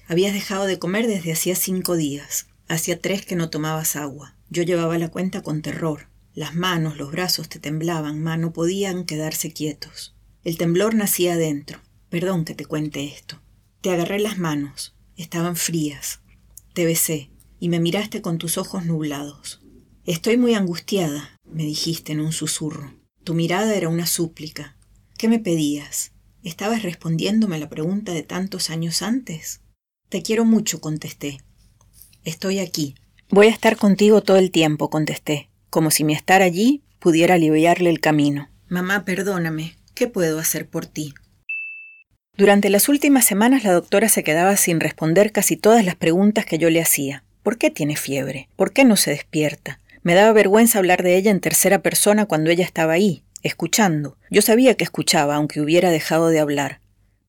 Habías 0.07 0.33
dejado 0.33 0.65
de 0.65 0.77
comer 0.77 1.07
desde 1.07 1.31
hacía 1.31 1.55
cinco 1.55 1.95
días. 1.95 2.47
Hacía 2.67 2.99
tres 2.99 3.25
que 3.25 3.35
no 3.35 3.49
tomabas 3.49 3.95
agua. 3.95 4.35
Yo 4.49 4.63
llevaba 4.63 4.97
la 4.97 5.09
cuenta 5.09 5.41
con 5.41 5.61
terror. 5.61 6.07
Las 6.33 6.53
manos, 6.53 6.97
los 6.97 7.11
brazos 7.11 7.49
te 7.49 7.59
temblaban, 7.59 8.21
ma, 8.21 8.37
no 8.37 8.53
podían 8.53 9.05
quedarse 9.05 9.51
quietos. 9.51 10.15
El 10.43 10.57
temblor 10.57 10.93
nacía 10.93 11.33
adentro. 11.33 11.79
Perdón 12.09 12.45
que 12.45 12.53
te 12.53 12.65
cuente 12.65 13.05
esto. 13.05 13.41
Te 13.81 13.89
agarré 13.89 14.19
las 14.19 14.37
manos. 14.37 14.95
Estaban 15.17 15.55
frías. 15.55 16.19
Te 16.73 16.85
besé 16.85 17.31
y 17.59 17.69
me 17.69 17.79
miraste 17.79 18.21
con 18.21 18.37
tus 18.37 18.57
ojos 18.57 18.85
nublados. 18.85 19.61
Estoy 20.05 20.37
muy 20.37 20.53
angustiada, 20.53 21.39
me 21.45 21.63
dijiste 21.63 22.11
en 22.11 22.19
un 22.19 22.31
susurro. 22.31 22.93
Tu 23.23 23.33
mirada 23.33 23.73
era 23.73 23.89
una 23.89 24.05
súplica. 24.05 24.77
¿Qué 25.17 25.27
me 25.27 25.39
pedías? 25.39 26.11
¿Estabas 26.43 26.83
respondiéndome 26.83 27.55
a 27.55 27.59
la 27.59 27.69
pregunta 27.69 28.11
de 28.11 28.21
tantos 28.21 28.69
años 28.69 29.01
antes? 29.01 29.61
Te 30.16 30.24
quiero 30.24 30.45
mucho, 30.45 30.80
contesté. 30.80 31.39
Estoy 32.24 32.59
aquí. 32.59 32.95
Voy 33.30 33.47
a 33.47 33.49
estar 33.49 33.76
contigo 33.76 34.22
todo 34.22 34.38
el 34.38 34.49
tiempo, 34.49 34.89
contesté 34.89 35.49
como 35.70 35.91
si 35.91 36.05
mi 36.05 36.13
estar 36.13 36.41
allí 36.41 36.84
pudiera 36.99 37.36
aliviarle 37.36 37.89
el 37.89 37.99
camino. 37.99 38.47
Mamá, 38.70 39.03
perdóname, 39.03 39.76
¿qué 39.93 40.07
puedo 40.07 40.39
hacer 40.39 40.70
por 40.70 40.86
ti? 40.86 41.13
Durante 42.38 42.70
las 42.70 42.88
últimas 42.88 43.26
semanas 43.26 43.66
la 43.66 43.74
doctora 43.74 44.07
se 44.07 44.24
quedaba 44.24 44.55
sin 44.55 44.80
responder 44.80 45.34
casi 45.34 45.57
todas 45.57 45.84
las 45.84 45.97
preguntas 45.97 46.45
que 46.45 46.59
yo 46.59 46.70
le 46.70 46.82
hacía. 46.82 47.26
¿Por 47.43 47.57
qué 47.57 47.70
tiene 47.70 47.97
fiebre? 47.97 48.47
¿Por 48.55 48.72
qué 48.72 48.86
no 48.86 48.95
se 48.95 49.11
despierta? 49.11 49.82
Me 50.01 50.13
daba 50.13 50.32
vergüenza 50.32 50.80
hablar 50.80 51.03
de 51.03 51.18
ella 51.18 51.32
en 51.32 51.41
tercera 51.41 51.80
persona 51.80 52.26
cuando 52.26 52.51
ella 52.51 52.63
estaba 52.63 52.93
ahí, 52.93 53.26
escuchando. 53.43 54.18
Yo 54.32 54.41
sabía 54.41 54.76
que 54.76 54.86
escuchaba, 54.86 55.36
aunque 55.36 55.59
hubiera 55.59 55.91
dejado 55.91 56.30
de 56.30 56.39
hablar. 56.39 56.80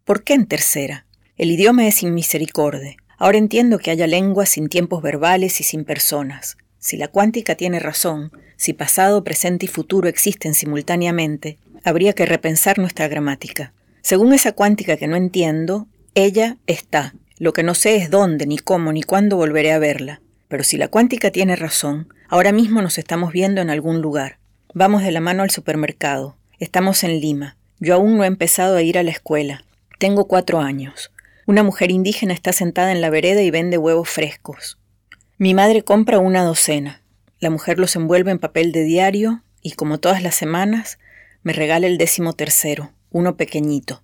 ¿Por 0.04 0.22
qué 0.22 0.34
en 0.34 0.46
tercera? 0.46 1.05
El 1.38 1.50
idioma 1.50 1.86
es 1.86 1.96
sin 1.96 2.14
misericordia. 2.14 2.96
Ahora 3.18 3.36
entiendo 3.36 3.78
que 3.78 3.90
haya 3.90 4.06
lenguas 4.06 4.48
sin 4.48 4.70
tiempos 4.70 5.02
verbales 5.02 5.60
y 5.60 5.64
sin 5.64 5.84
personas. 5.84 6.56
Si 6.78 6.96
la 6.96 7.08
cuántica 7.08 7.56
tiene 7.56 7.78
razón, 7.78 8.32
si 8.56 8.72
pasado, 8.72 9.22
presente 9.22 9.66
y 9.66 9.68
futuro 9.68 10.08
existen 10.08 10.54
simultáneamente, 10.54 11.58
habría 11.84 12.14
que 12.14 12.24
repensar 12.24 12.78
nuestra 12.78 13.06
gramática. 13.08 13.74
Según 14.00 14.32
esa 14.32 14.52
cuántica 14.52 14.96
que 14.96 15.08
no 15.08 15.16
entiendo, 15.16 15.88
ella 16.14 16.56
está. 16.66 17.14
Lo 17.36 17.52
que 17.52 17.62
no 17.62 17.74
sé 17.74 17.96
es 17.96 18.08
dónde, 18.08 18.46
ni 18.46 18.56
cómo, 18.56 18.90
ni 18.94 19.02
cuándo 19.02 19.36
volveré 19.36 19.72
a 19.72 19.78
verla. 19.78 20.22
Pero 20.48 20.64
si 20.64 20.78
la 20.78 20.88
cuántica 20.88 21.30
tiene 21.30 21.54
razón, 21.54 22.08
ahora 22.28 22.52
mismo 22.52 22.80
nos 22.80 22.96
estamos 22.96 23.32
viendo 23.32 23.60
en 23.60 23.68
algún 23.68 24.00
lugar. 24.00 24.38
Vamos 24.72 25.02
de 25.02 25.10
la 25.10 25.20
mano 25.20 25.42
al 25.42 25.50
supermercado. 25.50 26.38
Estamos 26.58 27.04
en 27.04 27.20
Lima. 27.20 27.58
Yo 27.78 27.94
aún 27.94 28.16
no 28.16 28.24
he 28.24 28.26
empezado 28.26 28.76
a 28.76 28.82
ir 28.82 28.96
a 28.96 29.02
la 29.02 29.10
escuela. 29.10 29.64
Tengo 29.98 30.28
cuatro 30.28 30.60
años. 30.60 31.10
Una 31.46 31.62
mujer 31.62 31.92
indígena 31.92 32.34
está 32.34 32.52
sentada 32.52 32.90
en 32.90 33.00
la 33.00 33.08
vereda 33.08 33.40
y 33.40 33.52
vende 33.52 33.78
huevos 33.78 34.08
frescos. 34.08 34.78
Mi 35.38 35.54
madre 35.54 35.82
compra 35.82 36.18
una 36.18 36.42
docena. 36.42 37.04
La 37.38 37.50
mujer 37.50 37.78
los 37.78 37.94
envuelve 37.94 38.32
en 38.32 38.40
papel 38.40 38.72
de 38.72 38.82
diario 38.82 39.44
y, 39.62 39.72
como 39.72 39.98
todas 39.98 40.24
las 40.24 40.34
semanas, 40.34 40.98
me 41.44 41.52
regala 41.52 41.86
el 41.86 41.98
décimo 41.98 42.32
tercero, 42.32 42.92
uno 43.10 43.36
pequeñito. 43.36 44.02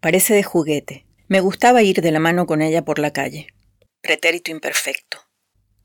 Parece 0.00 0.34
de 0.34 0.42
juguete. 0.42 1.06
Me 1.28 1.40
gustaba 1.40 1.82
ir 1.82 2.02
de 2.02 2.12
la 2.12 2.20
mano 2.20 2.46
con 2.46 2.60
ella 2.60 2.84
por 2.84 2.98
la 2.98 3.10
calle. 3.10 3.46
Pretérito 4.02 4.50
imperfecto. 4.50 5.18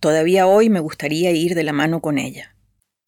Todavía 0.02 0.46
hoy 0.46 0.70
me 0.70 0.82
gustaría 0.82 1.32
ir 1.32 1.56
de 1.56 1.64
la 1.64 1.72
mano 1.72 2.02
con 2.02 2.18
ella. 2.18 2.58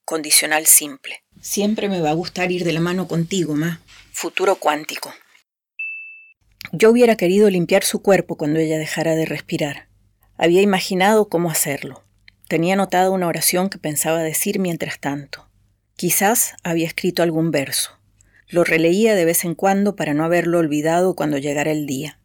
Condicional 0.05 0.67
simple. 0.67 1.23
Siempre 1.41 1.89
me 1.89 1.99
va 1.99 2.11
a 2.11 2.15
gustar 2.15 2.49
ir 2.51 2.63
de 2.63 2.71
la 2.71 2.79
mano 2.79 3.09
contigo, 3.09 3.55
Ma. 3.55 3.81
Futuro 4.13 4.55
cuántico. 4.55 5.13
Yo 6.75 6.89
hubiera 6.89 7.15
querido 7.15 7.51
limpiar 7.51 7.83
su 7.83 8.01
cuerpo 8.01 8.35
cuando 8.35 8.57
ella 8.57 8.79
dejara 8.79 9.15
de 9.15 9.25
respirar. 9.25 9.89
Había 10.37 10.63
imaginado 10.63 11.29
cómo 11.29 11.51
hacerlo. 11.51 12.03
Tenía 12.47 12.73
anotada 12.73 13.11
una 13.11 13.27
oración 13.27 13.69
que 13.69 13.77
pensaba 13.77 14.23
decir 14.23 14.57
mientras 14.57 14.99
tanto. 14.99 15.47
Quizás 15.95 16.55
había 16.63 16.87
escrito 16.87 17.21
algún 17.21 17.51
verso. 17.51 17.91
Lo 18.49 18.63
releía 18.63 19.13
de 19.13 19.23
vez 19.23 19.45
en 19.45 19.53
cuando 19.53 19.95
para 19.95 20.15
no 20.15 20.25
haberlo 20.25 20.57
olvidado 20.57 21.15
cuando 21.15 21.37
llegara 21.37 21.69
el 21.69 21.85
día. 21.85 22.19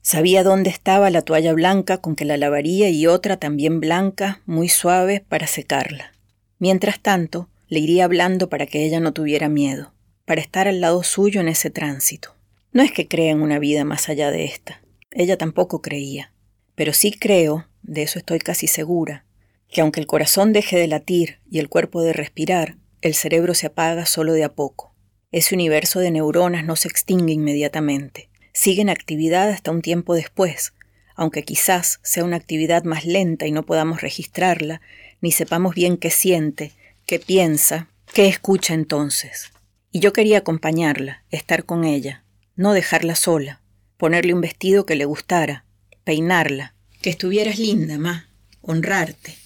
Sabía 0.00 0.44
dónde 0.44 0.70
estaba 0.70 1.10
la 1.10 1.22
toalla 1.22 1.52
blanca 1.52 1.98
con 1.98 2.14
que 2.14 2.24
la 2.24 2.36
lavaría 2.36 2.90
y 2.90 3.08
otra 3.08 3.36
también 3.36 3.80
blanca, 3.80 4.42
muy 4.46 4.68
suave, 4.68 5.24
para 5.28 5.48
secarla. 5.48 6.12
Mientras 6.60 7.00
tanto, 7.00 7.48
le 7.66 7.80
iría 7.80 8.04
hablando 8.04 8.48
para 8.48 8.66
que 8.66 8.84
ella 8.84 9.00
no 9.00 9.12
tuviera 9.12 9.48
miedo, 9.48 9.92
para 10.24 10.40
estar 10.40 10.68
al 10.68 10.80
lado 10.80 11.02
suyo 11.02 11.40
en 11.40 11.48
ese 11.48 11.70
tránsito. 11.70 12.37
No 12.72 12.82
es 12.82 12.92
que 12.92 13.08
crea 13.08 13.32
en 13.32 13.40
una 13.40 13.58
vida 13.58 13.84
más 13.84 14.08
allá 14.08 14.30
de 14.30 14.44
esta. 14.44 14.82
Ella 15.10 15.38
tampoco 15.38 15.80
creía. 15.80 16.32
Pero 16.74 16.92
sí 16.92 17.12
creo, 17.12 17.66
de 17.82 18.02
eso 18.02 18.18
estoy 18.18 18.38
casi 18.38 18.66
segura, 18.66 19.24
que 19.68 19.80
aunque 19.80 20.00
el 20.00 20.06
corazón 20.06 20.52
deje 20.52 20.78
de 20.78 20.86
latir 20.86 21.40
y 21.50 21.58
el 21.58 21.68
cuerpo 21.68 22.02
de 22.02 22.12
respirar, 22.12 22.76
el 23.00 23.14
cerebro 23.14 23.54
se 23.54 23.68
apaga 23.68 24.06
solo 24.06 24.32
de 24.32 24.44
a 24.44 24.52
poco. 24.54 24.94
Ese 25.32 25.54
universo 25.54 26.00
de 26.00 26.10
neuronas 26.10 26.64
no 26.64 26.76
se 26.76 26.88
extingue 26.88 27.32
inmediatamente, 27.32 28.28
sigue 28.52 28.82
en 28.82 28.90
actividad 28.90 29.50
hasta 29.50 29.70
un 29.70 29.82
tiempo 29.82 30.14
después, 30.14 30.72
aunque 31.14 31.42
quizás 31.42 32.00
sea 32.02 32.24
una 32.24 32.36
actividad 32.36 32.84
más 32.84 33.04
lenta 33.04 33.46
y 33.46 33.52
no 33.52 33.64
podamos 33.64 34.00
registrarla, 34.00 34.80
ni 35.20 35.32
sepamos 35.32 35.74
bien 35.74 35.96
qué 35.96 36.10
siente, 36.10 36.72
qué 37.06 37.18
piensa, 37.18 37.88
qué 38.12 38.28
escucha 38.28 38.74
entonces. 38.74 39.50
Y 39.90 40.00
yo 40.00 40.12
quería 40.12 40.38
acompañarla, 40.38 41.24
estar 41.30 41.64
con 41.64 41.84
ella, 41.84 42.24
no 42.58 42.72
dejarla 42.72 43.14
sola, 43.14 43.62
ponerle 43.96 44.34
un 44.34 44.40
vestido 44.40 44.84
que 44.84 44.96
le 44.96 45.04
gustara, 45.04 45.64
peinarla, 46.02 46.74
que 47.00 47.08
estuvieras 47.08 47.56
linda, 47.56 47.98
ma, 47.98 48.28
honrarte. 48.60 49.38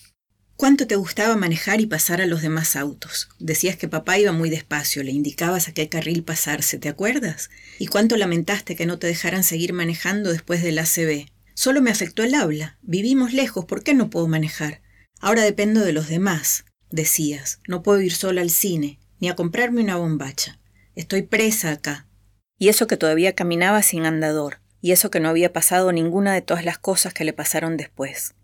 ¿Cuánto 0.56 0.86
te 0.86 0.96
gustaba 0.96 1.36
manejar 1.36 1.82
y 1.82 1.86
pasar 1.86 2.22
a 2.22 2.26
los 2.26 2.40
demás 2.40 2.74
autos? 2.74 3.28
Decías 3.38 3.76
que 3.76 3.86
papá 3.86 4.18
iba 4.18 4.32
muy 4.32 4.48
despacio, 4.48 5.02
le 5.02 5.12
indicabas 5.12 5.68
a 5.68 5.74
qué 5.74 5.90
carril 5.90 6.24
pasarse, 6.24 6.78
¿te 6.78 6.88
acuerdas? 6.88 7.50
¿Y 7.78 7.88
cuánto 7.88 8.16
lamentaste 8.16 8.76
que 8.76 8.86
no 8.86 8.98
te 8.98 9.08
dejaran 9.08 9.44
seguir 9.44 9.74
manejando 9.74 10.32
después 10.32 10.62
del 10.62 10.78
ACB? 10.78 11.26
Solo 11.52 11.82
me 11.82 11.90
afectó 11.90 12.22
el 12.22 12.34
habla. 12.34 12.78
Vivimos 12.80 13.34
lejos, 13.34 13.66
¿por 13.66 13.82
qué 13.82 13.92
no 13.92 14.08
puedo 14.08 14.26
manejar? 14.26 14.80
Ahora 15.20 15.42
dependo 15.42 15.80
de 15.80 15.92
los 15.92 16.08
demás, 16.08 16.64
decías. 16.90 17.58
No 17.68 17.82
puedo 17.82 18.00
ir 18.00 18.14
sola 18.14 18.40
al 18.40 18.50
cine, 18.50 19.00
ni 19.20 19.28
a 19.28 19.36
comprarme 19.36 19.82
una 19.82 19.96
bombacha. 19.96 20.58
Estoy 20.94 21.22
presa 21.22 21.72
acá. 21.72 22.06
Y 22.62 22.68
eso 22.68 22.86
que 22.86 22.96
todavía 22.96 23.34
caminaba 23.34 23.82
sin 23.82 24.06
andador, 24.06 24.60
y 24.80 24.92
eso 24.92 25.10
que 25.10 25.18
no 25.18 25.28
había 25.28 25.52
pasado 25.52 25.90
ninguna 25.90 26.32
de 26.32 26.42
todas 26.42 26.64
las 26.64 26.78
cosas 26.78 27.12
que 27.12 27.24
le 27.24 27.32
pasaron 27.32 27.76
después. 27.76 28.36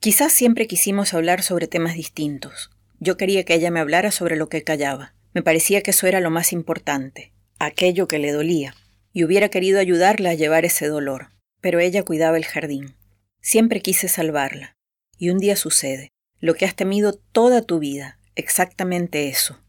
Quizás 0.00 0.32
siempre 0.32 0.66
quisimos 0.66 1.12
hablar 1.12 1.42
sobre 1.42 1.68
temas 1.68 1.92
distintos. 1.92 2.70
Yo 3.00 3.18
quería 3.18 3.44
que 3.44 3.52
ella 3.52 3.70
me 3.70 3.80
hablara 3.80 4.12
sobre 4.12 4.36
lo 4.36 4.48
que 4.48 4.64
callaba. 4.64 5.12
Me 5.34 5.42
parecía 5.42 5.82
que 5.82 5.90
eso 5.90 6.06
era 6.06 6.20
lo 6.20 6.30
más 6.30 6.54
importante, 6.54 7.34
aquello 7.58 8.08
que 8.08 8.18
le 8.18 8.32
dolía, 8.32 8.74
y 9.12 9.24
hubiera 9.24 9.50
querido 9.50 9.78
ayudarla 9.78 10.30
a 10.30 10.34
llevar 10.34 10.64
ese 10.64 10.88
dolor, 10.88 11.32
pero 11.60 11.78
ella 11.78 12.02
cuidaba 12.02 12.38
el 12.38 12.46
jardín. 12.46 12.96
Siempre 13.42 13.82
quise 13.82 14.08
salvarla, 14.08 14.74
y 15.18 15.28
un 15.28 15.36
día 15.36 15.54
sucede, 15.54 16.12
lo 16.40 16.54
que 16.54 16.64
has 16.64 16.76
temido 16.76 17.12
toda 17.12 17.60
tu 17.60 17.78
vida, 17.78 18.18
exactamente 18.36 19.28
eso. 19.28 19.60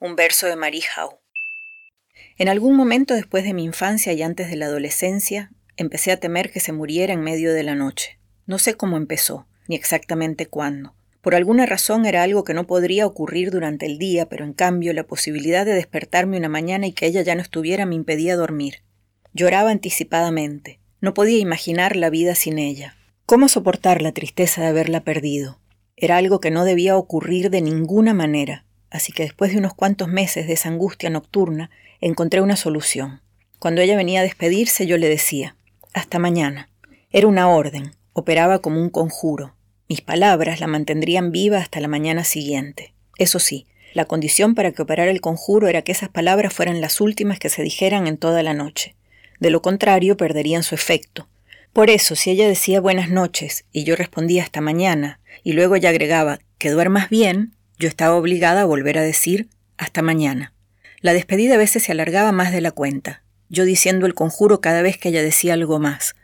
Un 0.00 0.16
verso 0.16 0.46
de 0.46 0.56
Marie 0.56 0.84
Howe. 0.96 1.20
En 2.38 2.48
algún 2.48 2.76
momento 2.76 3.14
después 3.14 3.42
de 3.42 3.52
mi 3.52 3.64
infancia 3.64 4.12
y 4.12 4.22
antes 4.22 4.48
de 4.48 4.54
la 4.54 4.66
adolescencia, 4.66 5.50
empecé 5.76 6.12
a 6.12 6.20
temer 6.20 6.52
que 6.52 6.60
se 6.60 6.72
muriera 6.72 7.12
en 7.12 7.20
medio 7.20 7.52
de 7.52 7.64
la 7.64 7.74
noche. 7.74 8.20
No 8.46 8.58
sé 8.58 8.74
cómo 8.74 8.96
empezó, 8.96 9.48
ni 9.66 9.74
exactamente 9.74 10.46
cuándo. 10.46 10.94
Por 11.20 11.34
alguna 11.34 11.66
razón 11.66 12.06
era 12.06 12.22
algo 12.22 12.44
que 12.44 12.54
no 12.54 12.64
podría 12.68 13.06
ocurrir 13.06 13.50
durante 13.50 13.86
el 13.86 13.98
día, 13.98 14.28
pero 14.28 14.44
en 14.44 14.52
cambio 14.52 14.92
la 14.92 15.02
posibilidad 15.02 15.66
de 15.66 15.74
despertarme 15.74 16.38
una 16.38 16.48
mañana 16.48 16.86
y 16.86 16.92
que 16.92 17.06
ella 17.06 17.22
ya 17.22 17.34
no 17.34 17.42
estuviera 17.42 17.86
me 17.86 17.96
impedía 17.96 18.36
dormir. 18.36 18.82
Lloraba 19.34 19.70
anticipadamente. 19.70 20.78
No 21.00 21.14
podía 21.14 21.38
imaginar 21.38 21.96
la 21.96 22.08
vida 22.08 22.36
sin 22.36 22.58
ella. 22.58 22.96
¿Cómo 23.26 23.48
soportar 23.48 24.00
la 24.00 24.12
tristeza 24.12 24.62
de 24.62 24.68
haberla 24.68 25.00
perdido? 25.00 25.58
Era 25.96 26.16
algo 26.16 26.38
que 26.38 26.52
no 26.52 26.64
debía 26.64 26.96
ocurrir 26.96 27.50
de 27.50 27.62
ninguna 27.62 28.14
manera, 28.14 28.64
así 28.90 29.12
que 29.12 29.24
después 29.24 29.50
de 29.50 29.58
unos 29.58 29.74
cuantos 29.74 30.06
meses 30.06 30.46
de 30.46 30.52
esa 30.52 30.68
angustia 30.68 31.10
nocturna, 31.10 31.70
encontré 32.00 32.40
una 32.40 32.56
solución. 32.56 33.20
Cuando 33.58 33.80
ella 33.80 33.96
venía 33.96 34.20
a 34.20 34.24
despedirse 34.24 34.86
yo 34.86 34.98
le 34.98 35.08
decía, 35.08 35.56
hasta 35.94 36.18
mañana. 36.18 36.68
Era 37.10 37.26
una 37.26 37.48
orden, 37.48 37.92
operaba 38.12 38.60
como 38.60 38.80
un 38.80 38.90
conjuro. 38.90 39.54
Mis 39.88 40.00
palabras 40.00 40.60
la 40.60 40.66
mantendrían 40.66 41.32
viva 41.32 41.58
hasta 41.58 41.80
la 41.80 41.88
mañana 41.88 42.24
siguiente. 42.24 42.92
Eso 43.16 43.38
sí, 43.38 43.66
la 43.94 44.04
condición 44.04 44.54
para 44.54 44.72
que 44.72 44.82
operara 44.82 45.10
el 45.10 45.20
conjuro 45.20 45.66
era 45.66 45.82
que 45.82 45.92
esas 45.92 46.08
palabras 46.08 46.52
fueran 46.52 46.80
las 46.80 47.00
últimas 47.00 47.38
que 47.38 47.48
se 47.48 47.62
dijeran 47.62 48.06
en 48.06 48.18
toda 48.18 48.42
la 48.42 48.54
noche. 48.54 48.94
De 49.40 49.50
lo 49.50 49.62
contrario, 49.62 50.16
perderían 50.16 50.62
su 50.62 50.74
efecto. 50.74 51.28
Por 51.72 51.90
eso, 51.90 52.14
si 52.16 52.30
ella 52.30 52.48
decía 52.48 52.80
buenas 52.80 53.10
noches 53.10 53.64
y 53.72 53.84
yo 53.84 53.96
respondía 53.96 54.42
hasta 54.42 54.60
mañana, 54.60 55.20
y 55.42 55.52
luego 55.52 55.76
ella 55.76 55.90
agregaba 55.90 56.40
que 56.58 56.70
duermas 56.70 57.08
bien, 57.08 57.54
yo 57.78 57.88
estaba 57.88 58.16
obligada 58.16 58.62
a 58.62 58.66
volver 58.66 58.98
a 58.98 59.02
decir 59.02 59.48
hasta 59.76 60.02
mañana. 60.02 60.52
La 61.00 61.12
despedida 61.12 61.54
a 61.54 61.58
veces 61.58 61.84
se 61.84 61.92
alargaba 61.92 62.32
más 62.32 62.50
de 62.50 62.60
la 62.60 62.72
cuenta, 62.72 63.22
yo 63.48 63.64
diciendo 63.64 64.06
el 64.06 64.14
conjuro 64.14 64.60
cada 64.60 64.82
vez 64.82 64.98
que 64.98 65.10
ella 65.10 65.22
decía 65.22 65.54
algo 65.54 65.78
más, 65.78 66.16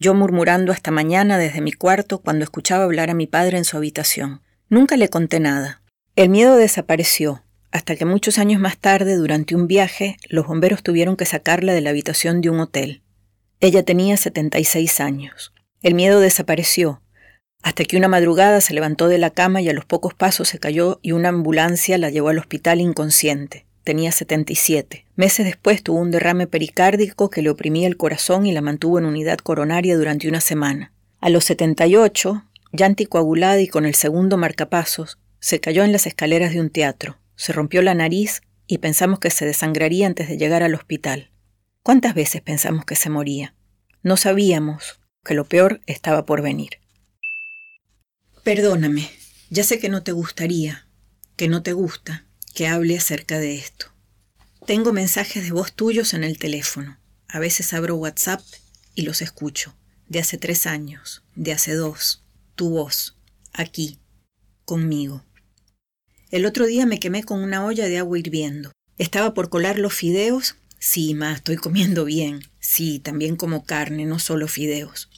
yo 0.00 0.14
murmurando 0.14 0.72
hasta 0.72 0.90
mañana 0.90 1.36
desde 1.36 1.60
mi 1.60 1.72
cuarto 1.72 2.22
cuando 2.22 2.42
escuchaba 2.42 2.84
hablar 2.84 3.10
a 3.10 3.14
mi 3.14 3.26
padre 3.26 3.58
en 3.58 3.64
su 3.64 3.76
habitación. 3.76 4.40
Nunca 4.70 4.96
le 4.96 5.08
conté 5.08 5.38
nada. 5.38 5.82
El 6.16 6.30
miedo 6.30 6.56
desapareció, 6.56 7.44
hasta 7.70 7.94
que 7.94 8.06
muchos 8.06 8.38
años 8.38 8.60
más 8.60 8.78
tarde, 8.78 9.16
durante 9.16 9.54
un 9.54 9.66
viaje, 9.66 10.16
los 10.28 10.46
bomberos 10.46 10.82
tuvieron 10.82 11.16
que 11.16 11.26
sacarla 11.26 11.74
de 11.74 11.82
la 11.82 11.90
habitación 11.90 12.40
de 12.40 12.48
un 12.48 12.60
hotel. 12.60 13.02
Ella 13.60 13.82
tenía 13.82 14.16
76 14.16 15.00
años. 15.00 15.52
El 15.82 15.94
miedo 15.94 16.20
desapareció, 16.20 17.02
hasta 17.62 17.84
que 17.84 17.98
una 17.98 18.08
madrugada 18.08 18.62
se 18.62 18.72
levantó 18.72 19.08
de 19.08 19.18
la 19.18 19.30
cama 19.30 19.60
y 19.60 19.68
a 19.68 19.74
los 19.74 19.84
pocos 19.84 20.14
pasos 20.14 20.48
se 20.48 20.58
cayó 20.58 21.00
y 21.02 21.12
una 21.12 21.28
ambulancia 21.28 21.98
la 21.98 22.08
llevó 22.08 22.30
al 22.30 22.38
hospital 22.38 22.80
inconsciente 22.80 23.66
tenía 23.82 24.12
77. 24.12 25.06
Meses 25.16 25.44
después 25.44 25.82
tuvo 25.82 26.00
un 26.00 26.10
derrame 26.10 26.46
pericárdico 26.46 27.30
que 27.30 27.42
le 27.42 27.50
oprimía 27.50 27.88
el 27.88 27.96
corazón 27.96 28.46
y 28.46 28.52
la 28.52 28.60
mantuvo 28.60 28.98
en 28.98 29.04
unidad 29.04 29.38
coronaria 29.38 29.96
durante 29.96 30.28
una 30.28 30.40
semana. 30.40 30.92
A 31.20 31.30
los 31.30 31.44
78, 31.44 32.44
ya 32.72 32.86
anticoagulada 32.86 33.60
y 33.60 33.68
con 33.68 33.84
el 33.84 33.94
segundo 33.94 34.36
marcapasos, 34.36 35.18
se 35.40 35.60
cayó 35.60 35.84
en 35.84 35.92
las 35.92 36.06
escaleras 36.06 36.52
de 36.52 36.60
un 36.60 36.70
teatro, 36.70 37.18
se 37.36 37.52
rompió 37.52 37.82
la 37.82 37.94
nariz 37.94 38.42
y 38.66 38.78
pensamos 38.78 39.18
que 39.18 39.30
se 39.30 39.44
desangraría 39.44 40.06
antes 40.06 40.28
de 40.28 40.38
llegar 40.38 40.62
al 40.62 40.74
hospital. 40.74 41.30
¿Cuántas 41.82 42.14
veces 42.14 42.40
pensamos 42.40 42.84
que 42.84 42.96
se 42.96 43.10
moría? 43.10 43.54
No 44.02 44.16
sabíamos 44.16 45.00
que 45.24 45.34
lo 45.34 45.44
peor 45.44 45.80
estaba 45.86 46.24
por 46.24 46.42
venir. 46.42 46.78
Perdóname, 48.44 49.08
ya 49.50 49.64
sé 49.64 49.78
que 49.78 49.88
no 49.88 50.02
te 50.02 50.12
gustaría, 50.12 50.86
que 51.36 51.48
no 51.48 51.62
te 51.62 51.72
gusta, 51.72 52.24
que 52.54 52.66
hable 52.66 52.96
acerca 52.96 53.38
de 53.38 53.56
esto. 53.56 53.86
Tengo 54.66 54.92
mensajes 54.92 55.44
de 55.44 55.52
voz 55.52 55.72
tuyos 55.72 56.14
en 56.14 56.24
el 56.24 56.38
teléfono. 56.38 56.98
A 57.28 57.38
veces 57.38 57.72
abro 57.72 57.96
WhatsApp 57.96 58.40
y 58.94 59.02
los 59.02 59.22
escucho. 59.22 59.74
De 60.08 60.20
hace 60.20 60.38
tres 60.38 60.66
años, 60.66 61.22
de 61.34 61.52
hace 61.52 61.74
dos. 61.74 62.22
Tu 62.54 62.68
voz, 62.70 63.16
aquí, 63.52 63.98
conmigo. 64.64 65.24
El 66.30 66.46
otro 66.46 66.66
día 66.66 66.86
me 66.86 67.00
quemé 67.00 67.24
con 67.24 67.42
una 67.42 67.64
olla 67.64 67.86
de 67.86 67.98
agua 67.98 68.18
hirviendo. 68.18 68.72
Estaba 68.98 69.34
por 69.34 69.48
colar 69.48 69.78
los 69.78 69.94
fideos. 69.94 70.56
Sí, 70.78 71.14
ma, 71.14 71.32
estoy 71.32 71.56
comiendo 71.56 72.04
bien. 72.04 72.42
Sí, 72.60 72.98
también 72.98 73.36
como 73.36 73.64
carne, 73.64 74.04
no 74.04 74.18
solo 74.18 74.48
fideos. 74.48 75.08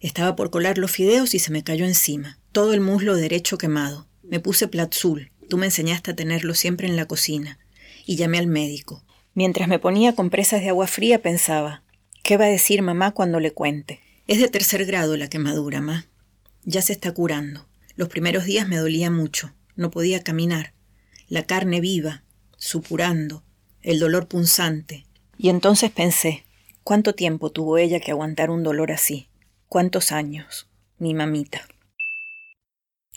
Estaba 0.00 0.34
por 0.34 0.50
colar 0.50 0.78
los 0.78 0.90
fideos 0.90 1.34
y 1.34 1.38
se 1.38 1.52
me 1.52 1.62
cayó 1.62 1.84
encima. 1.84 2.38
Todo 2.52 2.72
el 2.72 2.80
muslo 2.80 3.14
derecho 3.14 3.58
quemado. 3.58 4.08
Me 4.22 4.40
puse 4.40 4.66
platzul, 4.66 5.30
Tú 5.50 5.58
me 5.58 5.66
enseñaste 5.66 6.12
a 6.12 6.14
tenerlo 6.14 6.54
siempre 6.54 6.86
en 6.86 6.94
la 6.94 7.06
cocina. 7.06 7.58
Y 8.06 8.14
llamé 8.14 8.38
al 8.38 8.46
médico. 8.46 9.02
Mientras 9.34 9.66
me 9.66 9.80
ponía 9.80 10.14
compresas 10.14 10.60
de 10.60 10.68
agua 10.68 10.86
fría 10.86 11.22
pensaba, 11.22 11.82
¿qué 12.22 12.36
va 12.36 12.44
a 12.44 12.48
decir 12.48 12.82
mamá 12.82 13.10
cuando 13.10 13.40
le 13.40 13.50
cuente? 13.50 13.98
Es 14.28 14.38
de 14.38 14.46
tercer 14.46 14.86
grado 14.86 15.16
la 15.16 15.28
quemadura, 15.28 15.80
ma. 15.80 16.06
Ya 16.62 16.82
se 16.82 16.92
está 16.92 17.12
curando. 17.12 17.66
Los 17.96 18.08
primeros 18.08 18.44
días 18.44 18.68
me 18.68 18.76
dolía 18.76 19.10
mucho. 19.10 19.52
No 19.74 19.90
podía 19.90 20.22
caminar. 20.22 20.72
La 21.26 21.42
carne 21.42 21.80
viva, 21.80 22.22
supurando, 22.56 23.42
el 23.82 23.98
dolor 23.98 24.28
punzante. 24.28 25.04
Y 25.36 25.48
entonces 25.48 25.90
pensé, 25.90 26.44
¿cuánto 26.84 27.12
tiempo 27.16 27.50
tuvo 27.50 27.76
ella 27.76 27.98
que 27.98 28.12
aguantar 28.12 28.50
un 28.50 28.62
dolor 28.62 28.92
así? 28.92 29.26
¿Cuántos 29.68 30.12
años? 30.12 30.68
Mi 30.98 31.12
mamita. 31.12 31.66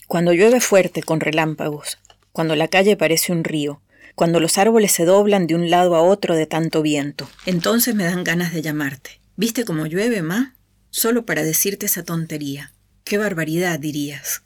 Cuando 0.08 0.34
llueve 0.34 0.60
fuerte 0.60 1.04
con 1.04 1.20
relámpagos, 1.20 2.00
cuando 2.34 2.56
la 2.56 2.68
calle 2.68 2.98
parece 2.98 3.32
un 3.32 3.44
río, 3.44 3.82
cuando 4.16 4.40
los 4.40 4.58
árboles 4.58 4.92
se 4.92 5.06
doblan 5.06 5.48
de 5.48 5.56
un 5.56 5.70
lado 5.70 5.96
a 5.96 6.02
otro 6.02 6.36
de 6.36 6.48
tanto 6.48 6.82
viento. 6.82 7.30
Entonces 7.46 7.96
me 7.96 8.04
dan 8.04 8.24
ganas 8.24 8.54
de 8.54 8.62
llamarte. 8.62 9.22
¿Viste 9.38 9.66
cómo 9.66 9.86
llueve, 9.86 10.22
ma? 10.22 10.56
Solo 10.90 11.26
para 11.26 11.44
decirte 11.44 11.86
esa 11.86 12.04
tontería. 12.04 12.74
Qué 13.04 13.18
barbaridad, 13.18 13.80
dirías. 13.80 14.44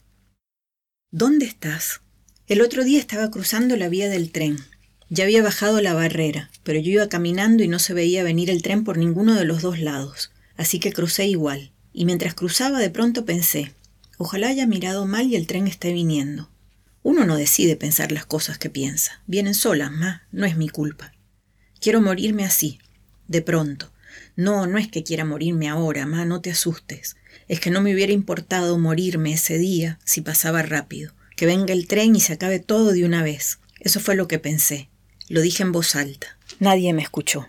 ¿Dónde 1.12 1.46
estás? 1.46 2.02
El 2.48 2.62
otro 2.62 2.84
día 2.84 3.00
estaba 3.00 3.32
cruzando 3.32 3.78
la 3.78 3.88
vía 3.88 4.10
del 4.10 4.32
tren. 4.32 4.58
Ya 5.10 5.24
había 5.24 5.42
bajado 5.42 5.80
la 5.80 5.94
barrera, 5.94 6.52
pero 6.64 6.80
yo 6.80 6.92
iba 6.92 7.08
caminando 7.08 7.64
y 7.64 7.70
no 7.70 7.80
se 7.80 7.94
veía 7.94 8.24
venir 8.24 8.50
el 8.50 8.62
tren 8.62 8.84
por 8.84 8.98
ninguno 8.98 9.36
de 9.36 9.46
los 9.46 9.62
dos 9.62 9.80
lados, 9.80 10.32
así 10.58 10.80
que 10.80 10.92
crucé 10.92 11.26
igual. 11.28 11.72
Y 11.94 12.04
mientras 12.04 12.34
cruzaba 12.34 12.80
de 12.80 12.90
pronto 12.90 13.24
pensé, 13.24 13.72
ojalá 14.18 14.50
haya 14.50 14.68
mirado 14.68 15.06
mal 15.06 15.28
y 15.28 15.38
el 15.38 15.48
tren 15.48 15.68
esté 15.68 15.94
viniendo. 15.94 16.50
Uno 17.10 17.26
no 17.26 17.38
decide 17.38 17.78
pensar 17.78 18.12
las 18.12 18.26
cosas 18.26 18.58
que 18.58 18.70
piensa. 18.70 19.22
Vienen 19.28 19.54
solas, 19.54 19.94
ma. 19.94 20.28
No 20.34 20.46
es 20.46 20.58
mi 20.58 20.68
culpa. 20.68 21.14
Quiero 21.80 22.02
morirme 22.02 22.44
así, 22.44 22.80
de 23.30 23.42
pronto. 23.42 23.94
No, 24.36 24.68
no 24.68 24.78
es 24.78 24.90
que 24.90 25.06
quiera 25.06 25.24
morirme 25.24 25.70
ahora, 25.70 26.06
ma, 26.06 26.26
no 26.26 26.42
te 26.42 26.52
asustes. 26.52 27.16
Es 27.48 27.62
que 27.62 27.72
no 27.72 27.80
me 27.80 27.94
hubiera 27.94 28.12
importado 28.12 28.78
morirme 28.78 29.32
ese 29.32 29.58
día 29.58 30.00
si 30.04 30.20
pasaba 30.20 30.64
rápido. 30.64 31.14
Que 31.38 31.46
venga 31.46 31.72
el 31.72 31.88
tren 31.88 32.14
y 32.14 32.20
se 32.20 32.34
acabe 32.34 32.60
todo 32.60 32.92
de 32.92 33.06
una 33.06 33.24
vez. 33.24 33.60
Eso 33.80 34.02
fue 34.02 34.16
lo 34.16 34.28
que 34.28 34.38
pensé. 34.38 34.90
Lo 35.30 35.40
dije 35.40 35.64
en 35.64 35.72
voz 35.72 35.96
alta. 35.96 36.38
Nadie 36.60 36.92
me 36.92 37.04
escuchó. 37.04 37.48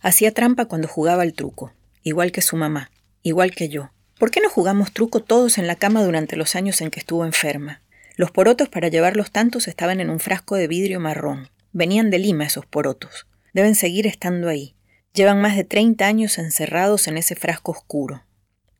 Hacía 0.00 0.32
trampa 0.32 0.64
cuando 0.64 0.88
jugaba 0.88 1.24
al 1.24 1.34
truco, 1.34 1.74
igual 2.02 2.32
que 2.32 2.40
su 2.40 2.56
mamá, 2.56 2.90
igual 3.22 3.50
que 3.50 3.68
yo. 3.68 3.90
¿Por 4.18 4.30
qué 4.30 4.40
no 4.40 4.48
jugamos 4.48 4.92
truco 4.92 5.20
todos 5.20 5.58
en 5.58 5.66
la 5.66 5.76
cama 5.76 6.02
durante 6.02 6.36
los 6.36 6.54
años 6.54 6.80
en 6.80 6.90
que 6.90 7.00
estuvo 7.00 7.26
enferma? 7.26 7.81
Los 8.16 8.30
porotos 8.30 8.68
para 8.68 8.88
llevar 8.88 9.16
los 9.16 9.30
tantos 9.30 9.68
estaban 9.68 10.00
en 10.00 10.10
un 10.10 10.20
frasco 10.20 10.56
de 10.56 10.68
vidrio 10.68 11.00
marrón. 11.00 11.48
Venían 11.72 12.10
de 12.10 12.18
Lima 12.18 12.44
esos 12.44 12.66
porotos. 12.66 13.26
Deben 13.54 13.74
seguir 13.74 14.06
estando 14.06 14.48
ahí. 14.48 14.74
Llevan 15.14 15.40
más 15.40 15.56
de 15.56 15.64
30 15.64 16.06
años 16.06 16.38
encerrados 16.38 17.08
en 17.08 17.16
ese 17.16 17.34
frasco 17.34 17.72
oscuro. 17.72 18.24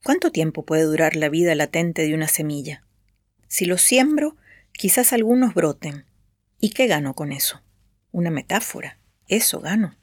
¿Cuánto 0.03 0.33
tiempo 0.33 0.65
puede 0.65 0.83
durar 0.83 1.17
la 1.17 1.29
vida 1.29 1.55
latente 1.55 2.03
de 2.03 2.15
una 2.15 2.29
semilla? 2.29 2.85
Si 3.49 3.65
los 3.65 3.83
siembro, 3.83 4.37
quizás 4.73 5.13
algunos 5.13 5.55
broten. 5.55 6.05
¿Y 6.59 6.71
qué 6.71 6.87
gano 6.87 7.15
con 7.15 7.33
eso? 7.33 7.63
Una 8.11 8.31
metáfora. 8.31 8.99
Eso 9.29 9.61
gano. 9.61 9.97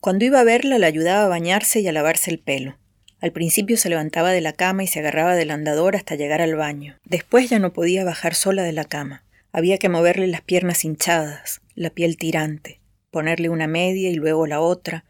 Cuando 0.00 0.24
iba 0.24 0.40
a 0.40 0.44
verla, 0.44 0.78
la 0.78 0.86
ayudaba 0.86 1.24
a 1.24 1.28
bañarse 1.28 1.80
y 1.80 1.88
a 1.88 1.92
lavarse 1.92 2.30
el 2.30 2.40
pelo. 2.40 2.78
Al 3.20 3.32
principio 3.32 3.76
se 3.76 3.90
levantaba 3.90 4.30
de 4.30 4.40
la 4.40 4.54
cama 4.54 4.82
y 4.82 4.86
se 4.86 5.00
agarraba 5.00 5.36
del 5.36 5.50
andador 5.50 5.94
hasta 5.94 6.14
llegar 6.14 6.40
al 6.40 6.56
baño. 6.56 6.96
Después 7.04 7.50
ya 7.50 7.58
no 7.58 7.72
podía 7.72 8.04
bajar 8.04 8.34
sola 8.34 8.62
de 8.62 8.72
la 8.72 8.84
cama. 8.84 9.24
Había 9.52 9.78
que 9.78 9.88
moverle 9.88 10.26
las 10.26 10.40
piernas 10.40 10.84
hinchadas, 10.84 11.60
la 11.74 11.90
piel 11.90 12.16
tirante, 12.16 12.80
ponerle 13.10 13.48
una 13.48 13.66
media 13.66 14.08
y 14.08 14.14
luego 14.14 14.46
la 14.46 14.60
otra, 14.60 15.04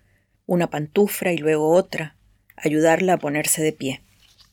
una 0.47 0.71
pantufra 0.71 1.33
y 1.33 1.39
luego 1.39 1.71
otra, 1.71 2.17
ayudarla 2.57 3.15
a 3.15 3.19
ponerse 3.19 3.63
de 3.63 3.73
pie. 3.73 4.03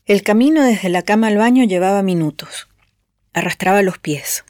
El 0.06 0.22
camino 0.22 0.62
desde 0.62 0.88
la 0.88 1.02
cama 1.02 1.26
al 1.26 1.36
baño 1.36 1.64
llevaba 1.64 2.02
minutos. 2.02 2.68
Arrastraba 3.32 3.82
los 3.82 3.98
pies, 3.98 4.44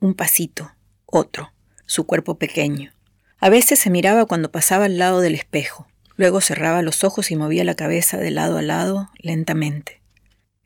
un 0.00 0.14
pasito, 0.14 0.72
otro, 1.06 1.52
su 1.86 2.04
cuerpo 2.04 2.38
pequeño. 2.38 2.92
A 3.38 3.50
veces 3.50 3.78
se 3.78 3.90
miraba 3.90 4.26
cuando 4.26 4.50
pasaba 4.50 4.86
al 4.86 4.98
lado 4.98 5.20
del 5.20 5.34
espejo. 5.34 5.86
Luego 6.18 6.40
cerraba 6.40 6.82
los 6.82 7.04
ojos 7.04 7.30
y 7.30 7.36
movía 7.36 7.62
la 7.62 7.76
cabeza 7.76 8.16
de 8.18 8.32
lado 8.32 8.58
a 8.58 8.62
lado 8.62 9.08
lentamente. 9.18 10.02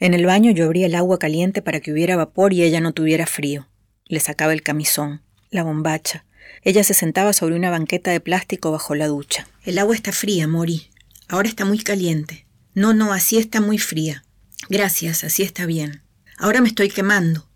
En 0.00 0.14
el 0.14 0.24
baño 0.24 0.50
yo 0.50 0.64
abría 0.64 0.86
el 0.86 0.94
agua 0.94 1.18
caliente 1.18 1.60
para 1.60 1.80
que 1.80 1.92
hubiera 1.92 2.16
vapor 2.16 2.54
y 2.54 2.62
ella 2.62 2.80
no 2.80 2.92
tuviera 2.92 3.26
frío. 3.26 3.68
Le 4.06 4.18
sacaba 4.18 4.54
el 4.54 4.62
camisón, 4.62 5.20
la 5.50 5.62
bombacha. 5.62 6.24
Ella 6.62 6.82
se 6.84 6.94
sentaba 6.94 7.34
sobre 7.34 7.54
una 7.54 7.68
banqueta 7.68 8.10
de 8.10 8.20
plástico 8.20 8.72
bajo 8.72 8.94
la 8.94 9.08
ducha. 9.08 9.46
El 9.62 9.78
agua 9.78 9.94
está 9.94 10.10
fría, 10.10 10.48
Mori. 10.48 10.88
Ahora 11.28 11.50
está 11.50 11.66
muy 11.66 11.78
caliente. 11.78 12.46
No, 12.72 12.94
no, 12.94 13.12
así 13.12 13.36
está 13.36 13.60
muy 13.60 13.76
fría. 13.76 14.24
Gracias, 14.70 15.22
así 15.22 15.42
está 15.42 15.66
bien. 15.66 16.00
Ahora 16.38 16.62
me 16.62 16.68
estoy 16.68 16.88
quemando. 16.88 17.46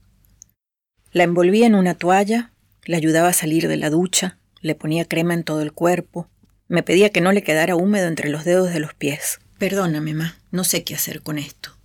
La 1.13 1.25
envolvía 1.25 1.67
en 1.67 1.75
una 1.75 1.95
toalla, 1.95 2.53
la 2.85 2.99
ayudaba 2.99 3.29
a 3.29 3.33
salir 3.33 3.69
de 3.69 3.79
la 3.79 3.89
ducha, 3.89 4.39
le 4.61 4.75
ponía 4.75 5.07
crema 5.07 5.33
en 5.33 5.45
todo 5.45 5.63
el 5.63 5.73
cuerpo, 5.73 6.29
me 6.69 6.83
pedía 6.83 7.11
que 7.11 7.21
no 7.21 7.33
le 7.33 7.43
quedara 7.43 7.77
húmedo 7.77 8.09
entre 8.09 8.29
los 8.29 8.45
dedos 8.45 8.73
de 8.73 8.81
los 8.81 8.95
pies. 8.95 9.39
Perdóname, 9.59 10.15
ma, 10.15 10.39
no 10.51 10.65
sé 10.65 10.85
qué 10.85 10.95
hacer 10.95 11.23
con 11.23 11.39
esto. 11.39 11.77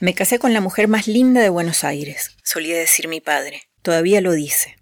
Me 0.00 0.14
casé 0.14 0.38
con 0.38 0.52
la 0.52 0.60
mujer 0.60 0.88
más 0.88 1.06
linda 1.06 1.40
de 1.40 1.50
Buenos 1.50 1.84
Aires, 1.84 2.36
solía 2.42 2.78
decir 2.78 3.06
mi 3.06 3.20
padre. 3.20 3.62
Todavía 3.82 4.20
lo 4.20 4.32
dice. 4.32 4.76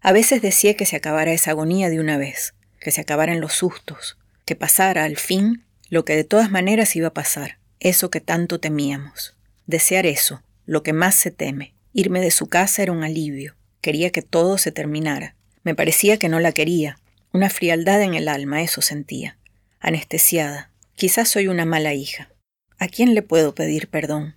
A 0.00 0.12
veces 0.12 0.40
decía 0.42 0.74
que 0.74 0.86
se 0.86 0.96
acabara 0.96 1.32
esa 1.32 1.50
agonía 1.50 1.90
de 1.90 2.00
una 2.00 2.16
vez, 2.16 2.54
que 2.80 2.90
se 2.90 3.00
acabaran 3.00 3.40
los 3.40 3.52
sustos, 3.52 4.16
que 4.46 4.56
pasara 4.56 5.04
al 5.04 5.16
fin 5.16 5.64
lo 5.88 6.04
que 6.04 6.14
de 6.14 6.24
todas 6.24 6.50
maneras 6.50 6.94
iba 6.96 7.08
a 7.08 7.14
pasar, 7.14 7.58
eso 7.80 8.10
que 8.10 8.20
tanto 8.20 8.60
temíamos. 8.60 9.36
Desear 9.66 10.06
eso, 10.06 10.42
lo 10.66 10.82
que 10.82 10.92
más 10.92 11.16
se 11.16 11.30
teme. 11.30 11.74
Irme 11.92 12.20
de 12.20 12.30
su 12.30 12.46
casa 12.46 12.82
era 12.82 12.92
un 12.92 13.02
alivio. 13.02 13.56
Quería 13.80 14.10
que 14.10 14.22
todo 14.22 14.56
se 14.56 14.70
terminara. 14.70 15.34
Me 15.64 15.74
parecía 15.74 16.16
que 16.16 16.28
no 16.28 16.38
la 16.38 16.52
quería, 16.52 16.99
una 17.32 17.50
frialdad 17.50 18.02
en 18.02 18.14
el 18.14 18.28
alma, 18.28 18.62
eso 18.62 18.82
sentía. 18.82 19.38
Anestesiada. 19.78 20.70
Quizás 20.94 21.28
soy 21.28 21.48
una 21.48 21.64
mala 21.64 21.94
hija. 21.94 22.30
¿A 22.78 22.88
quién 22.88 23.14
le 23.14 23.22
puedo 23.22 23.54
pedir 23.54 23.88
perdón? 23.88 24.34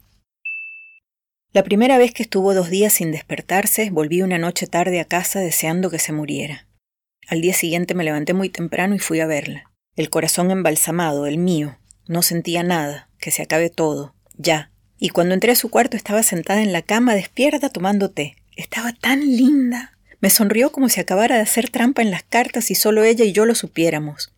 La 1.53 1.63
primera 1.63 1.97
vez 1.97 2.13
que 2.13 2.23
estuvo 2.23 2.53
dos 2.53 2.69
días 2.69 2.93
sin 2.93 3.11
despertarse, 3.11 3.89
volví 3.89 4.21
una 4.21 4.37
noche 4.37 4.67
tarde 4.67 4.99
a 4.99 5.05
casa 5.05 5.39
deseando 5.39 5.89
que 5.89 5.99
se 5.99 6.11
muriera. 6.11 6.67
Al 7.27 7.41
día 7.41 7.53
siguiente 7.53 7.93
me 7.93 8.03
levanté 8.03 8.33
muy 8.33 8.49
temprano 8.49 8.95
y 8.95 8.99
fui 8.99 9.19
a 9.19 9.27
verla. 9.27 9.71
El 9.95 10.09
corazón 10.09 10.51
embalsamado, 10.51 11.25
el 11.25 11.37
mío. 11.37 11.77
No 12.07 12.21
sentía 12.21 12.63
nada, 12.63 13.09
que 13.19 13.31
se 13.31 13.43
acabe 13.43 13.69
todo, 13.69 14.15
ya. 14.35 14.71
Y 14.97 15.09
cuando 15.09 15.33
entré 15.33 15.51
a 15.51 15.55
su 15.55 15.69
cuarto 15.69 15.95
estaba 15.95 16.23
sentada 16.23 16.61
en 16.61 16.73
la 16.73 16.81
cama 16.81 17.15
despierta 17.15 17.69
tomando 17.69 18.11
té. 18.11 18.35
Estaba 18.55 18.93
tan 18.93 19.19
linda. 19.21 19.92
Me 20.23 20.29
sonrió 20.29 20.71
como 20.71 20.87
si 20.87 21.01
acabara 21.01 21.35
de 21.35 21.41
hacer 21.41 21.69
trampa 21.69 22.01
en 22.01 22.09
las 22.09 22.23
cartas 22.23 22.71
y 22.71 22.75
solo 22.75 23.03
ella 23.03 23.25
y 23.25 23.33
yo 23.33 23.45
lo 23.45 23.55
supiéramos. 23.55 24.31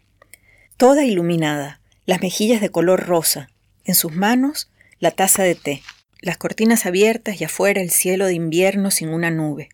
Toda 0.77 1.05
iluminada, 1.05 1.79
las 2.07 2.23
mejillas 2.23 2.59
de 2.59 2.71
color 2.71 3.05
rosa, 3.05 3.51
en 3.83 3.93
sus 3.93 4.11
manos 4.11 4.67
la 4.97 5.11
taza 5.11 5.43
de 5.43 5.53
té, 5.53 5.83
las 6.21 6.37
cortinas 6.37 6.87
abiertas 6.87 7.39
y 7.39 7.43
afuera 7.43 7.81
el 7.81 7.91
cielo 7.91 8.25
de 8.25 8.33
invierno 8.33 8.89
sin 8.89 9.09
una 9.09 9.29
nube. 9.29 9.69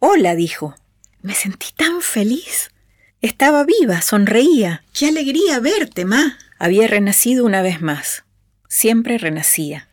Hola, 0.00 0.34
dijo. 0.34 0.74
Me 1.22 1.32
sentí 1.32 1.68
tan 1.76 2.02
feliz. 2.02 2.72
Estaba 3.20 3.62
viva, 3.62 4.02
sonreía. 4.02 4.82
¡Qué 4.98 5.06
alegría 5.06 5.60
verte, 5.60 6.04
ma! 6.04 6.40
Había 6.58 6.88
renacido 6.88 7.44
una 7.44 7.62
vez 7.62 7.80
más. 7.80 8.24
Siempre 8.68 9.16
renacía. 9.16 9.88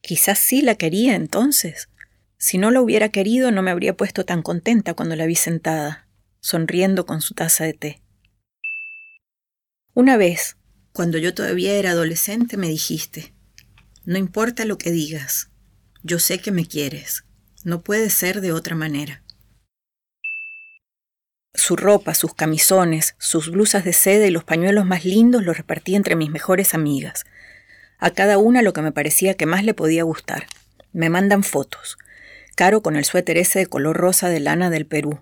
Quizás 0.00 0.38
sí 0.38 0.62
la 0.62 0.76
quería 0.76 1.16
entonces. 1.16 1.88
Si 2.42 2.58
no 2.58 2.72
lo 2.72 2.82
hubiera 2.82 3.10
querido, 3.10 3.52
no 3.52 3.62
me 3.62 3.70
habría 3.70 3.96
puesto 3.96 4.24
tan 4.24 4.42
contenta 4.42 4.94
cuando 4.94 5.14
la 5.14 5.26
vi 5.26 5.36
sentada, 5.36 6.08
sonriendo 6.40 7.06
con 7.06 7.20
su 7.20 7.34
taza 7.34 7.62
de 7.62 7.72
té. 7.72 8.02
Una 9.94 10.16
vez, 10.16 10.56
cuando 10.92 11.18
yo 11.18 11.34
todavía 11.34 11.74
era 11.74 11.92
adolescente, 11.92 12.56
me 12.56 12.66
dijiste, 12.66 13.32
no 14.04 14.18
importa 14.18 14.64
lo 14.64 14.76
que 14.76 14.90
digas, 14.90 15.50
yo 16.02 16.18
sé 16.18 16.40
que 16.40 16.50
me 16.50 16.66
quieres, 16.66 17.22
no 17.62 17.82
puede 17.82 18.10
ser 18.10 18.40
de 18.40 18.50
otra 18.50 18.74
manera. 18.74 19.22
Su 21.54 21.76
ropa, 21.76 22.12
sus 22.12 22.34
camisones, 22.34 23.14
sus 23.20 23.52
blusas 23.52 23.84
de 23.84 23.92
seda 23.92 24.26
y 24.26 24.32
los 24.32 24.42
pañuelos 24.42 24.84
más 24.84 25.04
lindos 25.04 25.44
los 25.44 25.56
repartí 25.56 25.94
entre 25.94 26.16
mis 26.16 26.30
mejores 26.30 26.74
amigas. 26.74 27.24
A 27.98 28.10
cada 28.10 28.38
una 28.38 28.62
lo 28.62 28.72
que 28.72 28.82
me 28.82 28.90
parecía 28.90 29.34
que 29.34 29.46
más 29.46 29.62
le 29.62 29.74
podía 29.74 30.02
gustar. 30.02 30.48
Me 30.92 31.08
mandan 31.08 31.44
fotos. 31.44 31.98
Caro 32.54 32.82
con 32.82 32.96
el 32.96 33.06
suéter 33.06 33.38
ese 33.38 33.60
de 33.60 33.66
color 33.66 33.96
rosa 33.96 34.28
de 34.28 34.38
lana 34.38 34.68
del 34.68 34.84
Perú, 34.84 35.20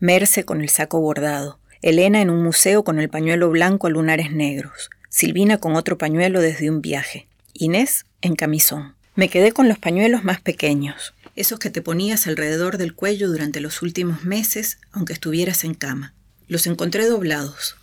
Merce 0.00 0.44
con 0.44 0.60
el 0.60 0.68
saco 0.68 1.00
bordado, 1.00 1.60
Elena 1.80 2.20
en 2.20 2.28
un 2.28 2.42
museo 2.42 2.82
con 2.82 2.98
el 2.98 3.08
pañuelo 3.08 3.50
blanco 3.50 3.86
a 3.86 3.90
lunares 3.90 4.32
negros, 4.32 4.90
Silvina 5.08 5.58
con 5.58 5.76
otro 5.76 5.96
pañuelo 5.96 6.40
desde 6.40 6.68
un 6.68 6.82
viaje, 6.82 7.28
Inés 7.52 8.04
en 8.20 8.34
camisón. 8.34 8.96
Me 9.14 9.28
quedé 9.28 9.52
con 9.52 9.68
los 9.68 9.78
pañuelos 9.78 10.24
más 10.24 10.40
pequeños, 10.40 11.14
esos 11.36 11.60
que 11.60 11.70
te 11.70 11.82
ponías 11.82 12.26
alrededor 12.26 12.78
del 12.78 12.94
cuello 12.94 13.28
durante 13.28 13.60
los 13.60 13.80
últimos 13.80 14.24
meses, 14.24 14.78
aunque 14.90 15.12
estuvieras 15.12 15.62
en 15.62 15.74
cama. 15.74 16.14
Los 16.48 16.66
encontré 16.66 17.06
doblados, 17.06 17.76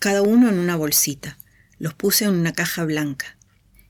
cada 0.00 0.22
uno 0.22 0.48
en 0.48 0.58
una 0.58 0.74
bolsita. 0.74 1.38
Los 1.78 1.94
puse 1.94 2.24
en 2.24 2.32
una 2.32 2.52
caja 2.52 2.84
blanca. 2.84 3.36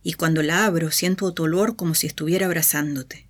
Y 0.03 0.13
cuando 0.13 0.43
la 0.43 0.67
abro 0.67 0.91
siento 0.91 1.33
tu 1.33 1.45
olor 1.45 1.77
como 1.77 1.95
si 1.95 2.07
estuviera 2.07 2.47
abrazándote 2.47 3.28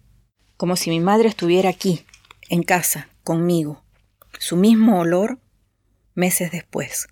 como 0.59 0.75
si 0.77 0.91
mi 0.91 0.99
madre 0.99 1.29
estuviera 1.29 1.71
aquí, 1.71 2.05
en 2.51 2.65
casa, 2.65 3.09
conmigo. 3.23 3.85
Su 4.41 4.57
mismo 4.57 4.99
olor 4.99 5.39
meses 6.15 6.51
después. 6.51 7.07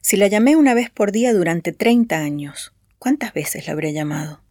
Si 0.00 0.16
la 0.16 0.26
llamé 0.26 0.56
una 0.56 0.74
vez 0.74 0.90
por 0.90 1.12
día 1.12 1.32
durante 1.32 1.72
30 1.72 2.18
años, 2.18 2.74
¿cuántas 2.98 3.32
veces 3.32 3.66
la 3.66 3.74
habré 3.74 3.92
llamado? 3.92 4.42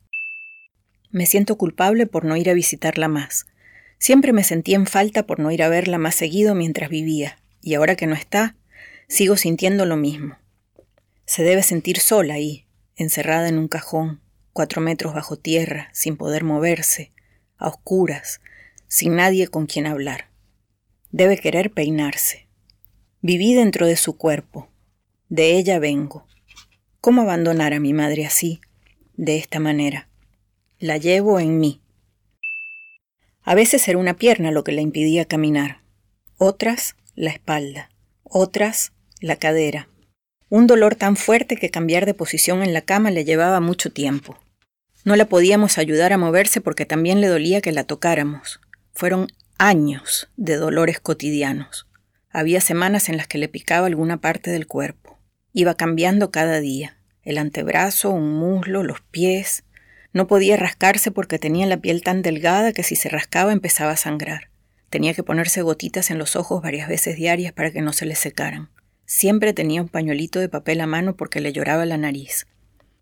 Me 1.11 1.25
siento 1.25 1.57
culpable 1.57 2.07
por 2.07 2.23
no 2.23 2.37
ir 2.37 2.49
a 2.49 2.53
visitarla 2.53 3.09
más. 3.09 3.45
Siempre 3.99 4.31
me 4.31 4.45
sentí 4.45 4.73
en 4.73 4.87
falta 4.87 5.25
por 5.25 5.39
no 5.39 5.51
ir 5.51 5.61
a 5.61 5.69
verla 5.69 5.97
más 5.97 6.15
seguido 6.15 6.55
mientras 6.55 6.89
vivía, 6.89 7.39
y 7.61 7.73
ahora 7.73 7.97
que 7.97 8.07
no 8.07 8.15
está, 8.15 8.55
sigo 9.09 9.35
sintiendo 9.35 9.85
lo 9.85 9.97
mismo. 9.97 10.37
Se 11.25 11.43
debe 11.43 11.61
sentir 11.61 11.99
sola 11.99 12.35
ahí, 12.35 12.67
encerrada 12.95 13.49
en 13.49 13.57
un 13.57 13.67
cajón, 13.67 14.21
cuatro 14.53 14.81
metros 14.81 15.13
bajo 15.13 15.35
tierra, 15.35 15.89
sin 15.91 16.15
poder 16.15 16.45
moverse, 16.45 17.11
a 17.57 17.67
oscuras, 17.67 18.41
sin 18.87 19.15
nadie 19.15 19.47
con 19.47 19.65
quien 19.65 19.87
hablar. 19.87 20.29
Debe 21.11 21.37
querer 21.37 21.71
peinarse. 21.71 22.47
Viví 23.21 23.53
dentro 23.53 23.87
de 23.87 23.95
su 23.95 24.17
cuerpo. 24.17 24.69
De 25.29 25.57
ella 25.57 25.79
vengo. 25.79 26.27
¿Cómo 27.01 27.21
abandonar 27.21 27.73
a 27.73 27.79
mi 27.79 27.93
madre 27.93 28.25
así, 28.25 28.61
de 29.15 29.37
esta 29.37 29.59
manera? 29.59 30.07
La 30.79 30.97
llevo 30.97 31.39
en 31.39 31.59
mí. 31.59 31.81
A 33.43 33.55
veces 33.55 33.87
era 33.87 33.97
una 33.97 34.15
pierna 34.15 34.51
lo 34.51 34.63
que 34.63 34.71
la 34.71 34.81
impidía 34.81 35.25
caminar, 35.25 35.81
otras 36.37 36.95
la 37.15 37.29
espalda, 37.29 37.91
otras 38.23 38.91
la 39.21 39.35
cadera. 39.35 39.87
Un 40.49 40.67
dolor 40.67 40.95
tan 40.95 41.15
fuerte 41.15 41.55
que 41.55 41.69
cambiar 41.69 42.05
de 42.05 42.13
posición 42.13 42.63
en 42.63 42.73
la 42.73 42.81
cama 42.81 43.11
le 43.11 43.23
llevaba 43.23 43.59
mucho 43.59 43.91
tiempo. 43.91 44.37
No 45.05 45.15
la 45.15 45.25
podíamos 45.25 45.77
ayudar 45.77 46.13
a 46.13 46.17
moverse 46.17 46.61
porque 46.61 46.87
también 46.87 47.21
le 47.21 47.27
dolía 47.27 47.61
que 47.61 47.71
la 47.71 47.83
tocáramos. 47.83 48.59
Fueron 48.91 49.27
años 49.59 50.31
de 50.35 50.55
dolores 50.55 50.99
cotidianos. 50.99 51.87
Había 52.31 52.59
semanas 52.59 53.07
en 53.07 53.17
las 53.17 53.27
que 53.27 53.37
le 53.37 53.47
picaba 53.47 53.85
alguna 53.85 54.19
parte 54.19 54.49
del 54.49 54.65
cuerpo. 54.65 55.19
Iba 55.53 55.75
cambiando 55.75 56.31
cada 56.31 56.59
día. 56.59 56.97
El 57.21 57.37
antebrazo, 57.37 58.09
un 58.09 58.33
muslo, 58.33 58.81
los 58.81 59.01
pies. 59.01 59.63
No 60.11 60.25
podía 60.25 60.57
rascarse 60.57 61.11
porque 61.11 61.37
tenía 61.37 61.67
la 61.67 61.77
piel 61.77 62.01
tan 62.01 62.23
delgada 62.23 62.73
que 62.73 62.81
si 62.81 62.95
se 62.95 63.07
rascaba 63.07 63.53
empezaba 63.53 63.91
a 63.91 63.97
sangrar. 63.97 64.49
Tenía 64.89 65.13
que 65.13 65.21
ponerse 65.21 65.61
gotitas 65.61 66.09
en 66.09 66.17
los 66.17 66.35
ojos 66.35 66.63
varias 66.63 66.89
veces 66.89 67.15
diarias 67.15 67.53
para 67.53 67.69
que 67.69 67.81
no 67.83 67.93
se 67.93 68.07
le 68.07 68.15
secaran. 68.15 68.69
Siempre 69.05 69.53
tenía 69.53 69.83
un 69.83 69.87
pañuelito 69.87 70.39
de 70.39 70.49
papel 70.49 70.81
a 70.81 70.87
mano 70.87 71.15
porque 71.15 71.41
le 71.41 71.53
lloraba 71.53 71.85
la 71.85 71.97
nariz. 71.97 72.47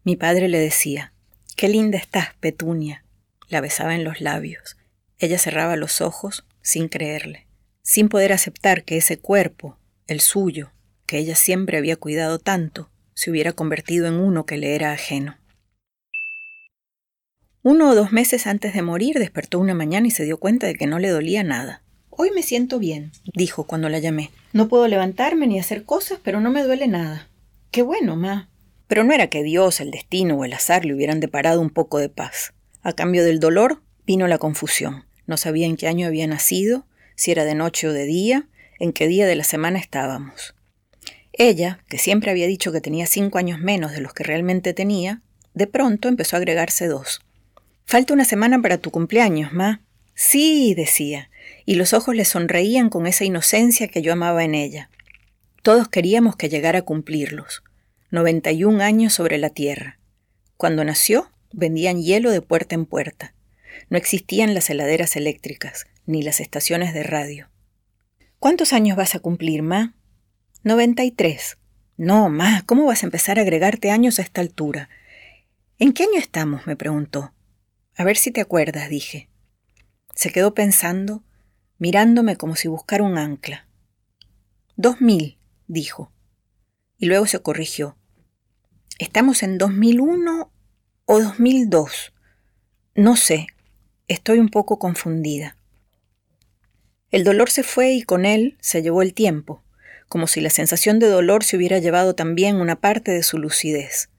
Mi 0.04 0.18
padre 0.18 0.50
le 0.50 0.60
decía, 0.60 1.13
Qué 1.56 1.68
linda 1.68 1.98
estás, 1.98 2.34
Petunia. 2.40 3.04
La 3.48 3.62
besaba 3.62 3.96
en 3.96 4.04
los 4.04 4.22
labios. 4.22 4.78
Ella 5.20 5.38
cerraba 5.38 5.76
los 5.76 6.02
ojos 6.02 6.46
sin 6.62 6.90
creerle, 6.90 7.48
sin 7.82 8.10
poder 8.10 8.34
aceptar 8.34 8.84
que 8.84 8.98
ese 8.98 9.18
cuerpo, 9.18 9.78
el 10.08 10.20
suyo, 10.20 10.72
que 11.06 11.18
ella 11.18 11.36
siempre 11.36 11.78
había 11.78 11.96
cuidado 11.96 12.40
tanto 12.40 12.90
se 13.14 13.32
hubiera 13.32 13.54
convertido 13.54 14.08
en 14.08 14.16
uno 14.16 14.46
que 14.46 14.58
le 14.58 14.76
era 14.76 14.92
ajeno. 14.92 15.38
Uno 17.62 17.90
o 17.92 17.96
dos 17.96 18.12
meses 18.12 18.48
antes 18.48 18.74
de 18.74 18.82
morir 18.82 19.18
despertó 19.20 19.60
una 19.60 19.74
mañana 19.74 20.08
y 20.08 20.12
se 20.12 20.26
dio 20.26 20.38
cuenta 20.38 20.68
de 20.68 20.76
que 20.76 20.88
no 20.88 21.00
le 21.00 21.10
dolía 21.10 21.44
nada. 21.44 21.82
Hoy 22.10 22.32
me 22.32 22.44
siento 22.44 22.78
bien, 22.80 23.12
dijo 23.34 23.64
cuando 23.64 23.90
la 23.90 24.00
llamé. 24.00 24.32
No 24.52 24.68
puedo 24.68 24.88
levantarme 24.88 25.48
ni 25.48 25.60
hacer 25.60 25.84
cosas, 25.86 26.20
pero 26.22 26.42
no 26.42 26.52
me 26.52 26.64
duele 26.64 26.88
nada. 26.88 27.30
Qué 27.72 27.82
bueno, 27.82 28.16
ma. 28.16 28.50
Pero 28.88 29.04
no 29.04 29.14
era 29.14 29.28
que 29.28 29.44
Dios, 29.44 29.80
el 29.80 29.92
destino 29.92 30.36
o 30.36 30.46
el 30.46 30.54
azar 30.54 30.86
le 30.86 30.94
hubieran 30.94 31.20
deparado 31.20 31.62
un 31.62 31.70
poco 31.70 32.00
de 32.00 32.10
paz. 32.10 32.54
A 32.82 32.94
cambio 32.94 33.24
del 33.24 33.40
dolor 33.40 33.82
vino 34.06 34.28
la 34.28 34.38
confusión. 34.38 35.06
No 35.26 35.38
sabía 35.38 35.68
en 35.68 35.78
qué 35.78 35.88
año 35.88 36.08
había 36.08 36.28
nacido, 36.28 36.86
si 37.16 37.32
era 37.32 37.46
de 37.46 37.56
noche 37.56 37.88
o 37.88 37.94
de 37.94 38.06
día, 38.06 38.48
en 38.80 38.92
qué 38.92 39.08
día 39.08 39.26
de 39.26 39.36
la 39.36 39.44
semana 39.44 39.80
estábamos. 39.80 40.56
Ella, 41.32 41.80
que 41.90 41.98
siempre 41.98 42.30
había 42.30 42.48
dicho 42.48 42.72
que 42.72 42.82
tenía 42.82 43.08
cinco 43.08 43.38
años 43.38 43.60
menos 43.60 43.92
de 43.92 44.02
los 44.02 44.14
que 44.14 44.24
realmente 44.24 44.74
tenía, 44.74 45.22
de 45.54 45.68
pronto 45.68 46.08
empezó 46.08 46.36
a 46.36 46.40
agregarse 46.40 46.88
dos. 46.88 47.22
Falta 47.86 48.14
una 48.14 48.26
semana 48.26 48.62
para 48.62 48.78
tu 48.78 48.92
cumpleaños, 48.92 49.54
Ma. 49.54 49.82
Sí, 50.16 50.74
decía, 50.76 51.30
y 51.66 51.76
los 51.76 51.94
ojos 51.94 52.16
le 52.16 52.26
sonreían 52.26 52.90
con 52.90 53.08
esa 53.08 53.26
inocencia 53.26 53.88
que 53.88 54.02
yo 54.02 54.14
amaba 54.14 54.44
en 54.44 54.54
ella. 54.54 54.90
Todos 55.64 55.88
queríamos 55.88 56.36
que 56.36 56.50
llegara 56.50 56.80
a 56.80 56.84
cumplirlos. 56.84 57.64
91 58.14 58.84
años 58.84 59.12
sobre 59.12 59.40
la 59.40 59.50
tierra. 59.50 59.98
Cuando 60.56 60.84
nació, 60.84 61.32
vendían 61.52 62.00
hielo 62.00 62.30
de 62.30 62.44
puerta 62.44 62.76
en 62.76 62.86
puerta. 62.86 63.34
No 63.90 63.98
existían 63.98 64.54
las 64.54 64.70
heladeras 64.70 65.16
eléctricas, 65.16 65.88
ni 66.06 66.22
las 66.22 66.40
estaciones 66.40 66.94
de 66.94 67.02
radio. 67.02 67.50
¿Cuántos 68.38 68.72
años 68.72 68.98
vas 68.98 69.16
a 69.16 69.20
cumplir, 69.20 69.64
Ma? 69.64 69.96
93. 70.62 71.58
No, 71.98 72.30
Ma, 72.30 72.62
¿cómo 72.68 72.86
vas 72.86 73.02
a 73.02 73.08
empezar 73.08 73.40
a 73.40 73.42
agregarte 73.42 73.90
años 73.90 74.20
a 74.20 74.22
esta 74.22 74.42
altura? 74.42 74.90
¿En 75.80 75.92
qué 75.92 76.04
año 76.04 76.20
estamos? 76.20 76.68
me 76.68 76.76
preguntó. 76.76 77.34
A 77.96 78.04
ver 78.04 78.18
si 78.18 78.30
te 78.30 78.42
acuerdas, 78.42 78.90
dije. 78.90 79.28
Se 80.14 80.32
quedó 80.32 80.54
pensando, 80.54 81.24
mirándome 81.80 82.36
como 82.36 82.56
si 82.58 82.68
buscara 82.68 83.04
un 83.04 83.18
ancla. 83.18 83.68
Dos 84.76 85.02
mil, 85.02 85.40
dijo. 85.66 86.12
Y 87.00 87.08
luego 87.08 87.26
se 87.26 87.40
corrigió. 87.40 87.98
¿Estamos 89.00 89.42
en 89.42 89.58
2001 89.58 90.52
o 91.06 91.20
2002? 91.20 92.14
No 92.94 93.16
sé, 93.16 93.48
estoy 94.08 94.38
un 94.38 94.50
poco 94.50 94.78
confundida. 94.78 95.58
El 97.10 97.24
dolor 97.24 97.50
se 97.50 97.64
fue 97.64 97.94
y 97.94 98.04
con 98.04 98.24
él 98.24 98.56
se 98.62 98.84
llevó 98.84 99.02
el 99.02 99.16
tiempo, 99.16 99.64
como 100.10 100.28
si 100.28 100.42
la 100.42 100.52
sensación 100.52 101.00
de 101.00 101.08
dolor 101.08 101.44
se 101.44 101.58
hubiera 101.58 101.80
llevado 101.80 102.14
también 102.14 102.58
una 102.58 102.82
parte 102.82 103.12
de 103.12 103.24
su 103.24 103.40
lucidez, 103.40 104.10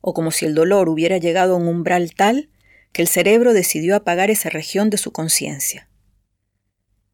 o 0.00 0.14
como 0.14 0.32
si 0.32 0.46
el 0.46 0.54
dolor 0.56 0.88
hubiera 0.88 1.18
llegado 1.18 1.54
a 1.54 1.58
un 1.58 1.68
umbral 1.68 2.12
tal 2.12 2.50
que 2.92 3.02
el 3.02 3.08
cerebro 3.08 3.52
decidió 3.52 3.94
apagar 3.94 4.30
esa 4.30 4.50
región 4.50 4.90
de 4.90 4.98
su 4.98 5.12
conciencia. 5.12 5.88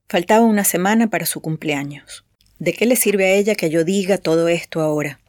Faltaba 0.09 0.47
una 0.47 0.65
semana 0.65 1.11
para 1.11 1.27
su 1.27 1.43
cumpleaños. 1.43 2.25
¿De 2.59 2.73
qué 2.73 2.87
le 2.87 2.97
sirve 2.97 3.27
a 3.27 3.35
ella 3.35 3.57
que 3.57 3.69
yo 3.69 3.85
diga 3.85 4.17
todo 4.17 4.49
esto 4.49 4.81
ahora? 4.81 5.21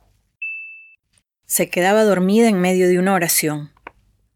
Se 1.45 1.69
quedaba 1.69 2.03
dormida 2.03 2.49
en 2.49 2.59
medio 2.59 2.87
de 2.87 2.99
una 2.99 3.13
oración. 3.13 3.71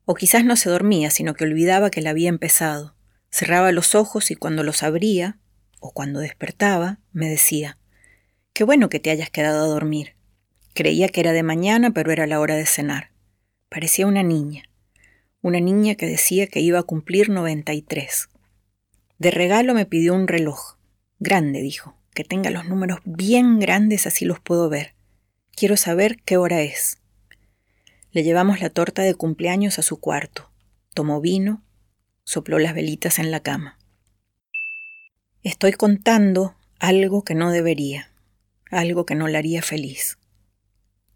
O 0.05 0.15
quizás 0.15 0.43
no 0.43 0.55
se 0.55 0.69
dormía, 0.69 1.09
sino 1.09 1.33
que 1.33 1.43
olvidaba 1.43 1.89
que 1.89 2.01
la 2.01 2.11
había 2.11 2.29
empezado. 2.29 2.95
Cerraba 3.29 3.71
los 3.71 3.95
ojos 3.95 4.31
y 4.31 4.35
cuando 4.35 4.63
los 4.63 4.83
abría, 4.83 5.39
o 5.79 5.91
cuando 5.91 6.19
despertaba, 6.19 6.99
me 7.11 7.29
decía, 7.29 7.77
Qué 8.53 8.63
bueno 8.63 8.89
que 8.89 8.99
te 8.99 9.11
hayas 9.11 9.29
quedado 9.29 9.63
a 9.63 9.67
dormir. 9.67 10.15
Creía 10.73 11.09
que 11.09 11.21
era 11.21 11.31
de 11.31 11.43
mañana, 11.43 11.91
pero 11.91 12.11
era 12.11 12.27
la 12.27 12.39
hora 12.39 12.55
de 12.55 12.65
cenar. 12.65 13.11
Parecía 13.69 14.07
una 14.07 14.23
niña 14.23 14.63
una 15.41 15.59
niña 15.59 15.95
que 15.95 16.05
decía 16.05 16.47
que 16.47 16.59
iba 16.59 16.79
a 16.79 16.83
cumplir 16.83 17.29
93. 17.29 18.29
De 19.17 19.31
regalo 19.31 19.73
me 19.73 19.85
pidió 19.85 20.13
un 20.13 20.27
reloj. 20.27 20.77
Grande, 21.19 21.61
dijo, 21.61 21.95
que 22.13 22.23
tenga 22.23 22.49
los 22.49 22.65
números 22.65 22.99
bien 23.05 23.59
grandes 23.59 24.05
así 24.05 24.25
los 24.25 24.39
puedo 24.39 24.69
ver. 24.69 24.95
Quiero 25.59 25.75
saber 25.75 26.21
qué 26.23 26.37
hora 26.37 26.61
es. 26.61 26.99
Le 28.13 28.23
llevamos 28.23 28.61
la 28.61 28.69
torta 28.69 29.01
de 29.01 29.13
cumpleaños 29.13 29.77
a 29.77 29.81
su 29.81 29.99
cuarto. 29.99 30.49
Tomó 30.93 31.19
vino, 31.19 31.65
sopló 32.23 32.59
las 32.59 32.73
velitas 32.73 33.19
en 33.19 33.29
la 33.29 33.41
cama. 33.41 33.77
Estoy 35.43 35.73
contando 35.73 36.55
algo 36.79 37.25
que 37.25 37.35
no 37.35 37.51
debería, 37.51 38.09
algo 38.71 39.05
que 39.05 39.15
no 39.15 39.27
la 39.27 39.39
haría 39.39 39.61
feliz. 39.61 40.17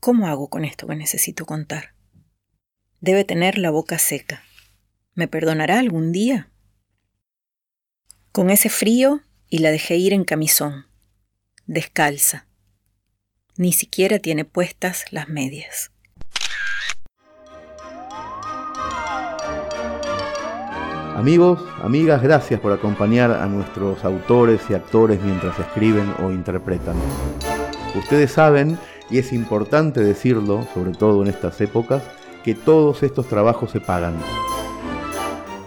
¿Cómo 0.01 0.27
hago 0.27 0.49
con 0.49 0.65
esto 0.65 0.87
que 0.87 0.97
necesito 0.97 1.45
contar? 1.45 1.95
Debe 2.99 3.23
tener 3.23 3.57
la 3.57 3.69
boca 3.69 3.97
seca. 3.97 4.43
¿Me 5.15 5.29
perdonará 5.29 5.79
algún 5.79 6.11
día? 6.11 6.51
Con 8.33 8.49
ese 8.49 8.67
frío 8.67 9.21
y 9.47 9.59
la 9.59 9.71
dejé 9.71 9.95
ir 9.95 10.11
en 10.11 10.25
camisón, 10.25 10.87
descalza. 11.65 12.45
Ni 13.55 13.71
siquiera 13.71 14.17
tiene 14.17 14.45
puestas 14.45 15.05
las 15.11 15.29
medias. 15.29 15.91
Amigos, 21.15 21.63
amigas, 21.83 22.23
gracias 22.23 22.59
por 22.59 22.71
acompañar 22.71 23.29
a 23.29 23.45
nuestros 23.45 24.03
autores 24.03 24.59
y 24.69 24.73
actores 24.73 25.21
mientras 25.21 25.59
escriben 25.59 26.15
o 26.23 26.31
interpretan. 26.31 26.95
Ustedes 27.93 28.31
saben, 28.31 28.79
y 29.11 29.19
es 29.19 29.31
importante 29.31 29.99
decirlo, 29.99 30.67
sobre 30.73 30.93
todo 30.93 31.21
en 31.21 31.27
estas 31.27 31.61
épocas, 31.61 32.01
que 32.43 32.55
todos 32.55 33.03
estos 33.03 33.27
trabajos 33.27 33.69
se 33.69 33.79
pagan. 33.79 34.15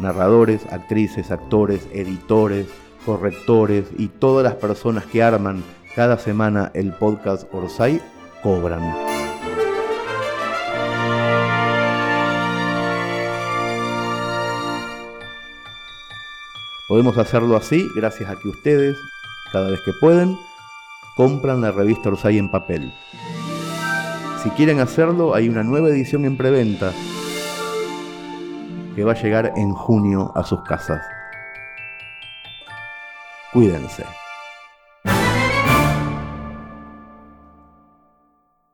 Narradores, 0.00 0.66
actrices, 0.72 1.30
actores, 1.30 1.86
editores, 1.92 2.66
correctores 3.06 3.86
y 3.96 4.08
todas 4.08 4.42
las 4.42 4.56
personas 4.56 5.06
que 5.06 5.22
arman 5.22 5.62
cada 5.96 6.18
semana 6.18 6.70
el 6.74 6.92
podcast 6.92 7.48
Orsay 7.54 8.02
cobran. 8.42 8.82
Podemos 16.86 17.16
hacerlo 17.16 17.56
así 17.56 17.88
gracias 17.96 18.28
a 18.28 18.36
que 18.36 18.48
ustedes, 18.48 18.98
cada 19.50 19.70
vez 19.70 19.80
que 19.86 19.92
pueden, 19.98 20.36
compran 21.16 21.62
la 21.62 21.72
revista 21.72 22.10
Orsay 22.10 22.36
en 22.36 22.50
papel. 22.50 22.92
Si 24.42 24.50
quieren 24.50 24.80
hacerlo, 24.80 25.34
hay 25.34 25.48
una 25.48 25.62
nueva 25.62 25.88
edición 25.88 26.26
en 26.26 26.36
preventa 26.36 26.92
que 28.94 29.02
va 29.02 29.12
a 29.12 29.22
llegar 29.22 29.54
en 29.56 29.72
junio 29.72 30.30
a 30.34 30.44
sus 30.44 30.62
casas. 30.62 31.00
Cuídense. 33.54 34.04